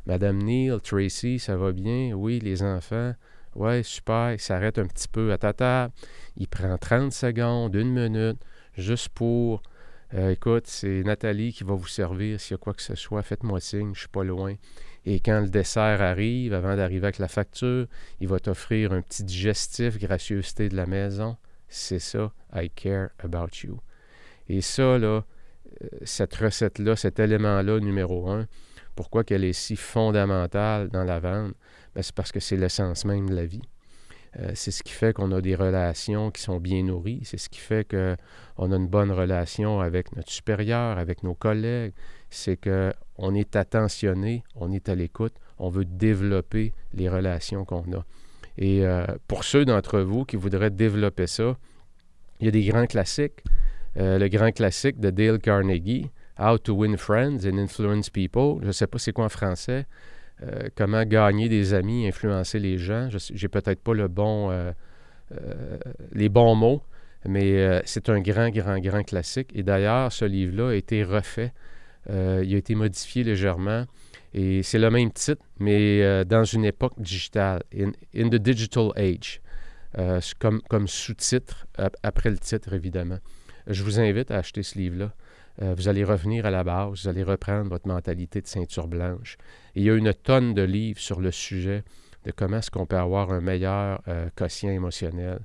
Madame 0.06 0.38
Neil, 0.38 0.78
Tracy, 0.82 1.38
ça 1.38 1.56
va 1.56 1.70
bien? 1.72 2.12
Oui, 2.14 2.40
les 2.40 2.62
enfants. 2.62 3.14
Ouais, 3.54 3.82
super. 3.82 4.32
Il 4.32 4.40
s'arrête 4.40 4.78
un 4.78 4.86
petit 4.86 5.08
peu 5.08 5.32
à 5.32 5.38
ta 5.38 5.52
table. 5.52 5.92
Il 6.36 6.48
prend 6.48 6.76
30 6.76 7.12
secondes, 7.12 7.74
une 7.74 7.92
minute, 7.92 8.38
juste 8.76 9.08
pour. 9.10 9.62
Euh, 10.14 10.30
écoute, 10.30 10.66
c'est 10.66 11.02
Nathalie 11.02 11.52
qui 11.52 11.64
va 11.64 11.74
vous 11.74 11.86
servir 11.86 12.40
s'il 12.40 12.52
y 12.52 12.54
a 12.54 12.58
quoi 12.58 12.72
que 12.72 12.82
ce 12.82 12.94
soit. 12.94 13.22
Faites-moi 13.22 13.60
signe, 13.60 13.92
je 13.94 14.00
suis 14.00 14.08
pas 14.08 14.24
loin. 14.24 14.54
Et 15.04 15.20
quand 15.20 15.40
le 15.40 15.48
dessert 15.48 16.00
arrive, 16.00 16.54
avant 16.54 16.76
d'arriver 16.76 17.06
avec 17.06 17.18
la 17.18 17.28
facture, 17.28 17.86
il 18.20 18.28
va 18.28 18.40
t'offrir 18.40 18.92
un 18.92 19.02
petit 19.02 19.24
digestif, 19.24 19.98
gracieuseté 19.98 20.68
de 20.68 20.76
la 20.76 20.86
maison. 20.86 21.36
C'est 21.68 21.98
ça, 21.98 22.32
I 22.54 22.70
care 22.70 23.10
about 23.18 23.48
you. 23.64 23.80
Et 24.48 24.62
ça, 24.62 24.98
là, 24.98 25.24
euh, 25.82 25.88
cette 26.02 26.34
recette-là, 26.34 26.96
cet 26.96 27.18
élément-là, 27.20 27.80
numéro 27.80 28.30
un, 28.30 28.46
pourquoi 28.94 29.24
qu'elle 29.24 29.44
est 29.44 29.52
si 29.52 29.76
fondamentale 29.76 30.88
dans 30.88 31.04
la 31.04 31.20
vente? 31.20 31.54
Ben, 31.98 32.02
c'est 32.04 32.14
parce 32.14 32.30
que 32.30 32.38
c'est 32.38 32.56
l'essence 32.56 33.04
même 33.04 33.28
de 33.28 33.34
la 33.34 33.44
vie. 33.44 33.60
Euh, 34.38 34.52
c'est 34.54 34.70
ce 34.70 34.84
qui 34.84 34.92
fait 34.92 35.12
qu'on 35.12 35.32
a 35.32 35.40
des 35.40 35.56
relations 35.56 36.30
qui 36.30 36.40
sont 36.40 36.60
bien 36.60 36.84
nourries. 36.84 37.22
C'est 37.24 37.38
ce 37.38 37.48
qui 37.48 37.58
fait 37.58 37.84
qu'on 37.90 38.70
a 38.70 38.76
une 38.76 38.86
bonne 38.86 39.10
relation 39.10 39.80
avec 39.80 40.14
notre 40.14 40.30
supérieur, 40.30 40.96
avec 40.96 41.24
nos 41.24 41.34
collègues. 41.34 41.92
C'est 42.30 42.56
qu'on 42.56 43.34
est 43.34 43.56
attentionné, 43.56 44.44
on 44.54 44.70
est 44.70 44.88
à 44.88 44.94
l'écoute, 44.94 45.32
on 45.58 45.70
veut 45.70 45.84
développer 45.84 46.72
les 46.94 47.08
relations 47.08 47.64
qu'on 47.64 47.82
a. 47.92 48.04
Et 48.58 48.86
euh, 48.86 49.04
pour 49.26 49.42
ceux 49.42 49.64
d'entre 49.64 49.98
vous 49.98 50.24
qui 50.24 50.36
voudraient 50.36 50.70
développer 50.70 51.26
ça, 51.26 51.56
il 52.38 52.46
y 52.46 52.48
a 52.48 52.52
des 52.52 52.64
grands 52.64 52.86
classiques. 52.86 53.42
Euh, 53.96 54.18
le 54.18 54.28
grand 54.28 54.52
classique 54.52 55.00
de 55.00 55.10
Dale 55.10 55.40
Carnegie, 55.40 56.12
How 56.38 56.58
to 56.58 56.74
Win 56.74 56.96
Friends 56.96 57.44
and 57.44 57.58
Influence 57.58 58.08
People. 58.08 58.58
Je 58.62 58.68
ne 58.68 58.72
sais 58.72 58.86
pas 58.86 59.00
c'est 59.00 59.10
quoi 59.10 59.24
en 59.24 59.28
français. 59.28 59.84
Euh, 60.42 60.68
comment 60.76 61.04
gagner 61.04 61.48
des 61.48 61.74
amis, 61.74 62.06
influencer 62.06 62.58
les 62.58 62.78
gens? 62.78 63.08
Je 63.10 63.32
n'ai 63.32 63.48
peut-être 63.48 63.80
pas 63.80 63.94
le 63.94 64.08
bon, 64.08 64.50
euh, 64.50 64.72
euh, 65.32 65.78
les 66.12 66.28
bons 66.28 66.54
mots, 66.54 66.82
mais 67.26 67.82
c'est 67.84 68.08
un 68.08 68.20
grand, 68.20 68.50
grand, 68.50 68.78
grand 68.78 69.02
classique. 69.02 69.50
Et 69.54 69.62
d'ailleurs, 69.62 70.12
ce 70.12 70.24
livre-là 70.24 70.70
a 70.70 70.74
été 70.74 71.02
refait. 71.02 71.52
il 72.08 72.14
a 72.54 72.56
été 72.56 72.74
modifié 72.74 73.24
légèrement. 73.24 73.84
Et 74.34 74.62
c'est 74.62 74.78
le 74.78 74.90
même 74.90 75.10
titre, 75.10 75.42
mais 75.58 76.24
dans 76.24 76.44
une 76.44 76.64
époque 76.64 76.94
digitale, 76.98 77.62
in, 77.76 77.90
in 78.14 78.28
the 78.28 78.36
digital 78.36 78.90
age, 78.96 79.40
comme 80.38 80.86
sous-titre, 80.86 81.66
après 82.02 82.30
le 82.30 82.38
titre, 82.38 82.72
évidemment. 82.72 83.18
Je 83.66 83.82
vous 83.82 83.98
invite 83.98 84.30
à 84.30 84.36
acheter 84.36 84.62
ce 84.62 84.78
livre-là. 84.78 85.12
Euh, 85.62 85.74
vous 85.76 85.88
allez 85.88 86.04
revenir 86.04 86.46
à 86.46 86.50
la 86.50 86.62
base, 86.62 87.02
vous 87.02 87.08
allez 87.08 87.22
reprendre 87.22 87.70
votre 87.70 87.88
mentalité 87.88 88.40
de 88.40 88.46
ceinture 88.46 88.86
blanche. 88.86 89.36
il 89.74 89.82
y 89.82 89.90
a 89.90 89.94
une 89.94 90.14
tonne 90.14 90.54
de 90.54 90.62
livres 90.62 91.00
sur 91.00 91.20
le 91.20 91.32
sujet 91.32 91.82
de 92.24 92.30
comment 92.30 92.58
est-ce 92.58 92.70
qu'on 92.70 92.86
peut 92.86 92.96
avoir 92.96 93.32
un 93.32 93.40
meilleur 93.40 94.00
euh, 94.08 94.28
quotient 94.36 94.70
émotionnel. 94.70 95.40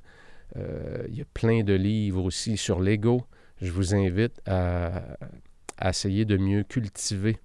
Euh, 0.56 1.06
il 1.10 1.16
y 1.16 1.22
a 1.22 1.26
plein 1.34 1.64
de 1.64 1.74
livres 1.74 2.24
aussi 2.24 2.58
sur 2.58 2.80
l'ego. 2.80 3.24
Je 3.62 3.72
vous 3.72 3.96
invite 3.96 4.40
à, 4.46 5.18
à, 5.78 5.90
essayer 5.90 6.26
de 6.26 6.38
mieux 6.38 6.64
cultiver 6.64 7.38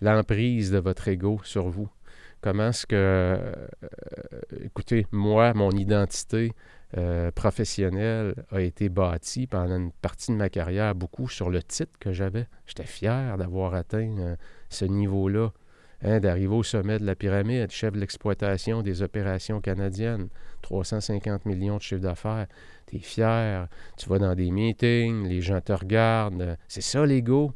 l'emprise 0.00 0.70
de 0.70 0.78
votre 0.78 1.08
ego 1.08 1.40
sur 1.44 1.68
vous. 1.68 1.88
Comment 2.42 2.68
est-ce 2.68 2.86
que, 2.86 3.38
écoutez, 4.64 5.06
moi, 5.12 5.54
mon 5.54 5.70
identité, 5.70 6.52
euh, 6.98 7.30
professionnel 7.30 8.34
a 8.50 8.60
été 8.60 8.90
bâti 8.90 9.46
pendant 9.46 9.78
une 9.78 9.92
partie 9.92 10.30
de 10.30 10.36
ma 10.36 10.50
carrière 10.50 10.94
beaucoup 10.94 11.26
sur 11.26 11.48
le 11.48 11.62
titre 11.62 11.92
que 11.98 12.12
j'avais. 12.12 12.46
J'étais 12.66 12.84
fier 12.84 13.38
d'avoir 13.38 13.72
atteint 13.72 14.14
euh, 14.18 14.36
ce 14.68 14.84
niveau-là, 14.84 15.52
hein, 16.02 16.20
d'arriver 16.20 16.54
au 16.54 16.62
sommet 16.62 16.98
de 16.98 17.06
la 17.06 17.14
pyramide, 17.14 17.70
chef 17.70 17.94
de 17.94 17.98
l'exploitation 17.98 18.82
des 18.82 19.00
opérations 19.00 19.62
canadiennes, 19.62 20.28
350 20.60 21.46
millions 21.46 21.78
de 21.78 21.82
chiffre 21.82 22.02
d'affaires. 22.02 22.46
Tu 22.86 22.96
es 22.96 22.98
fier, 22.98 23.68
tu 23.96 24.10
vas 24.10 24.18
dans 24.18 24.34
des 24.34 24.50
meetings, 24.50 25.26
les 25.26 25.40
gens 25.40 25.62
te 25.62 25.72
regardent. 25.72 26.58
C'est 26.68 26.82
ça 26.82 27.06
l'ego? 27.06 27.54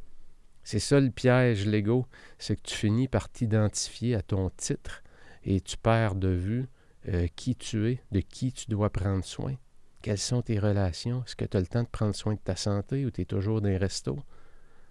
C'est 0.66 0.80
ça 0.80 0.98
le 0.98 1.10
piège, 1.10 1.64
l'ego. 1.64 2.06
C'est 2.40 2.56
que 2.56 2.62
tu 2.62 2.74
finis 2.74 3.06
par 3.06 3.28
t'identifier 3.28 4.16
à 4.16 4.22
ton 4.22 4.50
titre 4.50 5.04
et 5.44 5.60
tu 5.60 5.76
perds 5.76 6.16
de 6.16 6.26
vue 6.26 6.66
euh, 7.06 7.28
qui 7.36 7.54
tu 7.54 7.88
es, 7.88 8.00
de 8.10 8.18
qui 8.18 8.52
tu 8.52 8.68
dois 8.68 8.90
prendre 8.90 9.24
soin. 9.24 9.54
Quelles 10.02 10.18
sont 10.18 10.42
tes 10.42 10.58
relations? 10.58 11.22
Est-ce 11.24 11.36
que 11.36 11.44
tu 11.44 11.56
as 11.56 11.60
le 11.60 11.68
temps 11.68 11.84
de 11.84 11.88
prendre 11.88 12.16
soin 12.16 12.34
de 12.34 12.40
ta 12.40 12.56
santé 12.56 13.06
ou 13.06 13.12
tu 13.12 13.20
es 13.20 13.24
toujours 13.24 13.60
dans 13.60 13.68
un 13.68 13.78
resto 13.78 14.18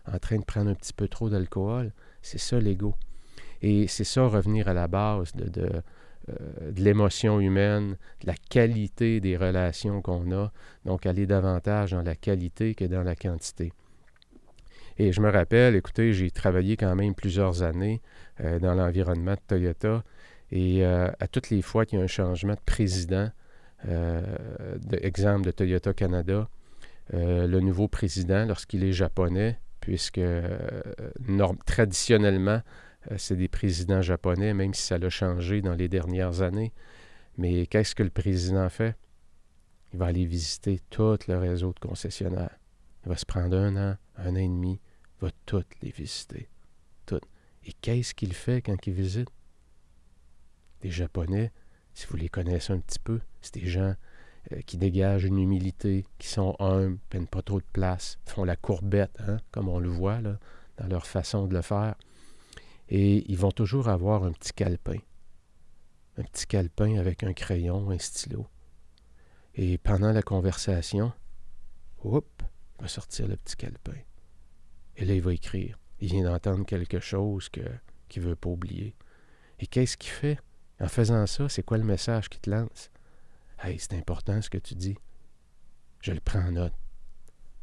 en 0.09 0.17
train 0.17 0.37
de 0.37 0.45
prendre 0.45 0.69
un 0.71 0.75
petit 0.75 0.93
peu 0.93 1.09
trop 1.09 1.29
d'alcool? 1.29 1.91
C'est 2.21 2.37
ça 2.37 2.57
l'ego. 2.57 2.95
Et 3.61 3.89
c'est 3.89 4.05
ça 4.05 4.25
revenir 4.25 4.69
à 4.69 4.73
la 4.73 4.87
base 4.87 5.33
de, 5.33 5.49
de, 5.49 5.69
euh, 6.29 6.71
de 6.71 6.81
l'émotion 6.81 7.41
humaine, 7.41 7.97
de 8.21 8.27
la 8.27 8.35
qualité 8.49 9.19
des 9.19 9.35
relations 9.35 10.01
qu'on 10.01 10.31
a. 10.31 10.53
Donc 10.85 11.05
aller 11.05 11.25
davantage 11.25 11.91
dans 11.91 12.01
la 12.01 12.15
qualité 12.15 12.75
que 12.75 12.85
dans 12.85 13.03
la 13.03 13.17
quantité. 13.17 13.73
Et 14.97 15.11
je 15.11 15.19
me 15.19 15.29
rappelle, 15.29 15.75
écoutez, 15.75 16.13
j'ai 16.13 16.31
travaillé 16.31 16.77
quand 16.77 16.95
même 16.95 17.15
plusieurs 17.15 17.63
années 17.63 18.01
euh, 18.39 18.59
dans 18.59 18.73
l'environnement 18.73 19.33
de 19.33 19.41
Toyota 19.45 20.03
et 20.51 20.85
euh, 20.85 21.09
à 21.19 21.27
toutes 21.27 21.49
les 21.49 21.61
fois 21.61 21.85
qu'il 21.85 21.99
y 21.99 22.01
a 22.01 22.05
un 22.05 22.07
changement 22.07 22.53
de 22.53 22.61
président, 22.65 23.29
euh, 23.89 24.21
exemple 25.01 25.45
de 25.45 25.51
Toyota 25.51 25.93
Canada, 25.93 26.47
le 27.13 27.59
nouveau 27.59 27.87
président, 27.87 28.45
lorsqu'il 28.45 28.83
est 28.83 28.91
japonais, 28.91 29.59
puisque 29.79 30.21
traditionnellement, 31.67 32.61
c'est 33.17 33.35
des 33.35 33.47
présidents 33.47 34.01
japonais, 34.01 34.55
même 34.55 34.73
si 34.73 34.81
ça 34.81 34.97
l'a 34.97 35.09
changé 35.09 35.61
dans 35.61 35.75
les 35.75 35.87
dernières 35.87 36.41
années. 36.41 36.73
Mais 37.37 37.67
qu'est-ce 37.67 37.93
que 37.93 38.01
le 38.01 38.09
président 38.09 38.67
fait? 38.69 38.95
Il 39.93 39.99
va 39.99 40.07
aller 40.07 40.25
visiter 40.25 40.79
tout 40.89 41.17
le 41.27 41.37
réseau 41.37 41.73
de 41.73 41.79
concessionnaires. 41.79 42.57
Il 43.05 43.09
va 43.09 43.17
se 43.17 43.25
prendre 43.25 43.55
un 43.55 43.75
an, 43.75 43.97
un 44.17 44.31
an 44.31 44.35
et 44.37 44.47
demi, 44.47 44.79
va 45.21 45.29
toutes 45.45 45.81
les 45.81 45.91
visiter. 45.91 46.49
Toutes. 47.05 47.25
Et 47.63 47.73
qu'est-ce 47.73 48.13
qu'il 48.13 48.33
fait 48.33 48.61
quand 48.61 48.87
il 48.87 48.93
visite? 48.93 49.29
Les 50.83 50.91
Japonais, 50.91 51.51
si 51.93 52.05
vous 52.07 52.17
les 52.17 52.29
connaissez 52.29 52.73
un 52.73 52.79
petit 52.79 52.99
peu, 52.99 53.21
c'est 53.41 53.55
des 53.55 53.67
gens 53.67 53.95
euh, 54.51 54.61
qui 54.65 54.77
dégagent 54.77 55.23
une 55.23 55.39
humilité, 55.39 56.05
qui 56.19 56.27
sont 56.27 56.55
humbles, 56.59 56.99
prennent 57.09 57.27
pas 57.27 57.41
trop 57.41 57.59
de 57.59 57.65
place, 57.73 58.19
font 58.25 58.43
la 58.43 58.55
courbette, 58.55 59.17
hein, 59.19 59.37
comme 59.51 59.69
on 59.69 59.79
le 59.79 59.89
voit 59.89 60.21
là, 60.21 60.37
dans 60.77 60.87
leur 60.87 61.07
façon 61.07 61.47
de 61.47 61.55
le 61.55 61.61
faire. 61.61 61.95
Et 62.89 63.29
ils 63.31 63.37
vont 63.37 63.51
toujours 63.51 63.87
avoir 63.87 64.23
un 64.23 64.31
petit 64.31 64.53
calepin. 64.53 64.99
Un 66.17 66.23
petit 66.23 66.45
calepin 66.45 66.97
avec 66.97 67.23
un 67.23 67.33
crayon, 67.33 67.89
un 67.89 67.97
stylo. 67.97 68.45
Et 69.55 69.77
pendant 69.77 70.11
la 70.11 70.21
conversation, 70.21 71.11
hop, 72.03 72.43
va 72.79 72.87
sortir 72.87 73.27
le 73.27 73.37
petit 73.37 73.55
calepin. 73.55 73.97
Et 74.97 75.05
là, 75.05 75.13
il 75.13 75.21
va 75.21 75.33
écrire. 75.33 75.77
Il 75.99 76.09
vient 76.09 76.23
d'entendre 76.23 76.65
quelque 76.65 76.99
chose 76.99 77.49
que 77.49 77.61
qui 78.07 78.19
ne 78.19 78.25
veut 78.25 78.35
pas 78.35 78.49
oublier. 78.49 78.95
Et 79.59 79.67
qu'est-ce 79.67 79.97
qu'il 79.97 80.11
fait? 80.11 80.39
En 80.79 80.87
faisant 80.87 81.25
ça, 81.25 81.49
c'est 81.49 81.63
quoi 81.63 81.77
le 81.77 81.83
message 81.83 82.29
qu'il 82.29 82.41
te 82.41 82.49
lance? 82.49 82.91
Hey, 83.59 83.79
c'est 83.79 83.93
important 83.93 84.41
ce 84.41 84.49
que 84.49 84.57
tu 84.57 84.75
dis. 84.75 84.97
Je 86.01 86.11
le 86.11 86.19
prends 86.19 86.45
en 86.45 86.51
note. 86.51 86.73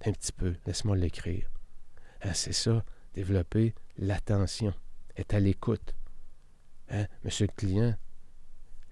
Un 0.05 0.12
petit 0.12 0.33
peu, 0.33 0.57
laisse-moi 0.66 0.97
l'écrire. 0.97 1.49
Hein, 2.22 2.33
c'est 2.35 2.53
ça, 2.53 2.85
développer 3.14 3.74
l'attention, 3.99 4.74
être 5.16 5.35
à 5.35 5.41
l'écoute. 5.41 5.95
Hein, 6.91 7.07
monsieur 7.24 7.47
le 7.47 7.53
client, 7.55 7.95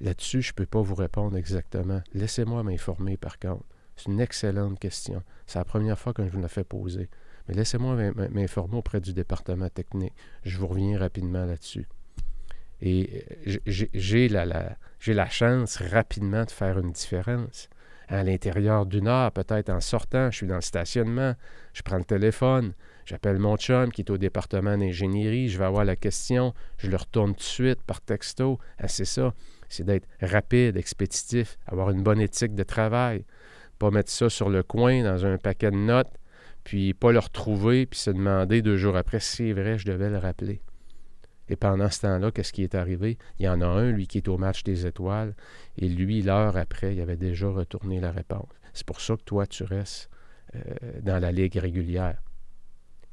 là-dessus, 0.01 0.43
je 0.43 0.51
ne 0.51 0.55
peux 0.55 0.67
pas 0.67 0.83
vous 0.83 0.95
répondre 0.95 1.37
exactement. 1.37 2.03
Laissez-moi 2.13 2.63
m'informer 2.63 3.17
par 3.17 3.39
contre. 3.39 3.65
C'est 3.97 4.11
une 4.11 4.21
excellente 4.21 4.79
question. 4.79 5.23
C'est 5.47 5.59
la 5.59 5.65
première 5.65 5.99
fois 5.99 6.13
que 6.13 6.25
je 6.25 6.31
vous 6.31 6.41
la 6.41 6.49
fais 6.49 6.65
poser. 6.65 7.11
Mais 7.49 7.55
laissez-moi 7.55 7.97
m'informer 8.31 8.77
auprès 8.77 9.01
du 9.01 9.13
département 9.13 9.69
technique. 9.69 10.13
Je 10.45 10.59
vous 10.59 10.67
reviens 10.67 10.99
rapidement 10.99 11.45
là-dessus. 11.45 11.87
Et 12.83 13.25
j'ai 13.67 14.29
la, 14.29 15.29
chance 15.29 15.77
rapidement 15.77 16.45
de 16.45 16.51
faire 16.51 16.79
une 16.79 16.93
différence. 16.93 17.69
À 18.09 18.25
l'intérieur 18.25 18.87
d'une 18.87 19.07
heure, 19.07 19.31
peut-être 19.31 19.71
en 19.71 19.81
sortant, 19.81 20.31
je 20.31 20.39
suis 20.39 20.47
dans 20.47 20.57
le 20.57 20.63
stationnement, 20.63 21.35
je 21.73 21.83
prends 21.83 21.99
le 21.99 22.05
téléphone, 22.05 22.73
j'appelle 23.05 23.39
mon 23.39 23.57
chum 23.57 23.93
qui 23.93 24.03
est 24.03 24.11
au 24.11 24.19
département 24.19 24.77
d'ingénierie, 24.77 25.49
je 25.49 25.59
vais 25.59 25.65
avoir 25.65 25.85
la 25.85 25.95
question, 25.95 26.53
je 26.79 26.89
le 26.91 26.97
retourne 26.97 27.35
tout 27.35 27.39
de 27.39 27.43
suite 27.43 27.83
par 27.83 28.01
texto. 28.01 28.59
Ah, 28.79 28.89
c'est 28.89 29.05
ça, 29.05 29.33
c'est 29.69 29.85
d'être 29.85 30.09
rapide, 30.21 30.77
expéditif, 30.77 31.57
avoir 31.67 31.91
une 31.91 32.03
bonne 32.03 32.21
éthique 32.21 32.57
de 32.57 32.65
travail, 32.65 33.25
pas 33.79 33.93
mettre 33.93 34.11
ça 34.11 34.29
sur 34.29 34.49
le 34.49 34.65
coin 34.65 35.05
dans 35.05 35.25
un 35.25 35.39
paquet 35.39 35.71
de 35.71 35.77
notes, 35.77 36.11
puis 36.65 36.95
pas 36.95 37.13
le 37.13 37.19
retrouver, 37.19 37.87
puis 37.87 37.99
se 37.99 38.11
demander 38.11 38.63
deux 38.63 38.77
jours 38.77 38.97
après 38.97 39.21
si 39.21 39.37
c'est 39.37 39.53
vrai, 39.53 39.79
je 39.79 39.87
devais 39.87 40.11
le 40.11 40.19
rappeler. 40.19 40.61
Et 41.49 41.57
pendant 41.57 41.91
ce 41.91 42.03
temps-là, 42.03 42.31
qu'est-ce 42.31 42.53
qui 42.53 42.63
est 42.63 42.77
arrivé? 42.77 43.19
Il 43.39 43.47
y 43.47 43.49
en 43.49 43.61
a 43.61 43.67
un, 43.67 43.91
lui, 43.91 44.07
qui 44.07 44.19
est 44.19 44.29
au 44.29 44.39
match 44.39 44.63
des 44.63 44.87
étoiles, 44.87 45.35
et 45.79 45.89
lui, 45.89 46.23
l'heure 46.23 46.57
après, 46.57 46.95
il 46.95 47.01
avait 47.01 47.17
déjà 47.17 47.49
retourné 47.49 47.99
la 47.99 48.13
réponse. 48.13 48.49
C'est 48.73 48.87
pour 48.87 49.01
ça 49.01 49.17
que 49.17 49.23
toi, 49.23 49.47
tu 49.47 49.65
restes 49.65 50.09
euh, 50.55 50.61
dans 51.03 51.19
la 51.19 51.33
ligue 51.33 51.57
régulière. 51.57 52.23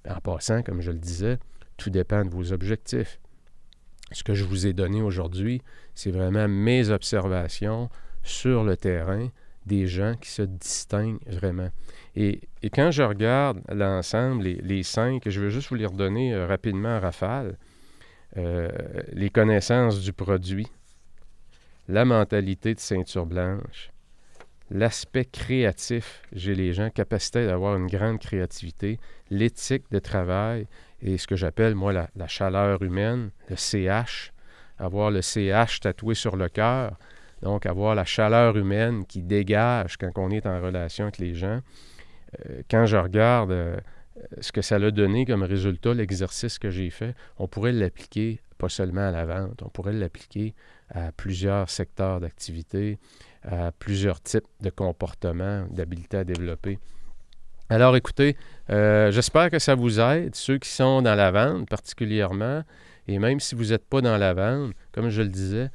En 0.07 0.19
passant, 0.21 0.61
comme 0.61 0.81
je 0.81 0.91
le 0.91 0.99
disais, 0.99 1.39
tout 1.77 1.89
dépend 1.89 2.23
de 2.25 2.29
vos 2.29 2.53
objectifs. 2.53 3.19
Ce 4.11 4.23
que 4.23 4.35
je 4.35 4.45
vous 4.45 4.67
ai 4.67 4.73
donné 4.73 5.01
aujourd'hui, 5.01 5.61
c'est 5.95 6.11
vraiment 6.11 6.47
mes 6.47 6.91
observations 6.91 7.89
sur 8.23 8.63
le 8.63 8.77
terrain 8.77 9.29
des 9.65 9.87
gens 9.87 10.15
qui 10.15 10.29
se 10.29 10.43
distinguent 10.43 11.19
vraiment. 11.27 11.69
Et, 12.19 12.41
quand 12.73 12.89
je 12.89 13.03
regarde 13.03 13.61
l'ensemble, 13.69 14.43
les, 14.43 14.83
cinq, 14.83 15.29
je 15.29 15.39
veux 15.39 15.49
juste 15.49 15.69
vous 15.69 15.75
les 15.75 15.85
redonner 15.85 16.33
euh, 16.33 16.47
rapidement 16.47 16.95
à 16.95 16.99
rafale, 16.99 17.59
euh, 18.37 18.69
les 19.13 19.29
connaissances 19.29 20.01
du 20.01 20.13
produit, 20.13 20.65
la 21.87 22.05
mentalité 22.05 22.73
de 22.73 22.79
ceinture 22.79 23.27
blanche, 23.27 23.91
l'aspect 24.71 25.25
créatif 25.25 26.23
j'ai 26.33 26.55
les 26.55 26.73
gens, 26.73 26.89
capacité 26.89 27.45
d'avoir 27.45 27.77
une 27.77 27.85
grande 27.85 28.17
créativité, 28.17 28.99
l'éthique 29.29 29.85
de 29.91 29.99
travail 29.99 30.65
et 31.03 31.19
ce 31.19 31.27
que 31.27 31.35
j'appelle, 31.35 31.75
moi, 31.75 31.93
la, 31.93 32.09
la, 32.15 32.27
chaleur 32.27 32.81
humaine, 32.81 33.29
le 33.47 33.55
CH, 33.55 34.33
avoir 34.79 35.11
le 35.11 35.21
CH 35.21 35.81
tatoué 35.81 36.15
sur 36.15 36.35
le 36.35 36.49
cœur, 36.49 36.97
donc 37.43 37.67
avoir 37.67 37.93
la 37.93 38.05
chaleur 38.05 38.57
humaine 38.57 39.05
qui 39.05 39.21
dégage 39.21 39.97
quand 39.97 40.09
on 40.15 40.31
est 40.31 40.47
en 40.47 40.59
relation 40.59 41.03
avec 41.03 41.19
les 41.19 41.35
gens. 41.35 41.61
Euh, 42.45 42.61
quand 42.69 42.85
je 42.85 42.97
regarde 42.97 43.51
euh, 43.51 43.77
ce 44.41 44.51
que 44.51 44.61
ça 44.61 44.75
a 44.75 44.91
donné 44.91 45.25
comme 45.25 45.43
résultat, 45.43 45.93
l'exercice 45.93 46.59
que 46.59 46.69
j'ai 46.69 46.89
fait, 46.89 47.15
on 47.37 47.47
pourrait 47.47 47.71
l'appliquer 47.71 48.41
pas 48.57 48.69
seulement 48.69 49.07
à 49.07 49.11
la 49.11 49.25
vente, 49.25 49.61
on 49.63 49.69
pourrait 49.69 49.93
l'appliquer 49.93 50.55
à 50.89 51.11
plusieurs 51.11 51.69
secteurs 51.69 52.19
d'activité, 52.19 52.97
à 53.43 53.71
plusieurs 53.71 54.19
types 54.19 54.47
de 54.61 54.71
comportements, 54.71 55.67
d'habiletés 55.69 56.17
à 56.17 56.23
développer. 56.23 56.79
Alors 57.69 57.95
écoutez, 57.95 58.35
euh, 58.71 59.11
j'espère 59.11 59.51
que 59.51 59.59
ça 59.59 59.75
vous 59.75 59.99
aide, 59.99 60.33
ceux 60.33 60.57
qui 60.57 60.69
sont 60.69 61.03
dans 61.03 61.13
la 61.13 61.29
vente 61.29 61.69
particulièrement, 61.69 62.63
et 63.07 63.19
même 63.19 63.39
si 63.39 63.53
vous 63.53 63.65
n'êtes 63.65 63.85
pas 63.85 64.01
dans 64.01 64.17
la 64.17 64.33
vente, 64.33 64.73
comme 64.91 65.09
je 65.09 65.21
le 65.21 65.29
disais, 65.29 65.69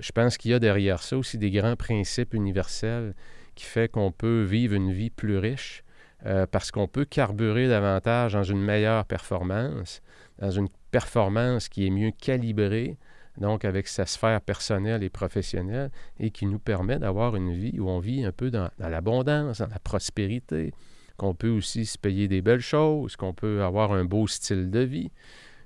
je 0.00 0.10
pense 0.10 0.36
qu'il 0.36 0.50
y 0.50 0.54
a 0.54 0.58
derrière 0.58 1.02
ça 1.02 1.16
aussi 1.16 1.38
des 1.38 1.52
grands 1.52 1.76
principes 1.76 2.34
universels 2.34 3.14
qui 3.54 3.64
fait 3.64 3.88
qu'on 3.88 4.12
peut 4.12 4.42
vivre 4.42 4.74
une 4.74 4.92
vie 4.92 5.10
plus 5.10 5.38
riche, 5.38 5.82
euh, 6.26 6.46
parce 6.50 6.70
qu'on 6.70 6.88
peut 6.88 7.04
carburer 7.04 7.68
davantage 7.68 8.32
dans 8.32 8.42
une 8.42 8.60
meilleure 8.60 9.04
performance, 9.04 10.02
dans 10.40 10.50
une 10.50 10.68
performance 10.90 11.68
qui 11.68 11.86
est 11.86 11.90
mieux 11.90 12.10
calibrée, 12.10 12.96
donc 13.36 13.64
avec 13.64 13.86
sa 13.86 14.04
sphère 14.04 14.40
personnelle 14.40 15.04
et 15.04 15.10
professionnelle, 15.10 15.90
et 16.18 16.30
qui 16.30 16.46
nous 16.46 16.58
permet 16.58 16.98
d'avoir 16.98 17.36
une 17.36 17.52
vie 17.52 17.78
où 17.78 17.88
on 17.88 18.00
vit 18.00 18.24
un 18.24 18.32
peu 18.32 18.50
dans, 18.50 18.68
l'abondance, 18.78 19.58
dans 19.58 19.68
la 19.68 19.78
prospérité, 19.78 20.72
qu'on 21.16 21.34
peut 21.34 21.50
aussi 21.50 21.86
se 21.86 21.96
payer 21.96 22.26
des 22.26 22.42
belles 22.42 22.60
choses, 22.60 23.14
qu'on 23.14 23.32
peut 23.32 23.62
avoir 23.62 23.92
un 23.92 24.04
beau 24.04 24.26
style 24.26 24.70
de 24.70 24.80
vie, 24.80 25.12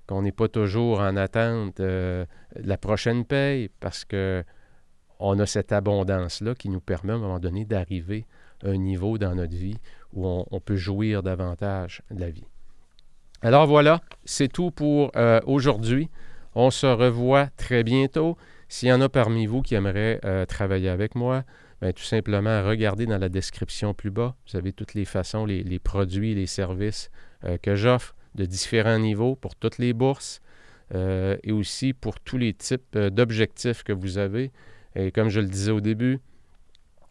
qu'on 0.06 0.20
n'est 0.20 0.32
pas 0.32 0.48
toujours 0.48 1.00
en 1.00 1.16
attente 1.16 1.80
euh, 1.80 2.26
de 2.60 2.68
la 2.68 2.76
prochaine 2.76 3.24
paye, 3.24 3.70
parce 3.80 4.04
que 4.04 4.44
on 5.18 5.38
a 5.38 5.46
cette 5.46 5.72
abondance-là 5.72 6.54
qui 6.54 6.68
nous 6.68 6.80
permet 6.80 7.12
à 7.12 7.16
un 7.16 7.20
moment 7.20 7.38
donné 7.38 7.64
d'arriver 7.64 8.26
à 8.64 8.70
un 8.70 8.76
niveau 8.76 9.18
dans 9.18 9.34
notre 9.34 9.54
vie 9.54 9.78
où 10.12 10.26
on, 10.26 10.60
peut 10.60 10.76
jouir 10.76 11.22
davantage 11.22 12.02
de 12.10 12.20
la 12.20 12.30
vie. 12.30 12.44
Alors 13.42 13.66
voilà, 13.66 14.00
c'est 14.24 14.48
tout 14.48 14.70
pour 14.70 15.10
euh, 15.16 15.40
aujourd'hui. 15.46 16.08
On 16.54 16.70
se 16.70 16.86
revoit 16.86 17.46
très 17.56 17.82
bientôt. 17.82 18.36
S'il 18.68 18.88
y 18.88 18.92
en 18.92 19.00
a 19.00 19.08
parmi 19.08 19.46
vous 19.46 19.62
qui 19.62 19.74
aimeraient 19.74 20.20
euh, 20.24 20.46
travailler 20.46 20.88
avec 20.88 21.14
moi, 21.14 21.44
bien, 21.80 21.92
tout 21.92 22.02
simplement 22.02 22.62
regardez 22.62 23.06
dans 23.06 23.18
la 23.18 23.28
description 23.28 23.94
plus 23.94 24.10
bas. 24.10 24.36
Vous 24.48 24.56
avez 24.56 24.72
toutes 24.72 24.94
les 24.94 25.04
façons, 25.04 25.44
les, 25.44 25.78
produits, 25.78 26.34
les 26.34 26.46
services 26.46 27.10
euh, 27.44 27.58
que 27.58 27.74
j'offre 27.74 28.14
de 28.34 28.44
différents 28.44 28.98
niveaux 28.98 29.34
pour 29.34 29.56
toutes 29.56 29.78
les 29.78 29.92
bourses 29.92 30.40
et 30.94 31.52
aussi 31.52 31.94
pour 31.94 32.20
tous 32.20 32.36
les 32.36 32.52
types 32.52 32.98
d'objectifs 32.98 33.82
que 33.82 33.94
vous 33.94 34.18
avez. 34.18 34.52
Et 34.94 35.10
comme 35.10 35.30
je 35.30 35.40
le 35.40 35.46
disais 35.46 35.70
au 35.70 35.80
début, 35.80 36.20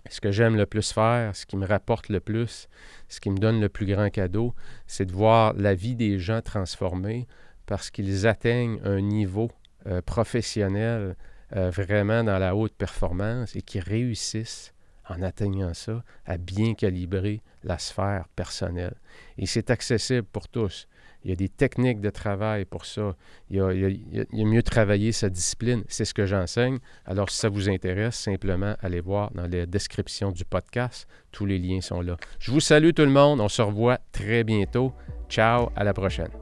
ce 0.10 0.22
que 0.22 0.32
j'aime 0.32 0.56
le 0.56 0.66
plus 0.66 0.92
faire, 0.92 1.36
ce 1.36 1.46
qui 1.46 1.58
me 1.58 1.66
rapporte 1.66 2.10
le 2.10 2.20
plus, 2.20 2.68
ce 3.08 3.20
qui 3.20 3.30
me 3.30 3.38
donne 3.38 3.62
le 3.62 3.70
plus 3.70 3.86
grand 3.86 4.10
cadeau, 4.10 4.54
c'est 4.88 5.06
de 5.06 5.14
voir 5.14 5.54
la 5.54 5.76
vie 5.76 5.96
des 5.96 6.20
gens 6.20 6.42
transformée 6.42 7.28
parce 7.66 7.92
qu'ils 7.92 8.28
atteignent 8.28 8.80
un 8.84 9.02
niveau 9.02 9.52
euh, 9.88 10.02
professionnel 10.02 11.16
euh, 11.56 11.70
vraiment 11.70 12.24
dans 12.24 12.40
la 12.40 12.56
haute 12.56 12.74
performance 12.74 13.56
et 13.56 13.62
qui 13.62 13.80
réussissent 13.80 14.74
en 15.10 15.22
atteignant 15.22 15.74
ça 15.74 16.04
à 16.26 16.38
bien 16.38 16.74
calibrer 16.74 17.42
la 17.64 17.78
sphère 17.78 18.28
personnelle. 18.36 18.96
Et 19.38 19.46
c'est 19.46 19.70
accessible 19.70 20.28
pour 20.32 20.48
tous. 20.48 20.88
Il 21.24 21.30
y 21.30 21.34
a 21.34 21.36
des 21.36 21.50
techniques 21.50 22.02
de 22.02 22.10
travail 22.10 22.66
pour 22.66 22.86
ça. 22.86 23.16
Il 23.50 23.58
y 23.58 24.42
a, 24.42 24.46
mieux 24.46 24.64
travailler 24.64 25.12
sa 25.12 25.30
discipline. 25.30 25.84
C'est 25.88 26.06
ce 26.06 26.14
que 26.14 26.26
j'enseigne. 26.26 26.80
Alors, 27.06 27.30
si 27.30 27.38
ça 27.38 27.50
vous 27.50 27.70
intéresse, 27.70 28.16
simplement 28.16 28.76
allez 28.82 29.02
voir 29.02 29.32
dans 29.32 29.48
la 29.48 29.66
description 29.66 30.32
du 30.32 30.46
podcast. 30.46 31.08
Tous 31.32 31.46
les 31.46 31.60
liens 31.60 31.82
sont 31.82 32.02
là. 32.02 32.18
Je 32.40 32.52
vous 32.52 32.60
salue 32.60 32.92
tout 32.96 33.04
le 33.04 33.12
monde. 33.12 33.40
On 33.40 33.50
se 33.50 33.62
revoit 33.62 34.00
très 34.12 34.44
bientôt. 34.44 34.94
Ciao, 35.30 35.70
à 35.76 35.84
la 35.84 35.94
prochaine. 35.94 36.41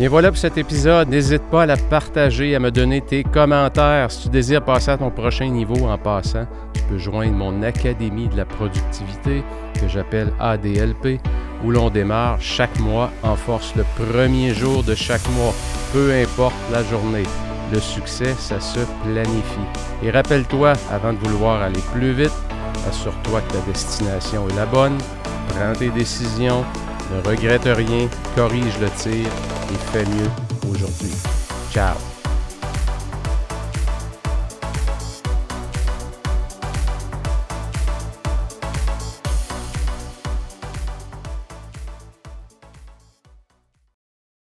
Et 0.00 0.06
voilà 0.06 0.28
pour 0.28 0.38
cet 0.38 0.56
épisode. 0.56 1.08
N'hésite 1.08 1.42
pas 1.50 1.64
à 1.64 1.66
la 1.66 1.76
partager, 1.76 2.54
à 2.54 2.60
me 2.60 2.70
donner 2.70 3.00
tes 3.00 3.24
commentaires. 3.24 4.12
Si 4.12 4.22
tu 4.22 4.28
désires 4.28 4.64
passer 4.64 4.92
à 4.92 4.96
ton 4.96 5.10
prochain 5.10 5.48
niveau 5.48 5.88
en 5.88 5.98
passant, 5.98 6.46
tu 6.72 6.82
peux 6.82 6.98
joindre 6.98 7.32
mon 7.32 7.64
Académie 7.64 8.28
de 8.28 8.36
la 8.36 8.44
productivité 8.44 9.42
que 9.80 9.88
j'appelle 9.88 10.32
ADLP, 10.38 11.18
où 11.64 11.72
l'on 11.72 11.90
démarre 11.90 12.40
chaque 12.40 12.78
mois 12.78 13.10
en 13.24 13.34
force 13.34 13.74
le 13.74 13.84
premier 13.96 14.54
jour 14.54 14.84
de 14.84 14.94
chaque 14.94 15.28
mois, 15.30 15.52
peu 15.92 16.12
importe 16.12 16.54
la 16.72 16.84
journée. 16.84 17.24
Le 17.72 17.80
succès, 17.80 18.34
ça 18.38 18.60
se 18.60 18.78
planifie. 19.02 19.58
Et 20.04 20.12
rappelle-toi, 20.12 20.74
avant 20.92 21.12
de 21.12 21.18
vouloir 21.18 21.60
aller 21.60 21.80
plus 21.92 22.12
vite, 22.12 22.32
assure-toi 22.88 23.40
que 23.40 23.52
ta 23.52 23.60
destination 23.66 24.48
est 24.48 24.56
la 24.56 24.66
bonne, 24.66 24.96
prends 25.48 25.72
tes 25.76 25.90
décisions, 25.90 26.64
ne 27.10 27.28
regrette 27.28 27.64
rien, 27.64 28.08
corrige 28.36 28.78
le 28.80 28.90
tir 28.90 29.26
et 29.26 29.92
fais 29.92 30.04
mieux 30.04 30.70
aujourd'hui. 30.70 31.14
Ciao 31.72 32.17